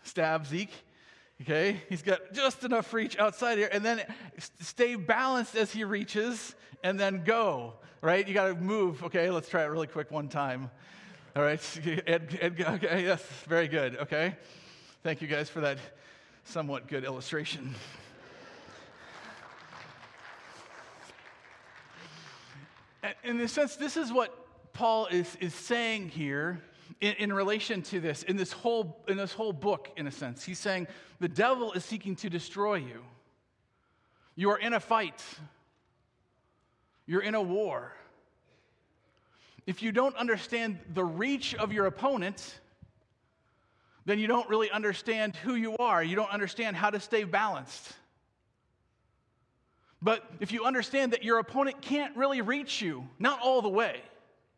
Stab, 0.03 0.47
Zeke. 0.47 0.73
Okay, 1.43 1.81
he's 1.89 2.03
got 2.03 2.33
just 2.33 2.65
enough 2.65 2.93
reach 2.93 3.19
outside 3.19 3.59
here, 3.59 3.69
and 3.73 3.85
then 3.85 4.03
stay 4.61 4.95
balanced 4.95 5.57
as 5.57 5.73
he 5.73 5.85
reaches, 5.85 6.55
and 6.83 6.99
then 6.99 7.23
go. 7.25 7.75
Right? 8.01 8.27
You 8.27 8.35
got 8.35 8.49
to 8.49 8.55
move. 8.55 9.05
Okay, 9.05 9.31
let's 9.31 9.49
try 9.49 9.63
it 9.63 9.67
really 9.67 9.87
quick 9.87 10.11
one 10.11 10.29
time. 10.29 10.71
All 11.35 11.43
right, 11.43 11.81
Ed, 12.07 12.39
Ed, 12.43 12.61
okay, 12.61 13.05
yes, 13.05 13.23
very 13.49 13.67
good. 13.67 13.97
Okay, 13.97 14.37
thank 15.03 15.23
you 15.23 15.29
guys 15.29 15.49
for 15.49 15.63
that 15.63 15.79
somewhat 16.45 16.89
good 16.89 17.05
illustration. 17.05 17.75
in 23.25 23.41
a 23.41 23.49
sense, 23.49 23.77
this 23.77 23.97
is 23.97 24.13
what 24.13 24.75
Paul 24.75 25.07
is, 25.07 25.35
is 25.41 25.55
saying 25.55 26.11
here 26.11 26.61
in, 27.01 27.15
in 27.15 27.33
relation 27.33 27.81
to 27.83 27.99
this, 27.99 28.25
in 28.25 28.37
this, 28.37 28.53
whole, 28.53 29.03
in 29.09 29.17
this 29.17 29.33
whole 29.33 29.55
book, 29.55 29.91
in 29.97 30.07
a 30.07 30.11
sense. 30.11 30.45
He's 30.45 30.59
saying 30.59 30.87
the 31.19 31.29
devil 31.29 31.73
is 31.73 31.83
seeking 31.83 32.15
to 32.17 32.29
destroy 32.29 32.75
you. 32.75 33.03
You 34.35 34.51
are 34.51 34.59
in 34.59 34.75
a 34.75 34.81
fight, 34.81 35.25
you're 37.07 37.23
in 37.23 37.35
a 37.35 37.43
war. 37.43 37.95
If 39.67 39.83
you 39.83 39.93
don't 39.93 40.17
understand 40.17 40.79
the 40.93 41.05
reach 41.05 41.55
of 41.55 41.73
your 41.73 41.87
opponent, 41.87 42.61
then 44.05 44.19
you 44.19 44.27
don't 44.27 44.49
really 44.49 44.71
understand 44.71 45.37
who 45.37 45.55
you 45.55 45.77
are. 45.77 46.03
You 46.03 46.17
don't 46.17 46.31
understand 46.31 46.77
how 46.77 46.91
to 46.91 46.99
stay 46.99 47.25
balanced. 47.25 47.93
But 50.01 50.29
if 50.41 50.51
you 50.51 50.65
understand 50.65 51.13
that 51.13 51.23
your 51.23 51.39
opponent 51.39 51.81
can't 51.81 52.17
really 52.17 52.41
reach 52.41 52.83
you, 52.83 53.09
not 53.21 53.41
all 53.41 53.63
the 53.63 53.69
way, 53.69 54.03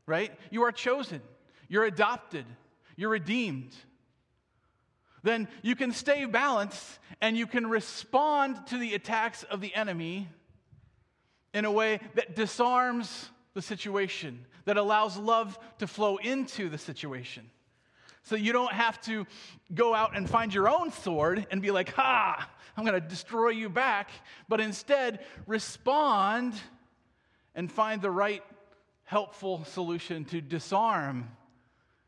right? 0.06 0.32
You 0.50 0.62
are 0.62 0.72
chosen, 0.72 1.20
you're 1.68 1.84
adopted, 1.84 2.46
you're 2.96 3.10
redeemed. 3.10 3.74
Then 5.22 5.48
you 5.62 5.76
can 5.76 5.92
stay 5.92 6.24
balanced 6.24 6.98
and 7.20 7.36
you 7.36 7.46
can 7.46 7.66
respond 7.66 8.66
to 8.68 8.78
the 8.78 8.94
attacks 8.94 9.42
of 9.42 9.60
the 9.60 9.74
enemy 9.74 10.28
in 11.52 11.64
a 11.64 11.70
way 11.70 12.00
that 12.14 12.34
disarms 12.34 13.30
the 13.54 13.62
situation, 13.62 14.44
that 14.64 14.76
allows 14.76 15.16
love 15.16 15.58
to 15.78 15.86
flow 15.86 16.16
into 16.16 16.68
the 16.68 16.78
situation. 16.78 17.48
So 18.22 18.36
you 18.36 18.52
don't 18.52 18.72
have 18.72 19.00
to 19.02 19.26
go 19.74 19.94
out 19.94 20.16
and 20.16 20.28
find 20.28 20.52
your 20.52 20.68
own 20.68 20.90
sword 20.90 21.46
and 21.50 21.60
be 21.60 21.70
like, 21.70 21.92
ha, 21.92 22.50
I'm 22.76 22.84
going 22.84 23.00
to 23.00 23.06
destroy 23.06 23.50
you 23.50 23.68
back, 23.68 24.10
but 24.48 24.60
instead 24.60 25.20
respond 25.46 26.54
and 27.54 27.70
find 27.70 28.02
the 28.02 28.10
right 28.10 28.42
helpful 29.04 29.64
solution 29.64 30.24
to 30.26 30.40
disarm 30.40 31.30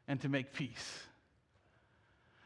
and 0.09 0.21
to 0.23 0.29
make 0.29 0.53
peace. 0.53 1.01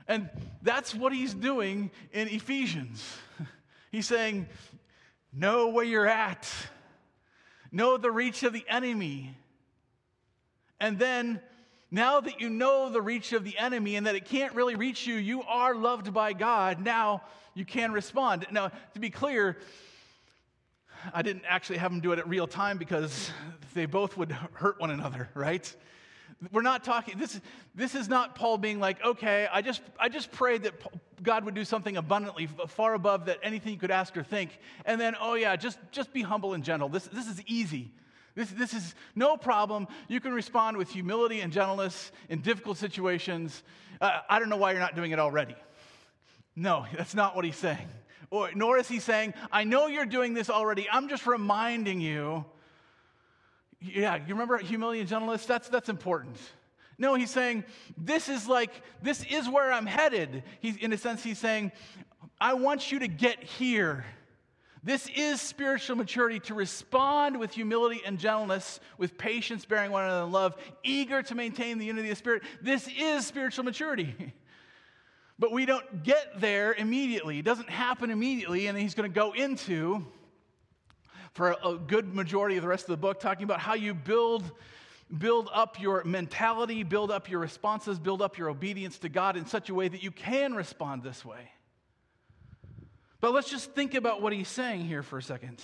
And 0.08 0.28
that's 0.62 0.92
what 0.92 1.12
he's 1.12 1.32
doing 1.32 1.92
in 2.12 2.28
Ephesians. 2.28 3.04
He's 3.92 4.08
saying, 4.08 4.48
Know 5.32 5.68
where 5.68 5.84
you're 5.84 6.08
at, 6.08 6.48
know 7.72 7.96
the 7.96 8.10
reach 8.10 8.42
of 8.42 8.52
the 8.52 8.64
enemy, 8.68 9.34
and 10.78 10.98
then 10.98 11.40
now 11.90 12.20
that 12.20 12.40
you 12.40 12.48
know 12.48 12.88
the 12.90 13.02
reach 13.02 13.32
of 13.32 13.44
the 13.44 13.58
enemy 13.58 13.96
and 13.96 14.06
that 14.06 14.14
it 14.14 14.24
can't 14.24 14.54
really 14.54 14.76
reach 14.76 15.06
you, 15.06 15.16
you 15.16 15.42
are 15.42 15.74
loved 15.74 16.12
by 16.12 16.32
God. 16.32 16.80
Now 16.80 17.22
you 17.54 17.64
can 17.64 17.92
respond. 17.92 18.46
Now, 18.52 18.70
to 18.94 19.00
be 19.00 19.10
clear, 19.10 19.58
I 21.12 21.22
didn't 21.22 21.44
actually 21.48 21.78
have 21.78 21.90
them 21.90 22.00
do 22.00 22.12
it 22.12 22.18
at 22.18 22.28
real 22.28 22.46
time 22.46 22.78
because 22.78 23.30
they 23.74 23.86
both 23.86 24.16
would 24.16 24.32
hurt 24.32 24.78
one 24.78 24.90
another, 24.90 25.28
right? 25.34 25.74
We're 26.52 26.62
not 26.62 26.84
talking, 26.84 27.18
this, 27.18 27.38
this 27.74 27.94
is 27.94 28.08
not 28.08 28.34
Paul 28.34 28.56
being 28.56 28.80
like, 28.80 29.04
okay, 29.04 29.46
I 29.52 29.60
just, 29.60 29.82
I 29.98 30.08
just 30.08 30.32
prayed 30.32 30.62
that 30.62 30.74
God 31.22 31.44
would 31.44 31.54
do 31.54 31.66
something 31.66 31.98
abundantly, 31.98 32.48
far 32.68 32.94
above 32.94 33.26
that 33.26 33.38
anything 33.42 33.72
you 33.74 33.78
could 33.78 33.90
ask 33.90 34.16
or 34.16 34.22
think. 34.22 34.58
And 34.86 34.98
then, 34.98 35.14
oh 35.20 35.34
yeah, 35.34 35.54
just, 35.56 35.78
just 35.90 36.14
be 36.14 36.22
humble 36.22 36.54
and 36.54 36.64
gentle. 36.64 36.88
This, 36.88 37.04
this 37.08 37.26
is 37.26 37.42
easy. 37.46 37.92
This, 38.34 38.50
this 38.50 38.72
is 38.72 38.94
no 39.14 39.36
problem. 39.36 39.86
You 40.08 40.18
can 40.20 40.32
respond 40.32 40.78
with 40.78 40.88
humility 40.88 41.40
and 41.40 41.52
gentleness 41.52 42.10
in 42.30 42.40
difficult 42.40 42.78
situations. 42.78 43.62
Uh, 44.00 44.20
I 44.28 44.38
don't 44.38 44.48
know 44.48 44.56
why 44.56 44.70
you're 44.70 44.80
not 44.80 44.96
doing 44.96 45.10
it 45.10 45.18
already. 45.18 45.56
No, 46.56 46.86
that's 46.96 47.14
not 47.14 47.36
what 47.36 47.44
he's 47.44 47.56
saying. 47.56 47.88
Or, 48.30 48.50
nor 48.54 48.78
is 48.78 48.88
he 48.88 48.98
saying, 48.98 49.34
I 49.52 49.64
know 49.64 49.88
you're 49.88 50.06
doing 50.06 50.32
this 50.32 50.48
already. 50.48 50.88
I'm 50.90 51.08
just 51.08 51.26
reminding 51.26 52.00
you. 52.00 52.46
Yeah, 53.80 54.16
you 54.16 54.34
remember 54.34 54.58
humility 54.58 55.00
and 55.00 55.08
gentleness? 55.08 55.46
That's, 55.46 55.68
that's 55.68 55.88
important. 55.88 56.36
No, 56.98 57.14
he's 57.14 57.30
saying, 57.30 57.64
this 57.96 58.28
is 58.28 58.46
like, 58.46 58.82
this 59.02 59.24
is 59.30 59.48
where 59.48 59.72
I'm 59.72 59.86
headed. 59.86 60.42
He's, 60.60 60.76
in 60.76 60.92
a 60.92 60.98
sense, 60.98 61.22
he's 61.22 61.38
saying, 61.38 61.72
I 62.38 62.54
want 62.54 62.92
you 62.92 62.98
to 62.98 63.08
get 63.08 63.42
here. 63.42 64.04
This 64.82 65.08
is 65.14 65.40
spiritual 65.40 65.96
maturity 65.96 66.40
to 66.40 66.54
respond 66.54 67.38
with 67.38 67.52
humility 67.52 68.02
and 68.04 68.18
gentleness, 68.18 68.80
with 68.98 69.16
patience, 69.16 69.64
bearing 69.64 69.90
one 69.90 70.04
another 70.04 70.24
in 70.24 70.32
love, 70.32 70.56
eager 70.82 71.22
to 71.22 71.34
maintain 71.34 71.78
the 71.78 71.86
unity 71.86 72.10
of 72.10 72.18
Spirit. 72.18 72.42
This 72.62 72.88
is 72.98 73.26
spiritual 73.26 73.64
maturity. 73.64 74.14
But 75.38 75.52
we 75.52 75.64
don't 75.64 76.02
get 76.02 76.38
there 76.38 76.74
immediately. 76.74 77.38
It 77.38 77.46
doesn't 77.46 77.70
happen 77.70 78.10
immediately, 78.10 78.66
and 78.66 78.76
he's 78.76 78.94
going 78.94 79.10
to 79.10 79.14
go 79.14 79.32
into, 79.32 80.06
for 81.32 81.56
a 81.64 81.76
good 81.76 82.14
majority 82.14 82.56
of 82.56 82.62
the 82.62 82.68
rest 82.68 82.84
of 82.84 82.90
the 82.90 82.96
book, 82.96 83.20
talking 83.20 83.44
about 83.44 83.60
how 83.60 83.74
you 83.74 83.94
build 83.94 84.50
build 85.18 85.48
up 85.52 85.80
your 85.80 86.04
mentality, 86.04 86.82
build 86.84 87.10
up 87.10 87.28
your 87.28 87.40
responses, 87.40 87.98
build 87.98 88.22
up 88.22 88.38
your 88.38 88.48
obedience 88.48 88.98
to 88.98 89.08
God 89.08 89.36
in 89.36 89.44
such 89.44 89.68
a 89.68 89.74
way 89.74 89.88
that 89.88 90.02
you 90.02 90.10
can 90.10 90.54
respond 90.54 91.02
this 91.02 91.24
way. 91.24 91.50
But 93.20 93.32
let's 93.32 93.50
just 93.50 93.72
think 93.72 93.94
about 93.94 94.22
what 94.22 94.32
he's 94.32 94.48
saying 94.48 94.82
here 94.82 95.02
for 95.02 95.18
a 95.18 95.22
second. 95.22 95.62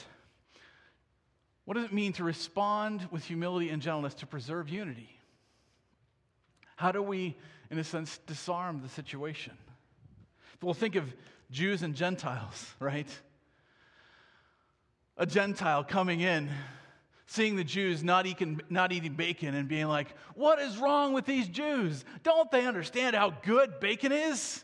What 1.64 1.74
does 1.74 1.84
it 1.84 1.92
mean 1.92 2.12
to 2.14 2.24
respond 2.24 3.08
with 3.10 3.24
humility 3.24 3.70
and 3.70 3.80
gentleness 3.80 4.14
to 4.14 4.26
preserve 4.26 4.68
unity? 4.68 5.10
How 6.76 6.92
do 6.92 7.02
we, 7.02 7.36
in 7.70 7.78
a 7.78 7.84
sense, 7.84 8.18
disarm 8.26 8.82
the 8.82 8.88
situation? 8.88 9.54
Well, 10.62 10.74
think 10.74 10.94
of 10.94 11.12
Jews 11.50 11.82
and 11.82 11.94
Gentiles, 11.94 12.74
right? 12.80 13.08
A 15.18 15.26
Gentile 15.26 15.82
coming 15.82 16.20
in, 16.20 16.50
seeing 17.26 17.56
the 17.56 17.64
Jews 17.64 18.04
not 18.04 18.26
eating, 18.26 18.60
not 18.68 18.92
eating 18.92 19.14
bacon 19.14 19.54
and 19.54 19.68
being 19.68 19.86
like, 19.86 20.14
What 20.34 20.60
is 20.60 20.76
wrong 20.76 21.12
with 21.12 21.24
these 21.24 21.48
Jews? 21.48 22.04
Don't 22.22 22.50
they 22.50 22.66
understand 22.66 23.16
how 23.16 23.30
good 23.42 23.80
bacon 23.80 24.12
is? 24.12 24.62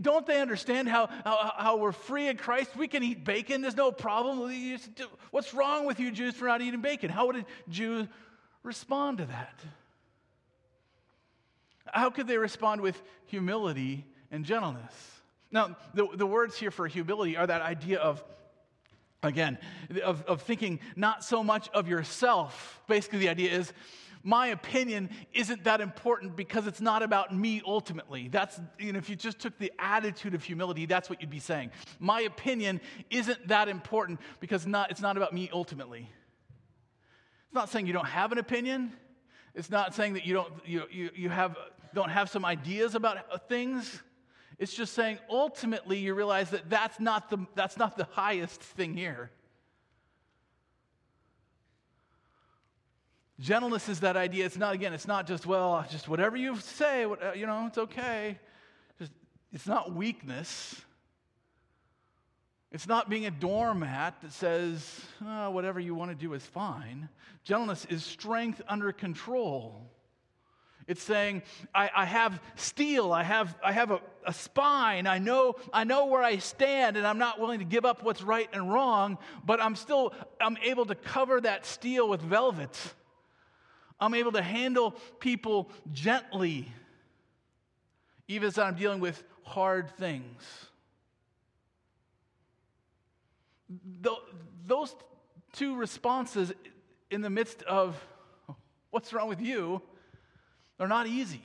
Don't 0.00 0.24
they 0.26 0.40
understand 0.40 0.88
how, 0.88 1.08
how, 1.24 1.52
how, 1.56 1.76
we're 1.76 1.92
free 1.92 2.28
in 2.28 2.36
Christ? 2.36 2.76
We 2.76 2.88
can 2.88 3.02
eat 3.02 3.24
bacon, 3.24 3.60
there's 3.60 3.76
no 3.76 3.90
problem. 3.90 4.50
What's 5.30 5.52
wrong 5.52 5.84
with 5.84 5.98
you 6.00 6.10
Jews 6.10 6.34
for 6.34 6.46
not 6.46 6.62
eating 6.62 6.80
bacon? 6.80 7.10
How 7.10 7.26
would 7.26 7.36
a 7.36 7.44
Jew 7.68 8.06
respond 8.62 9.18
to 9.18 9.26
that? 9.26 9.60
How 11.92 12.10
could 12.10 12.26
they 12.26 12.38
respond 12.38 12.80
with 12.80 13.02
humility 13.26 14.06
and 14.30 14.44
gentleness? 14.44 14.92
Now, 15.50 15.76
the, 15.94 16.06
the 16.14 16.26
words 16.26 16.56
here 16.56 16.70
for 16.70 16.86
humility 16.86 17.36
are 17.36 17.46
that 17.46 17.62
idea 17.62 17.98
of 17.98 18.22
again, 19.22 19.58
of, 20.02 20.22
of 20.24 20.42
thinking 20.42 20.80
not 20.96 21.24
so 21.24 21.42
much 21.42 21.68
of 21.70 21.88
yourself. 21.88 22.80
Basically, 22.86 23.18
the 23.18 23.28
idea 23.28 23.50
is 23.50 23.72
my 24.22 24.48
opinion 24.48 25.10
isn't 25.32 25.64
that 25.64 25.80
important 25.80 26.36
because 26.36 26.66
it's 26.66 26.80
not 26.80 27.02
about 27.02 27.34
me 27.34 27.62
ultimately. 27.66 28.28
That's, 28.28 28.60
you 28.78 28.92
know, 28.92 28.98
if 28.98 29.08
you 29.08 29.16
just 29.16 29.38
took 29.38 29.58
the 29.58 29.72
attitude 29.78 30.34
of 30.34 30.42
humility, 30.42 30.86
that's 30.86 31.08
what 31.08 31.20
you'd 31.20 31.30
be 31.30 31.38
saying. 31.38 31.70
My 31.98 32.22
opinion 32.22 32.80
isn't 33.10 33.48
that 33.48 33.68
important 33.68 34.20
because 34.40 34.66
not, 34.66 34.90
it's 34.90 35.00
not 35.00 35.16
about 35.16 35.32
me 35.32 35.48
ultimately. 35.52 36.10
It's 37.46 37.54
not 37.54 37.68
saying 37.70 37.86
you 37.86 37.92
don't 37.92 38.06
have 38.06 38.32
an 38.32 38.38
opinion. 38.38 38.92
It's 39.54 39.70
not 39.70 39.94
saying 39.94 40.14
that 40.14 40.26
you 40.26 40.34
don't, 40.34 40.52
you, 40.66 40.82
you, 40.90 41.10
you 41.14 41.28
have, 41.30 41.56
don't 41.94 42.10
have 42.10 42.28
some 42.28 42.44
ideas 42.44 42.94
about 42.94 43.48
things. 43.48 44.02
It's 44.58 44.74
just 44.74 44.92
saying 44.94 45.18
ultimately 45.30 45.98
you 45.98 46.14
realize 46.14 46.50
that 46.50 46.68
that's 46.68 46.98
not 46.98 47.30
the, 47.30 47.38
that's 47.54 47.76
not 47.76 47.96
the 47.96 48.08
highest 48.10 48.60
thing 48.60 48.94
here. 48.94 49.30
Gentleness 53.40 53.88
is 53.88 54.00
that 54.00 54.16
idea. 54.16 54.44
It's 54.44 54.56
not, 54.56 54.74
again, 54.74 54.92
it's 54.92 55.06
not 55.06 55.28
just, 55.28 55.46
well, 55.46 55.86
just 55.88 56.08
whatever 56.08 56.36
you 56.36 56.56
say, 56.56 57.04
uh, 57.04 57.32
you 57.34 57.46
know, 57.46 57.66
it's 57.68 57.78
okay. 57.78 58.36
Just, 58.98 59.12
it's 59.52 59.66
not 59.68 59.94
weakness. 59.94 60.80
It's 62.72 62.88
not 62.88 63.08
being 63.08 63.26
a 63.26 63.30
doormat 63.30 64.20
that 64.22 64.32
says, 64.32 65.00
oh, 65.24 65.50
whatever 65.50 65.78
you 65.78 65.94
want 65.94 66.10
to 66.10 66.16
do 66.16 66.34
is 66.34 66.44
fine. 66.44 67.08
Gentleness 67.44 67.86
is 67.88 68.04
strength 68.04 68.60
under 68.68 68.90
control. 68.90 69.88
It's 70.88 71.02
saying, 71.02 71.42
I, 71.74 71.90
I, 71.94 72.04
have 72.06 72.40
steel, 72.56 73.12
I 73.12 73.22
have, 73.22 73.54
I 73.62 73.72
have 73.72 73.90
a, 73.90 74.00
a 74.24 74.32
spine, 74.32 75.06
I 75.06 75.18
know, 75.18 75.56
I 75.70 75.84
know 75.84 76.06
where 76.06 76.22
I 76.22 76.38
stand, 76.38 76.96
and 76.96 77.06
I'm 77.06 77.18
not 77.18 77.38
willing 77.38 77.58
to 77.58 77.66
give 77.66 77.84
up 77.84 78.02
what's 78.02 78.22
right 78.22 78.48
and 78.54 78.72
wrong, 78.72 79.18
but 79.44 79.60
I'm 79.60 79.76
still 79.76 80.14
I'm 80.40 80.56
able 80.62 80.86
to 80.86 80.94
cover 80.94 81.42
that 81.42 81.66
steel 81.66 82.08
with 82.08 82.22
velvet. 82.22 82.74
I'm 84.00 84.14
able 84.14 84.32
to 84.32 84.40
handle 84.40 84.92
people 85.20 85.70
gently, 85.92 86.72
even 88.26 88.48
as 88.48 88.56
I'm 88.56 88.74
dealing 88.74 89.00
with 89.00 89.22
hard 89.42 89.90
things. 89.98 90.42
Those 94.66 94.96
two 95.52 95.76
responses 95.76 96.50
in 97.10 97.20
the 97.20 97.28
midst 97.28 97.62
of 97.64 98.02
oh, 98.48 98.56
what's 98.88 99.12
wrong 99.12 99.28
with 99.28 99.42
you 99.42 99.82
are 100.78 100.88
not 100.88 101.06
easy. 101.06 101.42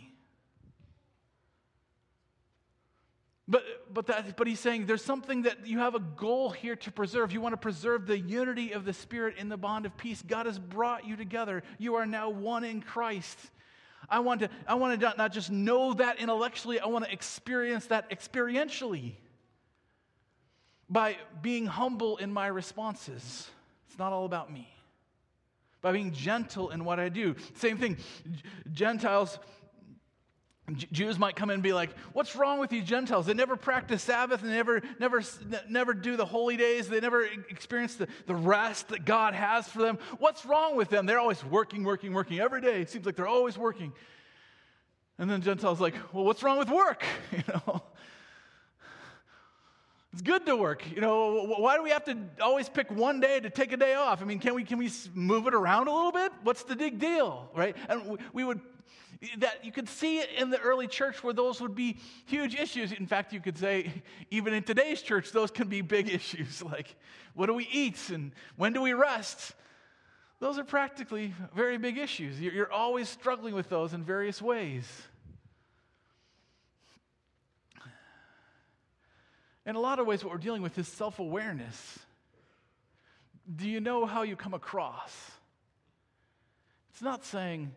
But, 3.47 3.63
but, 3.93 4.07
that, 4.07 4.37
but 4.37 4.47
he's 4.47 4.59
saying 4.59 4.85
there's 4.85 5.03
something 5.03 5.41
that 5.41 5.67
you 5.67 5.79
have 5.79 5.95
a 5.95 5.99
goal 5.99 6.49
here 6.49 6.77
to 6.77 6.91
preserve. 6.91 7.33
You 7.33 7.41
want 7.41 7.53
to 7.53 7.57
preserve 7.57 8.07
the 8.07 8.17
unity 8.17 8.71
of 8.71 8.85
the 8.85 8.93
Spirit 8.93 9.35
in 9.37 9.49
the 9.49 9.57
bond 9.57 9.85
of 9.85 9.97
peace. 9.97 10.23
God 10.25 10.45
has 10.45 10.57
brought 10.57 11.05
you 11.05 11.17
together. 11.17 11.61
You 11.77 11.95
are 11.95 12.05
now 12.05 12.29
one 12.29 12.63
in 12.63 12.81
Christ. 12.81 13.37
I 14.09 14.19
want 14.19 14.41
to, 14.41 14.49
I 14.65 14.75
want 14.75 14.99
to 14.99 15.13
not 15.17 15.33
just 15.33 15.51
know 15.51 15.93
that 15.93 16.19
intellectually, 16.19 16.79
I 16.79 16.87
want 16.87 17.05
to 17.05 17.11
experience 17.11 17.87
that 17.87 18.09
experientially 18.09 19.13
by 20.89 21.17
being 21.41 21.65
humble 21.65 22.17
in 22.17 22.31
my 22.31 22.47
responses. 22.47 23.49
It's 23.89 23.99
not 23.99 24.13
all 24.13 24.25
about 24.25 24.51
me. 24.51 24.72
By 25.83 25.91
being 25.91 26.11
gentle 26.11 26.71
in 26.71 26.83
what 26.83 26.99
I 26.99 27.09
do. 27.09 27.35
Same 27.53 27.77
thing, 27.77 27.97
Gentiles 28.71 29.37
Jews 30.71 31.19
might 31.19 31.35
come 31.35 31.49
in 31.49 31.55
and 31.55 31.63
be 31.63 31.73
like, 31.73 31.89
What's 32.13 32.37
wrong 32.37 32.57
with 32.57 32.71
you 32.71 32.81
Gentiles? 32.81 33.25
They 33.25 33.33
never 33.33 33.57
practice 33.57 34.01
Sabbath 34.01 34.41
and 34.41 34.49
they 34.49 34.55
never, 34.55 34.81
never, 34.97 35.21
never 35.67 35.93
do 35.93 36.15
the 36.15 36.25
holy 36.25 36.55
days. 36.55 36.87
They 36.87 37.01
never 37.01 37.25
experience 37.49 37.95
the, 37.95 38.07
the 38.27 38.35
rest 38.35 38.87
that 38.87 39.03
God 39.03 39.33
has 39.33 39.67
for 39.67 39.81
them. 39.81 39.99
What's 40.19 40.45
wrong 40.45 40.77
with 40.77 40.89
them? 40.89 41.05
They're 41.05 41.19
always 41.19 41.43
working, 41.43 41.83
working, 41.83 42.13
working 42.13 42.39
every 42.39 42.61
day. 42.61 42.79
It 42.79 42.89
seems 42.89 43.05
like 43.05 43.17
they're 43.17 43.27
always 43.27 43.57
working. 43.57 43.91
And 45.17 45.29
then 45.29 45.41
Gentiles 45.41 45.81
like, 45.81 45.95
Well, 46.13 46.23
what's 46.23 46.43
wrong 46.43 46.57
with 46.57 46.69
work? 46.69 47.03
You 47.31 47.43
know? 47.49 47.83
It's 50.13 50.21
good 50.21 50.45
to 50.45 50.55
work. 50.55 50.83
You 50.91 51.01
know, 51.01 51.55
why 51.57 51.75
do 51.75 51.81
we 51.81 51.89
have 51.89 52.05
to 52.05 52.15
always 52.39 52.69
pick 52.69 52.91
one 52.91 53.19
day 53.19 53.39
to 53.39 53.49
take 53.49 53.71
a 53.71 53.77
day 53.77 53.95
off? 53.95 54.21
I 54.21 54.25
mean, 54.25 54.37
can 54.37 54.53
we, 54.53 54.63
can 54.63 54.77
we 54.77 54.91
move 55.15 55.47
it 55.47 55.55
around 55.55 55.87
a 55.87 55.91
little 55.91 56.11
bit? 56.11 56.31
What's 56.43 56.63
the 56.63 56.75
big 56.75 56.99
deal, 56.99 57.49
right? 57.55 57.75
And 57.89 58.19
we 58.31 58.43
would 58.43 58.61
that 59.37 59.63
you 59.63 59.71
could 59.71 59.87
see 59.87 60.19
it 60.19 60.29
in 60.37 60.49
the 60.49 60.59
early 60.59 60.85
church 60.85 61.23
where 61.23 61.33
those 61.33 61.61
would 61.61 61.75
be 61.75 61.97
huge 62.25 62.55
issues. 62.55 62.91
In 62.91 63.07
fact, 63.07 63.31
you 63.31 63.39
could 63.39 63.57
say, 63.57 64.03
even 64.31 64.53
in 64.53 64.63
today's 64.63 65.01
church, 65.01 65.31
those 65.31 65.49
can 65.49 65.67
be 65.69 65.81
big 65.81 66.09
issues 66.13 66.61
like 66.61 66.95
what 67.33 67.47
do 67.47 67.53
we 67.53 67.67
eat 67.71 68.09
and 68.09 68.31
when 68.55 68.73
do 68.73 68.81
we 68.81 68.93
rest? 68.93 69.53
Those 70.39 70.59
are 70.59 70.63
practically 70.63 71.33
very 71.55 71.77
big 71.77 71.97
issues. 71.97 72.39
You're 72.39 72.71
always 72.71 73.09
struggling 73.09 73.55
with 73.55 73.69
those 73.69 73.93
in 73.93 74.03
various 74.03 74.41
ways. 74.41 74.85
In 79.65 79.75
a 79.75 79.79
lot 79.79 79.99
of 79.99 80.07
ways, 80.07 80.23
what 80.23 80.31
we're 80.31 80.39
dealing 80.39 80.61
with 80.61 80.77
is 80.77 80.87
self 80.87 81.19
awareness. 81.19 81.99
Do 83.53 83.67
you 83.67 83.79
know 83.79 84.05
how 84.05 84.23
you 84.23 84.35
come 84.35 84.53
across? 84.53 85.31
It's 86.91 87.01
not 87.01 87.25
saying, 87.25 87.71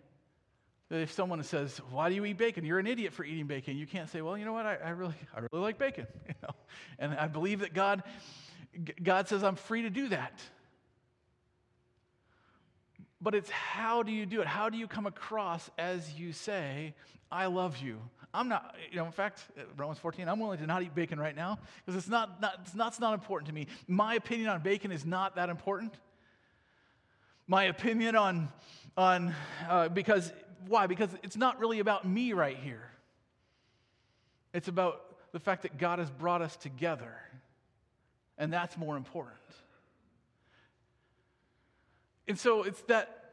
that 0.89 1.01
if 1.01 1.13
someone 1.13 1.43
says, 1.43 1.81
Why 1.91 2.09
do 2.09 2.15
you 2.15 2.25
eat 2.25 2.39
bacon? 2.39 2.65
You're 2.65 2.79
an 2.79 2.87
idiot 2.87 3.13
for 3.13 3.25
eating 3.25 3.47
bacon. 3.47 3.77
You 3.77 3.87
can't 3.87 4.09
say, 4.09 4.21
Well, 4.21 4.39
you 4.39 4.45
know 4.45 4.53
what? 4.53 4.67
I, 4.67 4.77
I 4.77 4.91
really, 4.91 5.15
I 5.35 5.41
really 5.41 5.63
like 5.63 5.79
bacon. 5.79 6.07
You 6.29 6.35
know? 6.43 6.55
And 6.99 7.15
I 7.15 7.29
believe 7.29 7.61
that 7.61 7.73
God, 7.75 8.03
God 9.03 9.29
says 9.29 9.43
I'm 9.43 9.57
free 9.57 9.83
to 9.83 9.91
do 9.91 10.09
that. 10.09 10.41
But 13.21 13.35
it's 13.35 13.51
how 13.51 14.03
do 14.03 14.13
you 14.13 14.27
do 14.27 14.41
it? 14.41 14.47
How 14.47 14.69
do 14.69 14.77
you 14.77 14.87
come 14.87 15.07
across 15.07 15.71
as 15.79 16.13
you 16.15 16.33
say, 16.33 16.95
I 17.31 17.47
love 17.47 17.79
you? 17.79 17.99
I'm 18.37 18.49
not, 18.49 18.75
you 18.91 18.99
know, 18.99 19.07
in 19.07 19.13
fact, 19.13 19.41
Romans 19.79 19.99
14, 19.99 20.29
I'm 20.29 20.39
willing 20.39 20.59
to 20.59 20.67
not 20.67 20.83
eat 20.83 20.95
bacon 20.95 21.19
right 21.19 21.35
now 21.35 21.59
because 21.85 21.99
it's 21.99 22.09
not, 22.09 22.41
not, 22.41 22.59
it's 22.63 22.75
not, 22.75 22.89
it's 22.89 23.01
not 23.01 23.15
important 23.15 23.49
to 23.49 23.55
me. 23.55 23.67
My 23.89 24.15
opinion 24.15 24.51
on 24.51 24.61
bacon 24.61 24.93
is 24.93 25.07
not 25.07 25.37
that 25.37 25.49
important. 25.49 25.95
My 27.47 27.65
opinion 27.65 28.15
on, 28.15 28.49
on 28.97 29.35
uh, 29.69 29.89
because 29.89 30.33
why? 30.69 30.87
Because 30.87 31.11
it's 31.23 31.37
not 31.37 31.59
really 31.61 31.79
about 31.79 32.07
me 32.07 32.35
right 32.35 32.59
here. 32.59 32.91
It's 34.53 34.69
about 34.69 35.03
the 35.33 35.41
fact 35.41 35.63
that 35.63 35.79
God 35.79 35.99
has 35.99 36.11
brought 36.11 36.43
us 36.43 36.57
together. 36.57 37.15
And 38.37 38.53
that's 38.53 38.77
more 38.77 38.97
important. 38.97 39.37
And 42.29 42.39
so 42.39 42.65
it's 42.65 42.83
that 42.83 43.26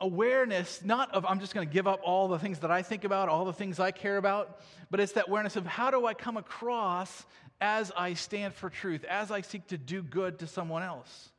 awareness, 0.00 0.82
not 0.84 1.12
of 1.14 1.24
I'm 1.26 1.40
just 1.40 1.54
going 1.54 1.66
to 1.66 1.72
give 1.72 1.86
up 1.86 2.00
all 2.02 2.28
the 2.28 2.38
things 2.38 2.60
that 2.60 2.70
I 2.70 2.82
think 2.82 3.04
about, 3.04 3.28
all 3.28 3.44
the 3.44 3.52
things 3.52 3.80
I 3.80 3.90
care 3.90 4.16
about, 4.16 4.60
but 4.90 5.00
it's 5.00 5.12
that 5.12 5.28
awareness 5.28 5.56
of 5.56 5.66
how 5.66 5.90
do 5.90 6.06
I 6.06 6.14
come 6.14 6.36
across 6.36 7.24
as 7.60 7.92
I 7.96 8.14
stand 8.14 8.54
for 8.54 8.70
truth, 8.70 9.04
as 9.04 9.30
I 9.30 9.42
seek 9.42 9.66
to 9.68 9.78
do 9.78 10.02
good 10.02 10.38
to 10.40 10.46
someone 10.46 10.82
else. 10.82 11.30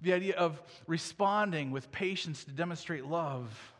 The 0.00 0.12
idea 0.12 0.36
of 0.36 0.60
responding 0.86 1.70
with 1.70 1.90
patience 1.92 2.44
to 2.44 2.50
demonstrate 2.50 3.06
love 3.06 3.72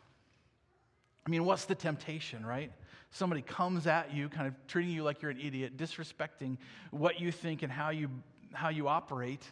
I 1.25 1.29
mean, 1.29 1.45
what's 1.45 1.65
the 1.65 1.75
temptation, 1.75 2.45
right? 2.45 2.71
Somebody 3.11 3.41
comes 3.41 3.87
at 3.87 4.13
you, 4.13 4.27
kind 4.29 4.47
of 4.47 4.55
treating 4.67 4.91
you 4.91 5.03
like 5.03 5.21
you're 5.21 5.31
an 5.31 5.39
idiot, 5.39 5.77
disrespecting 5.77 6.57
what 6.91 7.19
you 7.19 7.31
think 7.31 7.63
and 7.63 7.71
how 7.71 7.91
you, 7.91 8.09
how 8.51 8.69
you 8.69 8.87
operate, 8.87 9.43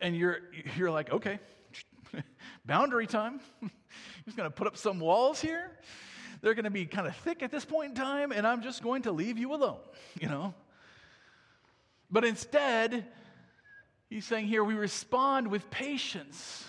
and 0.00 0.16
you're, 0.16 0.38
you're 0.76 0.90
like, 0.90 1.10
okay, 1.10 1.40
boundary 2.64 3.06
time. 3.06 3.40
He's 4.24 4.34
going 4.34 4.48
to 4.48 4.54
put 4.54 4.66
up 4.66 4.76
some 4.76 5.00
walls 5.00 5.40
here. 5.40 5.70
They're 6.40 6.54
going 6.54 6.64
to 6.64 6.70
be 6.70 6.86
kind 6.86 7.06
of 7.06 7.16
thick 7.16 7.42
at 7.42 7.50
this 7.50 7.64
point 7.64 7.90
in 7.90 7.94
time, 7.96 8.32
and 8.32 8.46
I'm 8.46 8.62
just 8.62 8.82
going 8.82 9.02
to 9.02 9.12
leave 9.12 9.38
you 9.38 9.54
alone, 9.54 9.78
you 10.20 10.28
know? 10.28 10.54
But 12.10 12.24
instead, 12.24 13.04
he's 14.08 14.24
saying 14.24 14.46
here, 14.46 14.62
we 14.62 14.74
respond 14.74 15.48
with 15.48 15.68
patience, 15.70 16.64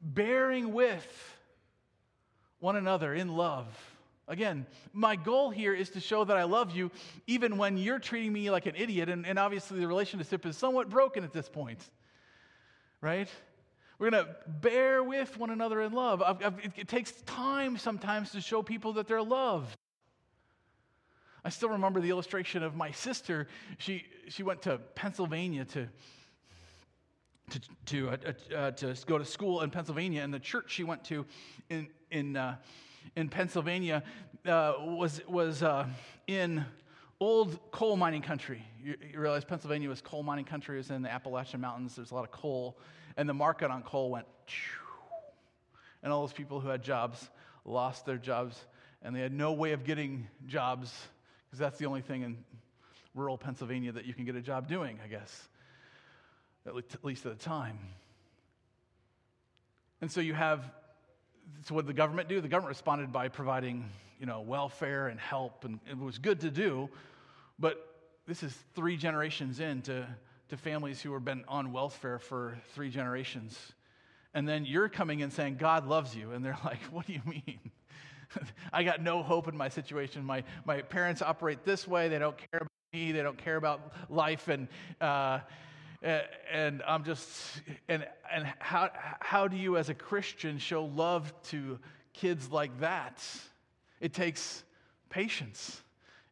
bearing 0.00 0.72
with 0.72 1.36
one 2.60 2.76
another 2.76 3.12
in 3.14 3.34
love. 3.34 3.66
Again, 4.28 4.66
my 4.92 5.16
goal 5.16 5.50
here 5.50 5.74
is 5.74 5.90
to 5.90 6.00
show 6.00 6.24
that 6.24 6.36
I 6.36 6.44
love 6.44 6.70
you 6.70 6.92
even 7.26 7.58
when 7.58 7.76
you're 7.76 7.98
treating 7.98 8.32
me 8.32 8.50
like 8.50 8.66
an 8.66 8.74
idiot, 8.76 9.08
and, 9.08 9.26
and 9.26 9.38
obviously 9.38 9.80
the 9.80 9.88
relationship 9.88 10.46
is 10.46 10.56
somewhat 10.56 10.88
broken 10.88 11.24
at 11.24 11.32
this 11.32 11.48
point, 11.48 11.84
right? 13.00 13.28
We're 14.02 14.10
going 14.10 14.24
to 14.24 14.34
bear 14.48 15.04
with 15.04 15.38
one 15.38 15.50
another 15.50 15.80
in 15.80 15.92
love. 15.92 16.22
I've, 16.22 16.44
I've, 16.44 16.58
it, 16.58 16.72
it 16.76 16.88
takes 16.88 17.12
time 17.24 17.78
sometimes 17.78 18.32
to 18.32 18.40
show 18.40 18.60
people 18.60 18.94
that 18.94 19.06
they're 19.06 19.22
loved. 19.22 19.76
I 21.44 21.50
still 21.50 21.68
remember 21.68 22.00
the 22.00 22.10
illustration 22.10 22.64
of 22.64 22.74
my 22.74 22.90
sister. 22.90 23.46
She, 23.78 24.06
she 24.26 24.42
went 24.42 24.60
to 24.62 24.78
Pennsylvania 24.96 25.64
to, 25.66 25.88
to, 27.50 27.60
to, 27.86 28.08
uh, 28.08 28.16
uh, 28.56 28.70
to 28.72 28.96
go 29.06 29.18
to 29.18 29.24
school 29.24 29.60
in 29.60 29.70
Pennsylvania, 29.70 30.22
and 30.22 30.34
the 30.34 30.40
church 30.40 30.72
she 30.72 30.82
went 30.82 31.04
to 31.04 31.24
in, 31.70 31.86
in, 32.10 32.36
uh, 32.36 32.56
in 33.14 33.28
Pennsylvania 33.28 34.02
uh, 34.46 34.72
was, 34.80 35.20
was 35.28 35.62
uh, 35.62 35.86
in 36.26 36.64
old 37.22 37.58
coal 37.70 37.96
mining 37.96 38.22
country. 38.22 38.64
You, 38.82 38.96
you, 39.12 39.18
realize 39.18 39.44
Pennsylvania 39.44 39.88
was 39.88 40.00
coal 40.00 40.22
mining 40.22 40.44
country, 40.44 40.76
was 40.76 40.90
in 40.90 41.02
the 41.02 41.12
Appalachian 41.12 41.60
Mountains, 41.60 41.94
there's 41.96 42.10
a 42.10 42.14
lot 42.14 42.24
of 42.24 42.32
coal, 42.32 42.78
and 43.16 43.28
the 43.28 43.34
market 43.34 43.70
on 43.70 43.82
coal 43.82 44.10
went, 44.10 44.26
and 46.02 46.12
all 46.12 46.22
those 46.22 46.32
people 46.32 46.60
who 46.60 46.68
had 46.68 46.82
jobs 46.82 47.30
lost 47.64 48.06
their 48.06 48.16
jobs, 48.16 48.58
and 49.02 49.14
they 49.14 49.20
had 49.20 49.32
no 49.32 49.52
way 49.52 49.72
of 49.72 49.84
getting 49.84 50.26
jobs, 50.46 50.92
because 51.46 51.58
that's 51.58 51.78
the 51.78 51.86
only 51.86 52.00
thing 52.00 52.22
in 52.22 52.38
rural 53.14 53.38
Pennsylvania 53.38 53.92
that 53.92 54.04
you 54.04 54.14
can 54.14 54.24
get 54.24 54.34
a 54.34 54.42
job 54.42 54.68
doing, 54.68 54.98
I 55.04 55.08
guess 55.08 55.48
at 56.66 57.04
least 57.04 57.26
at 57.26 57.38
the 57.38 57.44
time. 57.44 57.78
And 60.00 60.10
so 60.10 60.20
you 60.20 60.34
have 60.34 60.64
so 61.64 61.74
what 61.74 61.82
did 61.82 61.88
the 61.88 61.96
government 61.96 62.28
do? 62.28 62.40
The 62.40 62.48
government 62.48 62.68
responded 62.68 63.12
by 63.12 63.28
providing, 63.28 63.90
you 64.20 64.26
know, 64.26 64.40
welfare 64.42 65.08
and 65.08 65.18
help, 65.18 65.64
and 65.64 65.80
it 65.90 65.98
was 65.98 66.18
good 66.18 66.40
to 66.40 66.50
do. 66.50 66.88
But 67.62 67.78
this 68.26 68.42
is 68.42 68.52
three 68.74 68.96
generations 68.96 69.60
into 69.60 70.04
to 70.48 70.56
families 70.56 71.00
who 71.00 71.12
have 71.12 71.24
been 71.24 71.44
on 71.46 71.72
welfare 71.72 72.18
for 72.18 72.58
three 72.74 72.90
generations. 72.90 73.56
And 74.34 74.48
then 74.48 74.64
you're 74.64 74.88
coming 74.88 75.20
in 75.20 75.30
saying, 75.30 75.58
God 75.58 75.86
loves 75.86 76.14
you. 76.16 76.32
And 76.32 76.44
they're 76.44 76.58
like, 76.64 76.80
What 76.90 77.06
do 77.06 77.12
you 77.12 77.22
mean? 77.24 77.60
I 78.72 78.82
got 78.82 79.00
no 79.00 79.22
hope 79.22 79.46
in 79.46 79.56
my 79.56 79.68
situation. 79.68 80.24
My, 80.24 80.42
my 80.64 80.82
parents 80.82 81.22
operate 81.22 81.64
this 81.64 81.86
way. 81.86 82.08
They 82.08 82.18
don't 82.18 82.36
care 82.36 82.62
about 82.62 82.70
me. 82.92 83.12
They 83.12 83.22
don't 83.22 83.38
care 83.38 83.56
about 83.56 83.92
life. 84.10 84.48
And, 84.48 84.66
uh, 85.00 85.38
and 86.02 86.82
I'm 86.84 87.04
just, 87.04 87.30
and, 87.88 88.04
and 88.34 88.52
how, 88.58 88.90
how 89.20 89.46
do 89.46 89.56
you 89.56 89.76
as 89.76 89.88
a 89.88 89.94
Christian 89.94 90.58
show 90.58 90.86
love 90.86 91.32
to 91.50 91.78
kids 92.12 92.50
like 92.50 92.80
that? 92.80 93.24
It 94.00 94.12
takes 94.12 94.64
patience. 95.10 95.80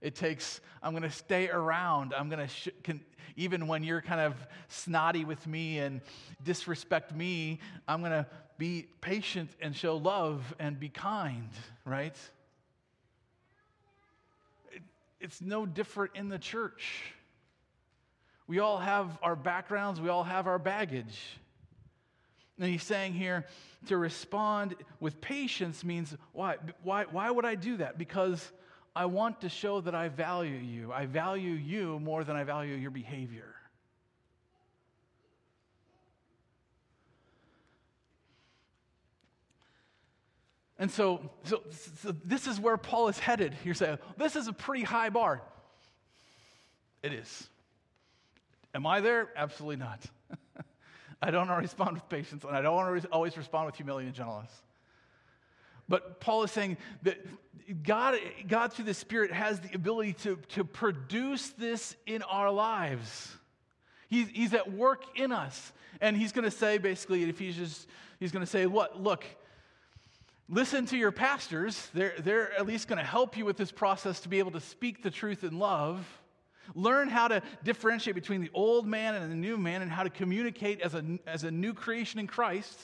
It 0.01 0.15
takes, 0.15 0.61
I'm 0.83 0.93
going 0.93 1.03
to 1.03 1.11
stay 1.11 1.49
around. 1.49 2.15
I'm 2.17 2.29
going 2.29 2.41
to, 2.41 2.49
sh- 2.49 2.69
can, 2.83 3.01
even 3.37 3.67
when 3.67 3.83
you're 3.83 4.01
kind 4.01 4.21
of 4.21 4.35
snotty 4.69 5.25
with 5.25 5.47
me 5.47 5.79
and 5.79 6.01
disrespect 6.43 7.15
me, 7.15 7.61
I'm 7.87 8.01
going 8.01 8.13
to 8.13 8.27
be 8.57 8.87
patient 9.01 9.51
and 9.61 9.75
show 9.75 9.97
love 9.97 10.55
and 10.59 10.79
be 10.81 10.89
kind, 10.89 11.51
right? 11.85 12.17
It, 14.73 14.83
it's 15.21 15.41
no 15.41 15.67
different 15.67 16.13
in 16.15 16.29
the 16.29 16.39
church. 16.39 17.03
We 18.47 18.59
all 18.59 18.79
have 18.79 19.19
our 19.23 19.37
backgrounds, 19.37 20.01
we 20.01 20.09
all 20.09 20.25
have 20.25 20.47
our 20.47 20.59
baggage. 20.59 21.19
And 22.59 22.69
he's 22.69 22.83
saying 22.83 23.15
here 23.15 23.47
to 23.87 23.97
respond 23.97 24.75
with 24.99 25.21
patience 25.23 25.83
means 25.83 26.15
why? 26.33 26.57
Why, 26.83 27.05
why 27.05 27.31
would 27.31 27.47
I 27.47 27.55
do 27.55 27.79
that? 27.79 27.97
Because 27.97 28.53
I 28.95 29.07
want 29.07 29.43
to 29.43 29.49
show 29.49 29.81
that 29.83 29.95
I 29.95 30.09
value 30.09 30.57
you. 30.57 30.93
I 30.93 31.07
value 31.07 31.53
you 31.53 32.01
more 32.01 32.25
than 32.25 32.37
I 32.37 32.45
value 32.45 32.75
your 32.75 32.91
behavior. 32.91 33.55
And 40.79 40.91
so, 40.91 41.21
so, 41.45 41.63
so, 42.03 42.13
this 42.25 42.47
is 42.47 42.59
where 42.59 42.79
Paul 42.79 43.09
is 43.09 43.19
headed. 43.19 43.55
You're 43.65 43.75
saying, 43.75 43.99
this 44.17 44.35
is 44.35 44.49
a 44.49 44.53
pretty 44.53 44.83
high 44.83 45.11
bar. 45.11 45.43
It 47.03 47.13
is. 47.13 47.49
Am 48.75 48.87
I 48.87 49.01
there? 49.01 49.29
Absolutely 49.37 49.77
not. 49.77 50.01
I 51.23 51.31
don't 51.31 51.49
want 51.49 51.59
to 51.59 51.63
respond 51.63 51.95
with 51.95 52.09
patience, 52.09 52.45
and 52.45 52.57
I 52.57 52.63
don't 52.63 52.75
want 52.75 53.03
to 53.03 53.09
always 53.09 53.37
respond 53.37 53.67
with 53.67 53.77
humility 53.77 54.07
and 54.07 54.17
gentleness. 54.17 54.51
But 55.91 56.21
Paul 56.21 56.45
is 56.45 56.53
saying 56.53 56.79
that 57.03 57.19
God, 57.83 58.19
God 58.49 58.73
through 58.73 58.85
the 58.87 58.95
Spirit, 58.95 59.33
has 59.33 59.59
the 59.61 59.75
ability 59.75 60.15
to, 60.23 60.37
to 60.51 60.65
produce 60.65 61.49
this 61.51 61.97
in 62.07 62.23
our 62.23 62.51
lives. 62.51 63.37
He's, 64.09 64.29
he's 64.29 64.55
at 64.55 64.73
work 64.73 65.03
in 65.17 65.33
us. 65.33 65.73
And 66.01 66.17
he's 66.17 66.31
going 66.33 66.45
to 66.45 66.51
say, 66.51 66.79
basically, 66.79 67.25
in 67.25 67.29
Ephesians, 67.29 67.89
he's 68.21 68.31
going 68.31 68.45
to 68.45 68.51
say, 68.51 68.67
what? 68.67 69.03
Look, 69.03 69.25
listen 70.49 70.87
to 70.87 70.97
your 70.97 71.11
pastors. 71.11 71.91
They're, 71.93 72.15
they're 72.21 72.53
at 72.55 72.67
least 72.67 72.87
going 72.87 73.01
to 73.01 73.05
help 73.05 73.37
you 73.37 73.45
with 73.45 73.57
this 73.57 73.73
process 73.73 74.21
to 74.21 74.29
be 74.29 74.39
able 74.39 74.53
to 74.53 74.61
speak 74.61 75.03
the 75.03 75.11
truth 75.11 75.43
in 75.43 75.59
love. 75.59 76.07
Learn 76.77 77.09
how 77.09 77.27
to 77.27 77.43
differentiate 77.65 78.15
between 78.15 78.41
the 78.41 78.51
old 78.55 78.87
man 78.87 79.17
and 79.17 79.31
the 79.31 79.37
new 79.37 79.59
man 79.59 79.83
and 79.83 79.91
how 79.91 80.05
to 80.05 80.11
communicate 80.11 80.81
as 80.83 80.95
a, 80.95 81.05
as 81.27 81.43
a 81.43 81.51
new 81.51 81.75
creation 81.75 82.21
in 82.21 82.29
Christ. 82.29 82.79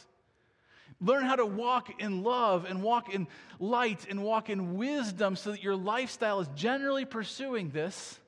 Learn 1.00 1.24
how 1.24 1.36
to 1.36 1.44
walk 1.44 2.00
in 2.00 2.22
love 2.22 2.64
and 2.64 2.82
walk 2.82 3.12
in 3.12 3.26
light 3.58 4.06
and 4.08 4.22
walk 4.22 4.48
in 4.48 4.76
wisdom 4.76 5.36
so 5.36 5.50
that 5.50 5.62
your 5.62 5.76
lifestyle 5.76 6.40
is 6.40 6.48
generally 6.54 7.04
pursuing 7.04 7.70
this. 7.70 8.18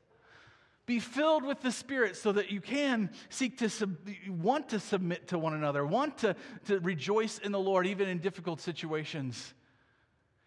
Be 0.85 1.01
filled 1.01 1.45
with 1.45 1.61
the 1.61 1.71
Spirit 1.71 2.17
so 2.17 2.33
that 2.33 2.51
you 2.51 2.61
can 2.61 3.11
seek 3.31 3.59
to 3.59 3.69
sub- 3.69 3.97
want 4.27 4.71
to 4.71 4.81
submit 4.81 5.29
to 5.29 5.39
one 5.39 5.55
another, 5.55 5.85
want 5.85 6.19
to, 6.19 6.35
to 6.67 6.81
rejoice 6.81 7.39
in 7.39 7.53
the 7.53 7.59
Lord 7.59 7.87
even 7.87 8.09
in 8.09 8.19
difficult 8.19 8.61
situations. 8.61 9.55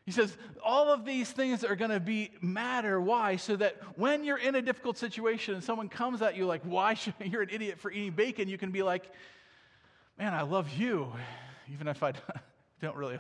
He 0.06 0.12
says 0.12 0.36
all 0.64 0.92
of 0.92 1.06
these 1.06 1.32
things 1.32 1.64
are 1.64 1.76
going 1.76 1.92
to 1.92 2.00
be 2.00 2.32
matter. 2.42 3.00
Why? 3.00 3.36
So 3.36 3.56
that 3.56 3.78
when 3.98 4.24
you're 4.24 4.38
in 4.38 4.56
a 4.56 4.62
difficult 4.62 4.98
situation 4.98 5.54
and 5.54 5.64
someone 5.64 5.90
comes 5.90 6.22
at 6.24 6.36
you 6.36 6.46
like, 6.46 6.64
"Why 6.64 6.96
should 6.96 7.14
you're 7.24 7.44
an 7.44 7.50
idiot 7.52 7.80
for 7.80 7.92
eating 7.92 8.14
bacon?" 8.14 8.50
You 8.50 8.58
can 8.58 8.72
be 8.72 8.82
like, 8.82 9.10
"Man, 10.18 10.34
I 10.34 10.42
love 10.42 10.72
you." 10.74 11.14
Even 11.72 11.88
if 11.88 12.04
I 12.04 12.14
don't 12.82 12.96
really 12.96 13.20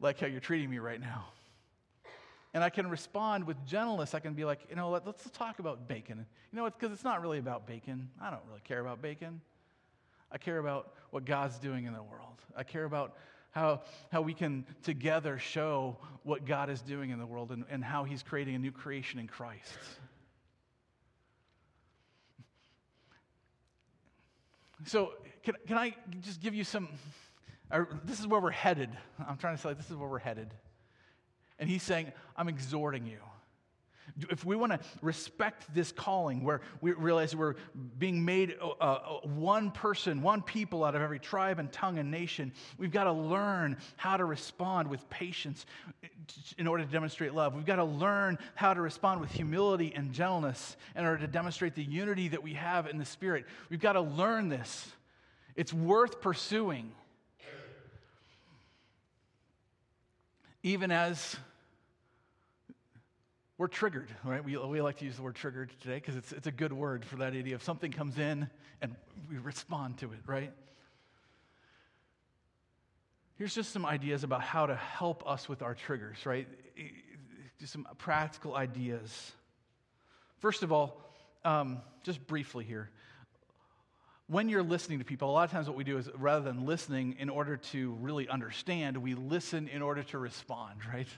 like 0.00 0.20
how 0.20 0.26
you're 0.26 0.40
treating 0.40 0.70
me 0.70 0.78
right 0.78 1.00
now. 1.00 1.26
And 2.54 2.62
I 2.62 2.68
can 2.68 2.88
respond 2.90 3.44
with 3.44 3.56
gentleness. 3.64 4.14
I 4.14 4.20
can 4.20 4.34
be 4.34 4.44
like, 4.44 4.60
you 4.68 4.76
know, 4.76 4.90
let, 4.90 5.06
us 5.06 5.16
talk 5.32 5.58
about 5.58 5.88
bacon. 5.88 6.26
You 6.52 6.58
know, 6.58 6.64
because 6.64 6.92
it's 6.92 7.04
not 7.04 7.22
really 7.22 7.38
about 7.38 7.66
bacon. 7.66 8.10
I 8.20 8.30
don't 8.30 8.42
really 8.46 8.60
care 8.64 8.80
about 8.80 9.00
bacon. 9.00 9.40
I 10.30 10.38
care 10.38 10.58
about 10.58 10.92
what 11.10 11.24
God's 11.24 11.58
doing 11.58 11.86
in 11.86 11.94
the 11.94 12.02
world. 12.02 12.40
I 12.54 12.62
care 12.62 12.84
about 12.84 13.16
how, 13.52 13.82
how 14.10 14.20
we 14.20 14.34
can 14.34 14.66
together 14.82 15.38
show 15.38 15.96
what 16.24 16.44
God 16.44 16.68
is 16.68 16.82
doing 16.82 17.10
in 17.10 17.18
the 17.18 17.26
world 17.26 17.52
and, 17.52 17.64
and 17.70 17.82
how 17.82 18.04
He's 18.04 18.22
creating 18.22 18.54
a 18.54 18.58
new 18.58 18.72
creation 18.72 19.18
in 19.18 19.28
Christ. 19.28 19.72
So, 24.84 25.12
can, 25.42 25.54
can 25.66 25.78
I 25.78 25.94
just 26.20 26.40
give 26.40 26.54
you 26.54 26.64
some 26.64 26.88
this 28.04 28.20
is 28.20 28.26
where 28.26 28.40
we're 28.40 28.50
headed. 28.50 28.90
I'm 29.26 29.36
trying 29.36 29.56
to 29.56 29.62
say, 29.62 29.72
this 29.72 29.90
is 29.90 29.96
where 29.96 30.08
we're 30.08 30.18
headed. 30.18 30.52
And 31.58 31.68
he's 31.68 31.82
saying, 31.82 32.12
I'm 32.36 32.48
exhorting 32.48 33.06
you. 33.06 33.18
If 34.30 34.44
we 34.44 34.56
want 34.56 34.72
to 34.72 34.80
respect 35.00 35.72
this 35.72 35.92
calling 35.92 36.44
where 36.44 36.60
we 36.80 36.92
realize 36.92 37.34
we're 37.34 37.54
being 37.98 38.24
made 38.24 38.56
uh, 38.60 38.68
uh, 38.68 38.98
one 39.22 39.70
person, 39.70 40.22
one 40.22 40.42
people 40.42 40.84
out 40.84 40.94
of 40.94 41.02
every 41.02 41.18
tribe 41.18 41.58
and 41.58 41.72
tongue 41.72 41.98
and 41.98 42.10
nation, 42.10 42.52
we've 42.78 42.90
got 42.90 43.04
to 43.04 43.12
learn 43.12 43.78
how 43.96 44.16
to 44.16 44.24
respond 44.24 44.88
with 44.88 45.08
patience 45.08 45.64
in 46.58 46.66
order 46.66 46.84
to 46.84 46.90
demonstrate 46.90 47.32
love. 47.32 47.54
We've 47.54 47.64
got 47.64 47.76
to 47.76 47.84
learn 47.84 48.38
how 48.54 48.74
to 48.74 48.80
respond 48.80 49.20
with 49.20 49.30
humility 49.30 49.92
and 49.94 50.12
gentleness 50.12 50.76
in 50.94 51.04
order 51.04 51.18
to 51.18 51.28
demonstrate 51.28 51.74
the 51.74 51.84
unity 51.84 52.28
that 52.28 52.42
we 52.42 52.54
have 52.54 52.88
in 52.88 52.98
the 52.98 53.04
Spirit. 53.04 53.46
We've 53.70 53.80
got 53.80 53.94
to 53.94 54.02
learn 54.02 54.48
this. 54.48 54.90
It's 55.54 55.72
worth 55.72 56.20
pursuing. 56.20 56.92
Even 60.62 60.90
as 60.90 61.36
we're 63.58 63.68
triggered, 63.68 64.08
right? 64.24 64.44
We, 64.44 64.56
we 64.56 64.80
like 64.80 64.98
to 64.98 65.04
use 65.04 65.16
the 65.16 65.22
word 65.22 65.34
triggered 65.34 65.70
today 65.80 65.96
because 65.96 66.16
it's, 66.16 66.32
it's 66.32 66.46
a 66.46 66.52
good 66.52 66.72
word 66.72 67.04
for 67.04 67.16
that 67.16 67.32
idea 67.34 67.54
of 67.54 67.62
something 67.62 67.92
comes 67.92 68.18
in 68.18 68.48
and 68.80 68.96
we 69.30 69.38
respond 69.38 69.98
to 69.98 70.06
it, 70.12 70.20
right? 70.26 70.52
Here's 73.36 73.54
just 73.54 73.72
some 73.72 73.84
ideas 73.84 74.24
about 74.24 74.42
how 74.42 74.66
to 74.66 74.74
help 74.74 75.28
us 75.28 75.48
with 75.48 75.62
our 75.62 75.74
triggers, 75.74 76.26
right? 76.26 76.46
Just 77.58 77.72
some 77.72 77.86
practical 77.98 78.54
ideas. 78.54 79.32
First 80.38 80.62
of 80.62 80.72
all, 80.72 81.00
um, 81.44 81.80
just 82.04 82.24
briefly 82.26 82.64
here, 82.64 82.90
when 84.32 84.48
you're 84.48 84.62
listening 84.62 84.98
to 84.98 85.04
people, 85.04 85.30
a 85.30 85.32
lot 85.32 85.44
of 85.44 85.50
times 85.50 85.68
what 85.68 85.76
we 85.76 85.84
do 85.84 85.98
is 85.98 86.08
rather 86.16 86.42
than 86.42 86.64
listening 86.64 87.16
in 87.18 87.28
order 87.28 87.58
to 87.58 87.92
really 88.00 88.26
understand, 88.28 88.96
we 88.96 89.14
listen 89.14 89.68
in 89.68 89.82
order 89.82 90.02
to 90.04 90.18
respond, 90.18 90.80
right? 90.92 91.08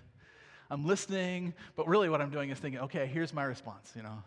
I'm 0.68 0.84
listening, 0.84 1.54
but 1.76 1.86
really 1.86 2.08
what 2.08 2.20
I'm 2.20 2.30
doing 2.30 2.50
is 2.50 2.58
thinking, 2.58 2.80
okay, 2.82 3.06
here's 3.06 3.32
my 3.32 3.44
response, 3.44 3.92
you 3.94 4.02
know. 4.02 4.22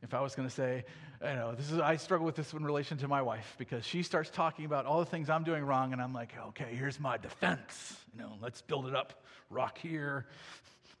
If 0.00 0.14
I 0.14 0.20
was 0.20 0.36
going 0.36 0.48
to 0.48 0.54
say, 0.54 0.84
you 1.20 1.34
know, 1.34 1.54
this 1.56 1.72
is 1.72 1.80
I 1.80 1.96
struggle 1.96 2.24
with 2.24 2.36
this 2.36 2.52
in 2.52 2.64
relation 2.64 2.98
to 2.98 3.08
my 3.08 3.20
wife 3.20 3.56
because 3.58 3.84
she 3.84 4.04
starts 4.04 4.30
talking 4.30 4.64
about 4.64 4.86
all 4.86 5.00
the 5.00 5.06
things 5.06 5.28
I'm 5.28 5.42
doing 5.42 5.64
wrong, 5.64 5.92
and 5.92 6.00
I'm 6.00 6.14
like, 6.14 6.32
okay, 6.50 6.72
here's 6.72 7.00
my 7.00 7.16
defense. 7.18 7.96
You 8.14 8.20
know, 8.20 8.34
let's 8.40 8.62
build 8.62 8.86
it 8.86 8.94
up. 8.94 9.24
Rock 9.50 9.76
here, 9.76 10.26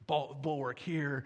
bulwark 0.08 0.78
here, 0.78 1.24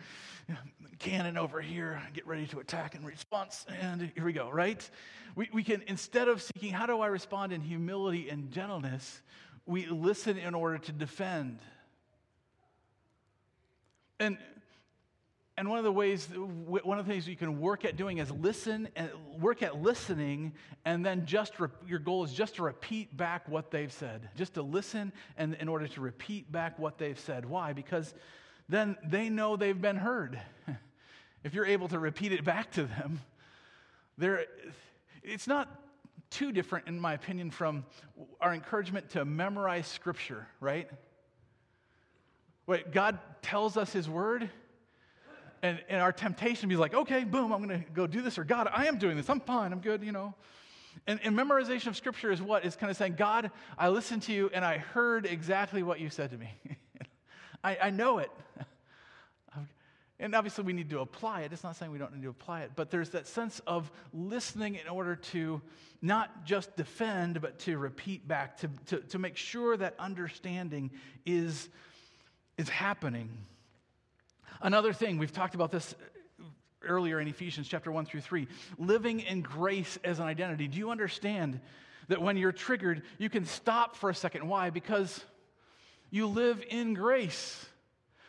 cannon 0.98 1.38
over 1.38 1.60
here, 1.60 2.02
get 2.12 2.26
ready 2.26 2.46
to 2.48 2.58
attack 2.58 2.94
in 2.94 3.04
response, 3.04 3.64
and 3.80 4.10
here 4.14 4.24
we 4.24 4.32
go, 4.32 4.50
right? 4.50 4.88
We, 5.34 5.48
we 5.52 5.62
can, 5.62 5.82
instead 5.86 6.28
of 6.28 6.42
seeking, 6.42 6.72
how 6.72 6.86
do 6.86 7.00
I 7.00 7.06
respond 7.06 7.52
in 7.52 7.60
humility 7.60 8.28
and 8.28 8.50
gentleness, 8.50 9.22
we 9.64 9.86
listen 9.86 10.36
in 10.36 10.54
order 10.54 10.78
to 10.78 10.92
defend. 10.92 11.60
And 14.20 14.36
and 15.58 15.68
one 15.68 15.78
of 15.78 15.84
the 15.84 15.92
ways, 15.92 16.26
one 16.26 16.98
of 16.98 17.06
the 17.06 17.12
things 17.12 17.28
you 17.28 17.36
can 17.36 17.60
work 17.60 17.84
at 17.84 17.96
doing 17.96 18.18
is 18.18 18.30
listen 18.30 18.88
and 18.96 19.10
work 19.38 19.62
at 19.62 19.82
listening, 19.82 20.54
and 20.86 21.04
then 21.04 21.26
just 21.26 21.60
re- 21.60 21.68
your 21.86 21.98
goal 21.98 22.24
is 22.24 22.32
just 22.32 22.56
to 22.56 22.62
repeat 22.62 23.14
back 23.16 23.46
what 23.48 23.70
they've 23.70 23.92
said, 23.92 24.30
just 24.34 24.54
to 24.54 24.62
listen, 24.62 25.12
and 25.36 25.54
in 25.60 25.68
order 25.68 25.86
to 25.86 26.00
repeat 26.00 26.50
back 26.50 26.78
what 26.78 26.96
they've 26.96 27.20
said. 27.20 27.44
Why? 27.44 27.74
Because 27.74 28.14
then 28.72 28.96
they 29.04 29.28
know 29.28 29.56
they've 29.56 29.80
been 29.80 29.96
heard. 29.96 30.40
if 31.44 31.54
you're 31.54 31.66
able 31.66 31.88
to 31.88 31.98
repeat 31.98 32.32
it 32.32 32.44
back 32.44 32.70
to 32.72 32.84
them, 32.84 33.20
it's 35.22 35.46
not 35.46 35.68
too 36.30 36.52
different, 36.52 36.88
in 36.88 36.98
my 36.98 37.12
opinion, 37.12 37.50
from 37.50 37.84
our 38.40 38.54
encouragement 38.54 39.10
to 39.10 39.24
memorize 39.24 39.86
Scripture, 39.86 40.46
right? 40.60 40.88
Wait, 42.66 42.92
God 42.92 43.18
tells 43.42 43.76
us 43.76 43.92
His 43.92 44.08
Word, 44.08 44.48
and, 45.62 45.78
and 45.88 46.00
our 46.00 46.12
temptation 46.12 46.68
be 46.68 46.76
like, 46.76 46.94
okay, 46.94 47.24
boom, 47.24 47.52
I'm 47.52 47.62
going 47.62 47.84
to 47.84 47.90
go 47.90 48.06
do 48.06 48.22
this, 48.22 48.38
or 48.38 48.44
God, 48.44 48.68
I 48.72 48.86
am 48.86 48.98
doing 48.98 49.16
this, 49.16 49.28
I'm 49.28 49.40
fine, 49.40 49.72
I'm 49.72 49.80
good, 49.80 50.02
you 50.02 50.12
know. 50.12 50.34
And, 51.06 51.20
and 51.22 51.36
memorization 51.36 51.88
of 51.88 51.96
Scripture 51.96 52.30
is 52.30 52.40
what? 52.40 52.64
Is 52.64 52.76
kind 52.76 52.90
of 52.90 52.96
saying, 52.96 53.16
God, 53.16 53.50
I 53.76 53.88
listened 53.88 54.22
to 54.22 54.32
you, 54.32 54.50
and 54.54 54.64
I 54.64 54.78
heard 54.78 55.26
exactly 55.26 55.82
what 55.82 56.00
you 56.00 56.08
said 56.08 56.30
to 56.30 56.38
me. 56.38 56.50
I, 57.64 57.76
I 57.84 57.90
know 57.90 58.18
it. 58.18 58.30
And 60.22 60.36
obviously, 60.36 60.62
we 60.62 60.72
need 60.72 60.88
to 60.90 61.00
apply 61.00 61.40
it. 61.40 61.52
It's 61.52 61.64
not 61.64 61.74
saying 61.74 61.90
we 61.90 61.98
don't 61.98 62.14
need 62.14 62.22
to 62.22 62.30
apply 62.30 62.60
it, 62.60 62.70
but 62.76 62.92
there's 62.92 63.10
that 63.10 63.26
sense 63.26 63.60
of 63.66 63.90
listening 64.14 64.76
in 64.76 64.86
order 64.86 65.16
to 65.16 65.60
not 66.00 66.44
just 66.44 66.76
defend, 66.76 67.40
but 67.40 67.58
to 67.60 67.76
repeat 67.76 68.28
back, 68.28 68.56
to, 68.58 68.70
to, 68.86 69.00
to 69.00 69.18
make 69.18 69.36
sure 69.36 69.76
that 69.76 69.96
understanding 69.98 70.92
is, 71.26 71.68
is 72.56 72.68
happening. 72.68 73.30
Another 74.60 74.92
thing, 74.92 75.18
we've 75.18 75.32
talked 75.32 75.56
about 75.56 75.72
this 75.72 75.92
earlier 76.84 77.18
in 77.18 77.26
Ephesians 77.26 77.66
chapter 77.66 77.90
1 77.90 78.06
through 78.06 78.20
3 78.20 78.46
living 78.78 79.20
in 79.20 79.40
grace 79.40 79.98
as 80.04 80.20
an 80.20 80.26
identity. 80.26 80.68
Do 80.68 80.78
you 80.78 80.92
understand 80.92 81.58
that 82.06 82.22
when 82.22 82.36
you're 82.36 82.52
triggered, 82.52 83.02
you 83.18 83.28
can 83.28 83.44
stop 83.44 83.96
for 83.96 84.08
a 84.08 84.14
second? 84.14 84.46
Why? 84.46 84.70
Because 84.70 85.24
you 86.10 86.28
live 86.28 86.62
in 86.70 86.94
grace. 86.94 87.66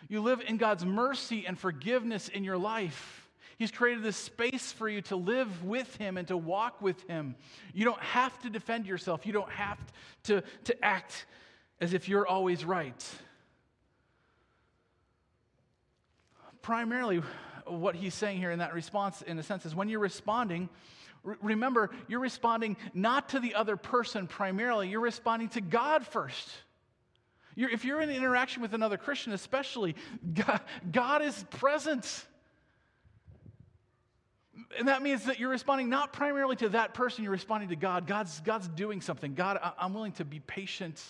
You 0.09 0.21
live 0.21 0.41
in 0.45 0.57
God's 0.57 0.85
mercy 0.85 1.45
and 1.47 1.57
forgiveness 1.57 2.29
in 2.29 2.43
your 2.43 2.57
life. 2.57 3.29
He's 3.57 3.71
created 3.71 4.03
this 4.03 4.17
space 4.17 4.71
for 4.71 4.89
you 4.89 5.01
to 5.03 5.15
live 5.15 5.63
with 5.63 5.95
Him 5.97 6.17
and 6.17 6.27
to 6.27 6.37
walk 6.37 6.81
with 6.81 7.01
Him. 7.07 7.35
You 7.73 7.85
don't 7.85 8.01
have 8.01 8.37
to 8.41 8.49
defend 8.49 8.85
yourself, 8.85 9.25
you 9.25 9.33
don't 9.33 9.51
have 9.51 9.79
to, 10.23 10.43
to 10.65 10.83
act 10.85 11.25
as 11.79 11.93
if 11.93 12.07
you're 12.07 12.27
always 12.27 12.65
right. 12.65 13.05
Primarily, 16.61 17.21
what 17.65 17.95
he's 17.95 18.13
saying 18.13 18.37
here 18.37 18.51
in 18.51 18.59
that 18.59 18.73
response, 18.73 19.21
in 19.21 19.37
a 19.37 19.43
sense, 19.43 19.65
is 19.65 19.75
when 19.75 19.89
you're 19.89 19.99
responding, 19.99 20.69
remember, 21.23 21.89
you're 22.07 22.19
responding 22.19 22.77
not 22.93 23.29
to 23.29 23.39
the 23.39 23.55
other 23.55 23.77
person 23.77 24.27
primarily, 24.27 24.89
you're 24.89 25.01
responding 25.01 25.49
to 25.49 25.61
God 25.61 26.05
first. 26.05 26.49
You're, 27.55 27.69
if 27.69 27.85
you're 27.85 28.01
in 28.01 28.09
interaction 28.09 28.61
with 28.61 28.73
another 28.73 28.97
Christian, 28.97 29.33
especially, 29.33 29.95
God, 30.33 30.61
God 30.91 31.21
is 31.21 31.45
present. 31.51 32.25
And 34.77 34.87
that 34.87 35.01
means 35.01 35.25
that 35.25 35.39
you're 35.39 35.49
responding 35.49 35.89
not 35.89 36.13
primarily 36.13 36.55
to 36.57 36.69
that 36.69 36.93
person, 36.93 37.23
you're 37.23 37.31
responding 37.31 37.69
to 37.69 37.75
God. 37.75 38.07
God's, 38.07 38.39
God's 38.41 38.67
doing 38.67 39.01
something. 39.01 39.33
God, 39.33 39.59
I, 39.61 39.85
am 39.85 39.93
willing 39.93 40.13
to 40.13 40.25
be 40.25 40.39
patient 40.39 41.01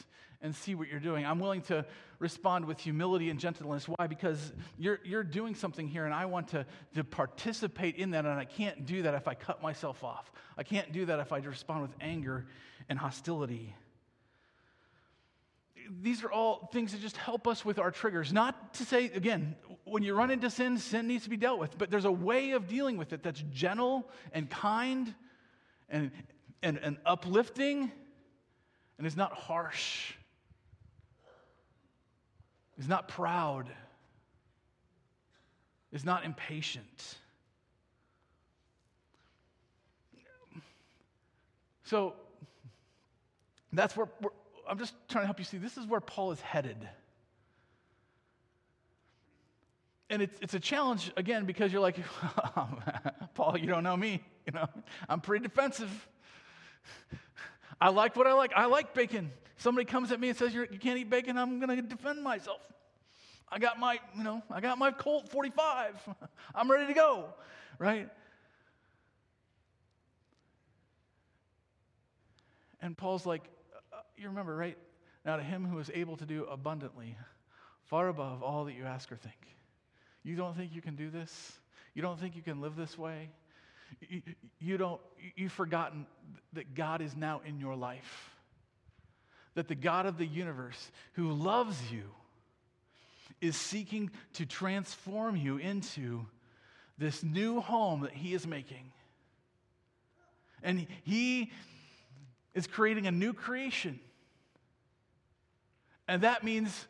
and 0.41 0.53
see 0.53 0.75
what 0.75 0.89
you're 0.89 0.99
doing. 0.99 1.25
I'm 1.25 1.39
willing 1.39 1.61
to 1.63 1.85
respond 2.19 2.65
with 2.65 2.79
humility 2.79 3.29
and 3.29 3.39
gentleness. 3.39 3.87
Why? 3.87 4.07
Because 4.07 4.51
you're, 4.77 4.99
you're 5.05 5.23
doing 5.23 5.55
something 5.55 5.87
here, 5.87 6.05
and 6.05 6.13
I 6.13 6.25
want 6.25 6.49
to, 6.49 6.65
to 6.95 7.03
participate 7.03 7.95
in 7.95 8.11
that, 8.11 8.25
and 8.25 8.33
I 8.33 8.45
can't 8.45 8.85
do 8.85 9.03
that 9.03 9.13
if 9.13 9.27
I 9.27 9.35
cut 9.35 9.61
myself 9.61 10.03
off. 10.03 10.31
I 10.57 10.63
can't 10.63 10.91
do 10.91 11.05
that 11.05 11.19
if 11.19 11.31
I 11.31 11.37
respond 11.39 11.81
with 11.81 11.91
anger 12.01 12.45
and 12.89 12.99
hostility 12.99 13.73
these 16.01 16.23
are 16.23 16.31
all 16.31 16.69
things 16.71 16.91
that 16.91 17.01
just 17.01 17.17
help 17.17 17.47
us 17.47 17.63
with 17.63 17.79
our 17.79 17.91
triggers. 17.91 18.33
Not 18.33 18.73
to 18.75 18.85
say, 18.85 19.05
again, 19.05 19.55
when 19.83 20.03
you 20.03 20.13
run 20.13 20.31
into 20.31 20.49
sin, 20.49 20.77
sin 20.77 21.07
needs 21.07 21.23
to 21.23 21.29
be 21.29 21.37
dealt 21.37 21.59
with, 21.59 21.77
but 21.77 21.89
there's 21.89 22.05
a 22.05 22.11
way 22.11 22.51
of 22.51 22.67
dealing 22.67 22.97
with 22.97 23.13
it 23.13 23.23
that's 23.23 23.43
gentle 23.51 24.09
and 24.31 24.49
kind 24.49 25.13
and, 25.89 26.11
and, 26.61 26.77
and 26.77 26.97
uplifting 27.05 27.91
and 28.97 29.07
is 29.07 29.17
not 29.17 29.33
harsh, 29.33 30.13
is 32.77 32.87
not 32.87 33.07
proud, 33.07 33.69
is 35.91 36.05
not 36.05 36.25
impatient. 36.25 37.17
So 41.83 42.15
that's 43.71 43.95
where 43.95 44.07
I'm 44.67 44.79
just 44.79 44.93
trying 45.09 45.23
to 45.23 45.27
help 45.27 45.39
you 45.39 45.45
see 45.45 45.57
this 45.57 45.77
is 45.77 45.85
where 45.85 45.99
Paul 45.99 46.31
is 46.31 46.41
headed. 46.41 46.77
And 50.09 50.21
it's, 50.21 50.37
it's 50.41 50.53
a 50.53 50.59
challenge, 50.59 51.11
again, 51.17 51.45
because 51.45 51.71
you're 51.71 51.81
like, 51.81 51.97
Paul, 53.33 53.57
you 53.57 53.67
don't 53.67 53.83
know 53.83 53.97
me. 53.97 54.23
You 54.45 54.53
know, 54.53 54.67
I'm 55.09 55.21
pretty 55.21 55.43
defensive. 55.43 56.07
I 57.81 57.89
like 57.89 58.15
what 58.15 58.27
I 58.27 58.33
like. 58.33 58.51
I 58.55 58.65
like 58.65 58.93
bacon. 58.93 59.31
Somebody 59.57 59.85
comes 59.85 60.11
at 60.11 60.19
me 60.19 60.29
and 60.29 60.37
says, 60.37 60.53
You're, 60.53 60.67
you 60.69 60.77
can 60.77 60.91
not 60.91 60.97
eat 60.97 61.09
bacon, 61.09 61.37
I'm 61.37 61.59
going 61.59 61.75
to 61.75 61.81
defend 61.81 62.21
myself. 62.21 62.61
I 63.49 63.59
got 63.59 63.79
my, 63.79 63.99
you 64.17 64.23
know, 64.23 64.41
I 64.49 64.61
got 64.61 64.77
my 64.77 64.91
Colt 64.91 65.29
45. 65.29 66.09
I'm 66.55 66.69
ready 66.69 66.87
to 66.87 66.93
go, 66.93 67.25
right? 67.77 68.09
And 72.81 72.97
Paul's 72.97 73.25
like, 73.25 73.43
you 74.17 74.27
remember, 74.27 74.55
right? 74.55 74.77
Now, 75.25 75.37
to 75.37 75.43
him 75.43 75.65
who 75.65 75.79
is 75.79 75.89
able 75.93 76.17
to 76.17 76.25
do 76.25 76.45
abundantly, 76.45 77.15
far 77.85 78.07
above 78.07 78.43
all 78.43 78.65
that 78.65 78.73
you 78.73 78.83
ask 78.83 79.11
or 79.11 79.15
think. 79.15 79.35
You 80.23 80.35
don't 80.35 80.55
think 80.55 80.73
you 80.73 80.81
can 80.81 80.95
do 80.95 81.09
this? 81.09 81.53
You 81.93 82.01
don't 82.01 82.19
think 82.19 82.35
you 82.35 82.41
can 82.41 82.61
live 82.61 82.75
this 82.75 82.97
way? 82.97 83.29
You, 84.09 84.21
you 84.59 84.77
don't, 84.77 84.99
you've 85.35 85.51
forgotten 85.51 86.05
that 86.53 86.73
God 86.73 87.01
is 87.01 87.15
now 87.15 87.41
in 87.45 87.59
your 87.59 87.75
life. 87.75 88.31
That 89.55 89.67
the 89.67 89.75
God 89.75 90.05
of 90.05 90.17
the 90.17 90.25
universe 90.25 90.91
who 91.13 91.31
loves 91.31 91.77
you 91.91 92.03
is 93.39 93.55
seeking 93.55 94.09
to 94.33 94.45
transform 94.45 95.35
you 95.35 95.57
into 95.57 96.25
this 96.97 97.23
new 97.23 97.59
home 97.59 98.01
that 98.01 98.13
He 98.13 98.33
is 98.33 98.47
making. 98.47 98.91
And 100.63 100.87
He 101.03 101.51
is 102.53 102.67
creating 102.67 103.07
a 103.07 103.11
new 103.11 103.33
creation. 103.33 103.99
And 106.07 106.21
that 106.21 106.43
means 106.43 106.87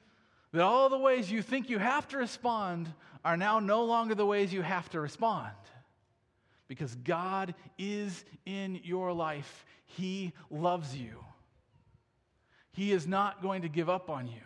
that 0.51 0.61
all 0.61 0.89
the 0.89 0.97
ways 0.97 1.31
you 1.31 1.41
think 1.41 1.69
you 1.69 1.79
have 1.79 2.07
to 2.09 2.17
respond 2.17 2.91
are 3.23 3.37
now 3.37 3.59
no 3.59 3.83
longer 3.83 4.15
the 4.15 4.25
ways 4.25 4.53
you 4.53 4.61
have 4.61 4.89
to 4.89 4.99
respond. 4.99 5.51
Because 6.67 6.95
God 6.95 7.53
is 7.77 8.23
in 8.45 8.79
your 8.83 9.13
life, 9.13 9.65
He 9.85 10.33
loves 10.49 10.95
you. 10.95 11.23
He 12.71 12.91
is 12.91 13.05
not 13.05 13.41
going 13.41 13.61
to 13.61 13.69
give 13.69 13.89
up 13.89 14.09
on 14.09 14.27
you. 14.27 14.41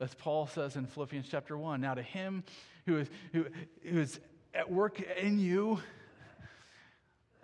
As 0.00 0.14
Paul 0.14 0.46
says 0.46 0.76
in 0.76 0.86
Philippians 0.86 1.28
chapter 1.30 1.56
1 1.56 1.80
Now 1.80 1.94
to 1.94 2.02
Him 2.02 2.44
who 2.86 2.98
is, 2.98 3.08
who, 3.32 3.46
who 3.84 4.00
is 4.00 4.20
at 4.52 4.70
work 4.70 5.00
in 5.00 5.38
you 5.38 5.80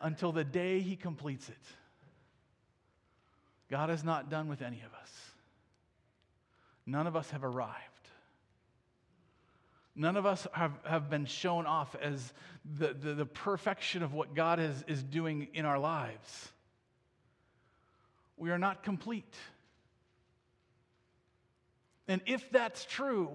until 0.00 0.32
the 0.32 0.44
day 0.44 0.80
He 0.80 0.96
completes 0.96 1.48
it. 1.48 1.79
God 3.70 3.90
is 3.90 4.02
not 4.02 4.28
done 4.28 4.48
with 4.48 4.62
any 4.62 4.80
of 4.80 4.92
us. 5.00 5.10
None 6.86 7.06
of 7.06 7.14
us 7.14 7.30
have 7.30 7.44
arrived. 7.44 7.76
None 9.94 10.16
of 10.16 10.26
us 10.26 10.46
have, 10.52 10.72
have 10.84 11.10
been 11.10 11.26
shown 11.26 11.66
off 11.66 11.94
as 12.00 12.32
the, 12.78 12.94
the, 12.94 13.14
the 13.14 13.26
perfection 13.26 14.02
of 14.02 14.12
what 14.12 14.34
God 14.34 14.58
is, 14.58 14.84
is 14.88 15.02
doing 15.02 15.48
in 15.54 15.64
our 15.64 15.78
lives. 15.78 16.48
We 18.36 18.50
are 18.50 18.58
not 18.58 18.82
complete. 18.82 19.34
And 22.08 22.20
if 22.26 22.50
that's 22.50 22.84
true, 22.86 23.30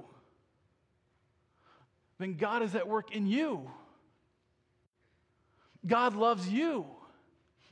then 2.17 2.35
God 2.35 2.63
is 2.63 2.75
at 2.75 2.87
work 2.87 3.15
in 3.15 3.27
you. 3.27 3.69
God 5.85 6.15
loves 6.15 6.49
you. 6.49 6.85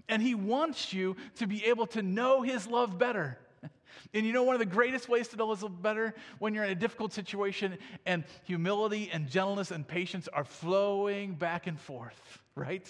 And 0.10 0.22
He 0.22 0.36
wants 0.36 0.94
you 0.94 1.16
to 1.36 1.48
be 1.48 1.66
able 1.66 1.88
to 1.88 2.02
know 2.02 2.42
His 2.42 2.68
love 2.68 2.98
better. 2.98 3.38
And 4.16 4.26
you 4.26 4.34
know, 4.34 4.44
one 4.44 4.54
of 4.56 4.60
the 4.60 4.66
greatest 4.66 5.08
ways 5.08 5.28
to 5.30 5.38
know 5.38 5.52
His 5.52 5.64
love 5.64 5.82
better 5.82 6.14
when 6.38 6.54
you're 6.54 6.64
in 6.64 6.72
a 6.72 6.76
difficult 6.76 7.14
situation 7.14 7.78
and 8.06 8.24
humility 8.44 9.10
and 9.12 9.28
gentleness 9.28 9.72
and 9.72 9.88
patience 9.88 10.28
are 10.28 10.44
flowing 10.44 11.34
back 11.34 11.68
and 11.68 11.80
forth, 11.80 12.40
right? 12.56 12.86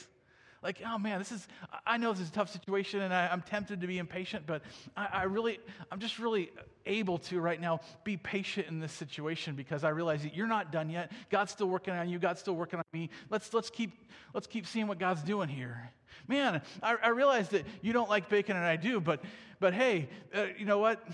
Like, 0.63 0.81
oh 0.85 0.97
man, 0.97 1.19
this 1.19 1.31
is, 1.31 1.47
I 1.85 1.97
know 1.97 2.11
this 2.11 2.21
is 2.21 2.29
a 2.29 2.31
tough 2.31 2.51
situation 2.51 3.01
and 3.01 3.13
I, 3.13 3.31
am 3.31 3.41
tempted 3.41 3.81
to 3.81 3.87
be 3.87 3.97
impatient, 3.97 4.45
but 4.45 4.61
I, 4.95 5.07
I, 5.11 5.23
really, 5.23 5.59
I'm 5.91 5.99
just 5.99 6.19
really 6.19 6.51
able 6.85 7.17
to 7.17 7.39
right 7.39 7.59
now 7.59 7.81
be 8.03 8.17
patient 8.17 8.67
in 8.67 8.79
this 8.79 8.91
situation 8.91 9.55
because 9.55 9.83
I 9.83 9.89
realize 9.89 10.23
that 10.23 10.35
you're 10.35 10.47
not 10.47 10.71
done 10.71 10.89
yet. 10.89 11.11
God's 11.29 11.51
still 11.51 11.67
working 11.67 11.93
on 11.93 12.09
you. 12.09 12.17
God's 12.19 12.39
still 12.39 12.55
working 12.55 12.79
on 12.79 12.85
me. 12.93 13.09
Let's, 13.29 13.53
let's, 13.53 13.69
keep, 13.69 13.91
let's 14.33 14.47
keep 14.47 14.65
seeing 14.65 14.87
what 14.87 14.99
God's 14.99 15.21
doing 15.21 15.49
here. 15.49 15.91
Man, 16.27 16.61
I, 16.81 16.95
I 17.03 17.09
realize 17.09 17.49
that 17.49 17.65
you 17.81 17.91
don't 17.91 18.09
like 18.09 18.29
bacon 18.29 18.55
and 18.55 18.65
I 18.65 18.77
do, 18.77 19.01
but, 19.01 19.21
but 19.59 19.73
hey, 19.73 20.07
uh, 20.33 20.45
you 20.57 20.65
know 20.65 20.79
what? 20.79 21.05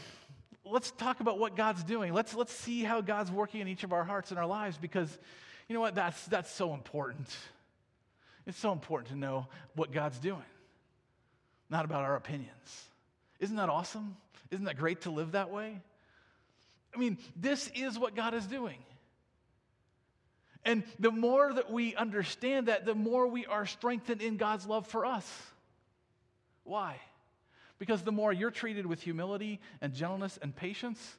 Let's 0.63 0.91
talk 0.91 1.19
about 1.19 1.39
what 1.39 1.55
God's 1.55 1.83
doing. 1.83 2.13
Let's, 2.13 2.35
let's 2.35 2.53
see 2.53 2.83
how 2.83 3.01
God's 3.01 3.31
working 3.31 3.61
in 3.61 3.67
each 3.67 3.83
of 3.83 3.93
our 3.93 4.03
hearts 4.03 4.29
and 4.29 4.39
our 4.39 4.45
lives 4.45 4.77
because 4.77 5.17
you 5.67 5.73
know 5.73 5.81
what? 5.81 5.95
That's, 5.95 6.25
that's 6.25 6.51
so 6.51 6.73
important. 6.73 7.27
It's 8.49 8.57
so 8.57 8.71
important 8.71 9.09
to 9.09 9.15
know 9.15 9.45
what 9.75 9.91
God's 9.91 10.17
doing. 10.17 10.43
not 11.69 11.85
about 11.85 12.03
our 12.03 12.15
opinions. 12.15 12.85
Isn't 13.39 13.57
that 13.57 13.69
awesome? 13.69 14.17
Isn't 14.49 14.65
that 14.65 14.75
great 14.77 15.01
to 15.01 15.11
live 15.11 15.33
that 15.33 15.51
way? 15.51 15.79
I 16.93 16.97
mean, 16.97 17.19
this 17.35 17.69
is 17.75 17.99
what 17.99 18.15
God 18.15 18.33
is 18.33 18.47
doing. 18.47 18.79
And 20.65 20.83
the 20.97 21.11
more 21.11 21.53
that 21.53 21.71
we 21.71 21.95
understand 21.95 22.69
that, 22.69 22.87
the 22.87 22.95
more 22.95 23.27
we 23.27 23.45
are 23.45 23.67
strengthened 23.67 24.23
in 24.23 24.37
God's 24.37 24.65
love 24.65 24.87
for 24.87 25.05
us. 25.05 25.31
Why? 26.63 26.95
Because 27.77 28.01
the 28.01 28.11
more 28.11 28.33
you're 28.33 28.49
treated 28.49 28.87
with 28.87 28.99
humility 28.99 29.59
and 29.79 29.93
gentleness 29.93 30.39
and 30.41 30.55
patience, 30.55 31.17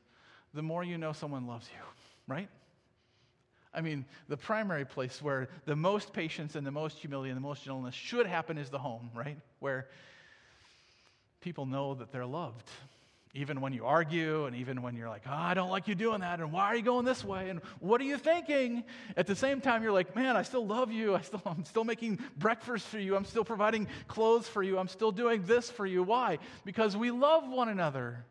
the 0.52 0.62
more 0.62 0.82
you 0.82 0.98
know 0.98 1.12
someone 1.12 1.46
loves 1.46 1.68
you, 1.72 1.82
right? 2.26 2.48
I 3.72 3.80
mean, 3.80 4.04
the 4.28 4.36
primary 4.36 4.84
place 4.84 5.22
where 5.22 5.48
the 5.64 5.76
most 5.76 6.12
patience 6.12 6.56
and 6.56 6.66
the 6.66 6.72
most 6.72 6.98
humility 6.98 7.30
and 7.30 7.36
the 7.36 7.42
most 7.42 7.64
gentleness 7.64 7.94
should 7.94 8.26
happen 8.26 8.58
is 8.58 8.68
the 8.68 8.78
home, 8.78 9.10
right? 9.14 9.38
Where 9.60 9.86
people 11.40 11.66
know 11.66 11.94
that 11.94 12.10
they're 12.10 12.26
loved. 12.26 12.68
Even 13.32 13.60
when 13.60 13.72
you 13.72 13.86
argue, 13.86 14.46
and 14.46 14.56
even 14.56 14.82
when 14.82 14.96
you're 14.96 15.08
like, 15.08 15.22
oh, 15.24 15.32
I 15.32 15.54
don't 15.54 15.70
like 15.70 15.86
you 15.86 15.94
doing 15.94 16.20
that, 16.20 16.40
and 16.40 16.50
why 16.50 16.64
are 16.64 16.74
you 16.74 16.82
going 16.82 17.04
this 17.04 17.24
way, 17.24 17.48
and 17.48 17.60
what 17.78 18.00
are 18.00 18.04
you 18.04 18.18
thinking? 18.18 18.82
At 19.16 19.28
the 19.28 19.36
same 19.36 19.60
time, 19.60 19.84
you're 19.84 19.92
like, 19.92 20.16
man, 20.16 20.36
I 20.36 20.42
still 20.42 20.66
love 20.66 20.90
you. 20.90 21.14
I 21.14 21.20
still, 21.20 21.42
I'm 21.46 21.64
still 21.64 21.84
making 21.84 22.18
breakfast 22.36 22.88
for 22.88 22.98
you. 22.98 23.14
I'm 23.14 23.24
still 23.24 23.44
providing 23.44 23.86
clothes 24.08 24.48
for 24.48 24.64
you. 24.64 24.78
I'm 24.78 24.88
still 24.88 25.12
doing 25.12 25.44
this 25.44 25.70
for 25.70 25.86
you. 25.86 26.02
Why? 26.02 26.38
Because 26.64 26.96
we 26.96 27.12
love 27.12 27.48
one 27.48 27.68
another. 27.68 28.24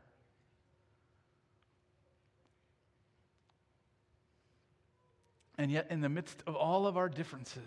And 5.60 5.70
yet, 5.70 5.88
in 5.90 6.00
the 6.00 6.08
midst 6.08 6.42
of 6.48 6.56
all 6.56 6.88
of 6.88 6.96
our 6.96 7.10
differences, 7.10 7.62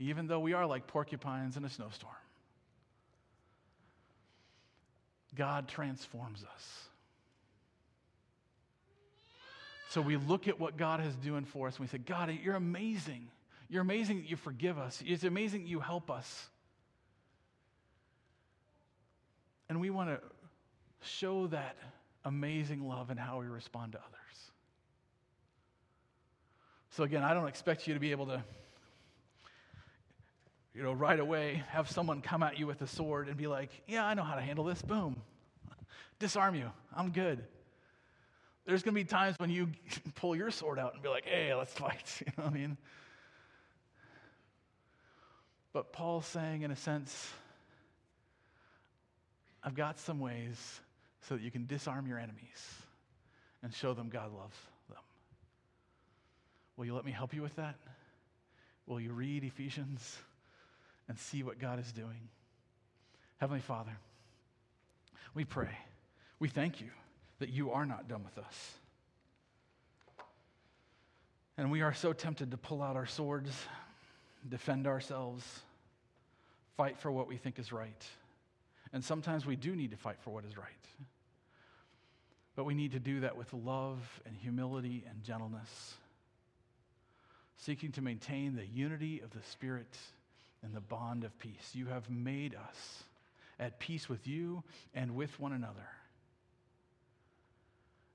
even 0.00 0.26
though 0.26 0.40
we 0.40 0.52
are 0.52 0.66
like 0.66 0.88
porcupines 0.88 1.56
in 1.56 1.64
a 1.64 1.70
snowstorm, 1.70 2.12
God 5.36 5.68
transforms 5.68 6.42
us. 6.42 6.88
So 9.90 10.00
we 10.00 10.16
look 10.16 10.48
at 10.48 10.58
what 10.58 10.76
God 10.76 11.00
is 11.06 11.14
doing 11.14 11.44
for 11.44 11.68
us 11.68 11.76
and 11.76 11.82
we 11.82 11.86
say, 11.86 11.98
God, 11.98 12.36
you're 12.42 12.56
amazing. 12.56 13.28
You're 13.70 13.82
amazing 13.82 14.16
that 14.22 14.28
you 14.28 14.34
forgive 14.34 14.76
us. 14.76 15.00
It's 15.06 15.22
amazing 15.22 15.62
that 15.62 15.68
you 15.68 15.78
help 15.78 16.10
us. 16.10 16.48
And 19.68 19.80
we 19.80 19.90
want 19.90 20.10
to 20.10 20.20
show 21.06 21.46
that 21.46 21.76
amazing 22.24 22.88
love 22.88 23.12
in 23.12 23.16
how 23.16 23.38
we 23.38 23.46
respond 23.46 23.92
to 23.92 23.98
others. 23.98 24.17
So, 26.98 27.04
again, 27.04 27.22
I 27.22 27.32
don't 27.32 27.46
expect 27.46 27.86
you 27.86 27.94
to 27.94 28.00
be 28.00 28.10
able 28.10 28.26
to, 28.26 28.42
you 30.74 30.82
know, 30.82 30.92
right 30.92 31.20
away 31.20 31.62
have 31.68 31.88
someone 31.88 32.22
come 32.22 32.42
at 32.42 32.58
you 32.58 32.66
with 32.66 32.82
a 32.82 32.88
sword 32.88 33.28
and 33.28 33.36
be 33.36 33.46
like, 33.46 33.70
yeah, 33.86 34.04
I 34.04 34.14
know 34.14 34.24
how 34.24 34.34
to 34.34 34.40
handle 34.40 34.64
this. 34.64 34.82
Boom. 34.82 35.22
Disarm 36.18 36.56
you. 36.56 36.72
I'm 36.92 37.12
good. 37.12 37.44
There's 38.66 38.82
going 38.82 38.96
to 38.96 39.00
be 39.00 39.04
times 39.04 39.36
when 39.38 39.48
you 39.48 39.68
pull 40.16 40.34
your 40.34 40.50
sword 40.50 40.80
out 40.80 40.94
and 40.94 41.00
be 41.00 41.08
like, 41.08 41.24
hey, 41.24 41.54
let's 41.54 41.72
fight. 41.72 42.20
You 42.26 42.32
know 42.36 42.44
what 42.46 42.52
I 42.52 42.56
mean? 42.56 42.76
But 45.72 45.92
Paul's 45.92 46.26
saying, 46.26 46.62
in 46.62 46.72
a 46.72 46.76
sense, 46.76 47.32
I've 49.62 49.76
got 49.76 50.00
some 50.00 50.18
ways 50.18 50.80
so 51.28 51.36
that 51.36 51.44
you 51.44 51.52
can 51.52 51.66
disarm 51.66 52.08
your 52.08 52.18
enemies 52.18 52.74
and 53.62 53.72
show 53.72 53.94
them 53.94 54.08
God 54.08 54.32
loves 54.36 54.56
Will 56.78 56.86
you 56.86 56.94
let 56.94 57.04
me 57.04 57.10
help 57.10 57.34
you 57.34 57.42
with 57.42 57.56
that? 57.56 57.74
Will 58.86 59.00
you 59.00 59.12
read 59.12 59.42
Ephesians 59.42 60.16
and 61.08 61.18
see 61.18 61.42
what 61.42 61.58
God 61.58 61.80
is 61.80 61.90
doing? 61.90 62.28
Heavenly 63.38 63.60
Father, 63.60 63.90
we 65.34 65.44
pray. 65.44 65.76
We 66.38 66.48
thank 66.48 66.80
you 66.80 66.90
that 67.40 67.48
you 67.48 67.72
are 67.72 67.84
not 67.84 68.06
done 68.06 68.22
with 68.22 68.38
us. 68.38 68.74
And 71.56 71.72
we 71.72 71.82
are 71.82 71.92
so 71.92 72.12
tempted 72.12 72.52
to 72.52 72.56
pull 72.56 72.80
out 72.80 72.94
our 72.94 73.06
swords, 73.06 73.50
defend 74.48 74.86
ourselves, 74.86 75.44
fight 76.76 76.96
for 76.96 77.10
what 77.10 77.26
we 77.26 77.36
think 77.36 77.58
is 77.58 77.72
right. 77.72 78.04
And 78.92 79.04
sometimes 79.04 79.44
we 79.44 79.56
do 79.56 79.74
need 79.74 79.90
to 79.90 79.96
fight 79.96 80.18
for 80.20 80.30
what 80.30 80.44
is 80.44 80.56
right. 80.56 80.64
But 82.54 82.66
we 82.66 82.74
need 82.74 82.92
to 82.92 83.00
do 83.00 83.20
that 83.20 83.36
with 83.36 83.52
love 83.52 83.98
and 84.24 84.36
humility 84.36 85.04
and 85.10 85.24
gentleness 85.24 85.96
seeking 87.58 87.92
to 87.92 88.02
maintain 88.02 88.54
the 88.54 88.66
unity 88.66 89.20
of 89.20 89.30
the 89.30 89.42
Spirit 89.50 89.96
and 90.62 90.74
the 90.74 90.80
bond 90.80 91.24
of 91.24 91.38
peace. 91.38 91.70
You 91.72 91.86
have 91.86 92.08
made 92.08 92.54
us 92.54 93.02
at 93.60 93.78
peace 93.78 94.08
with 94.08 94.26
you 94.26 94.62
and 94.94 95.14
with 95.14 95.38
one 95.38 95.52
another. 95.52 95.88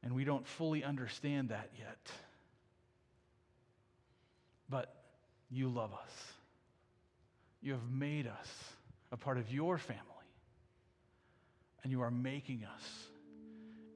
And 0.01 0.13
we 0.13 0.23
don't 0.23 0.47
fully 0.47 0.83
understand 0.83 1.49
that 1.49 1.69
yet. 1.77 2.11
But 4.69 4.93
you 5.49 5.69
love 5.69 5.93
us. 5.93 6.11
You 7.61 7.73
have 7.73 7.89
made 7.89 8.27
us 8.27 8.47
a 9.11 9.17
part 9.17 9.37
of 9.37 9.51
your 9.51 9.77
family. 9.77 10.01
And 11.83 11.91
you 11.91 12.01
are 12.01 12.11
making 12.11 12.65
us 12.65 12.83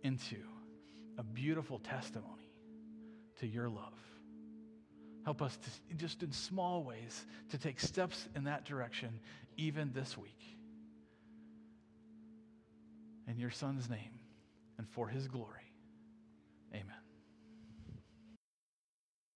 into 0.03 0.37
a 1.17 1.23
beautiful 1.23 1.79
testimony 1.79 2.51
to 3.39 3.47
your 3.47 3.69
love. 3.69 3.93
Help 5.27 5.41
us 5.41 5.57
to, 5.57 5.95
just 5.97 6.23
in 6.23 6.31
small 6.31 6.85
ways 6.85 7.25
to 7.49 7.57
take 7.57 7.81
steps 7.81 8.29
in 8.33 8.45
that 8.45 8.63
direction 8.63 9.09
even 9.57 9.91
this 9.93 10.17
week. 10.17 10.39
In 13.27 13.37
your 13.37 13.51
son's 13.51 13.89
name 13.89 14.21
and 14.77 14.87
for 14.87 15.09
his 15.09 15.27
glory. 15.27 15.73
Amen. 16.73 16.96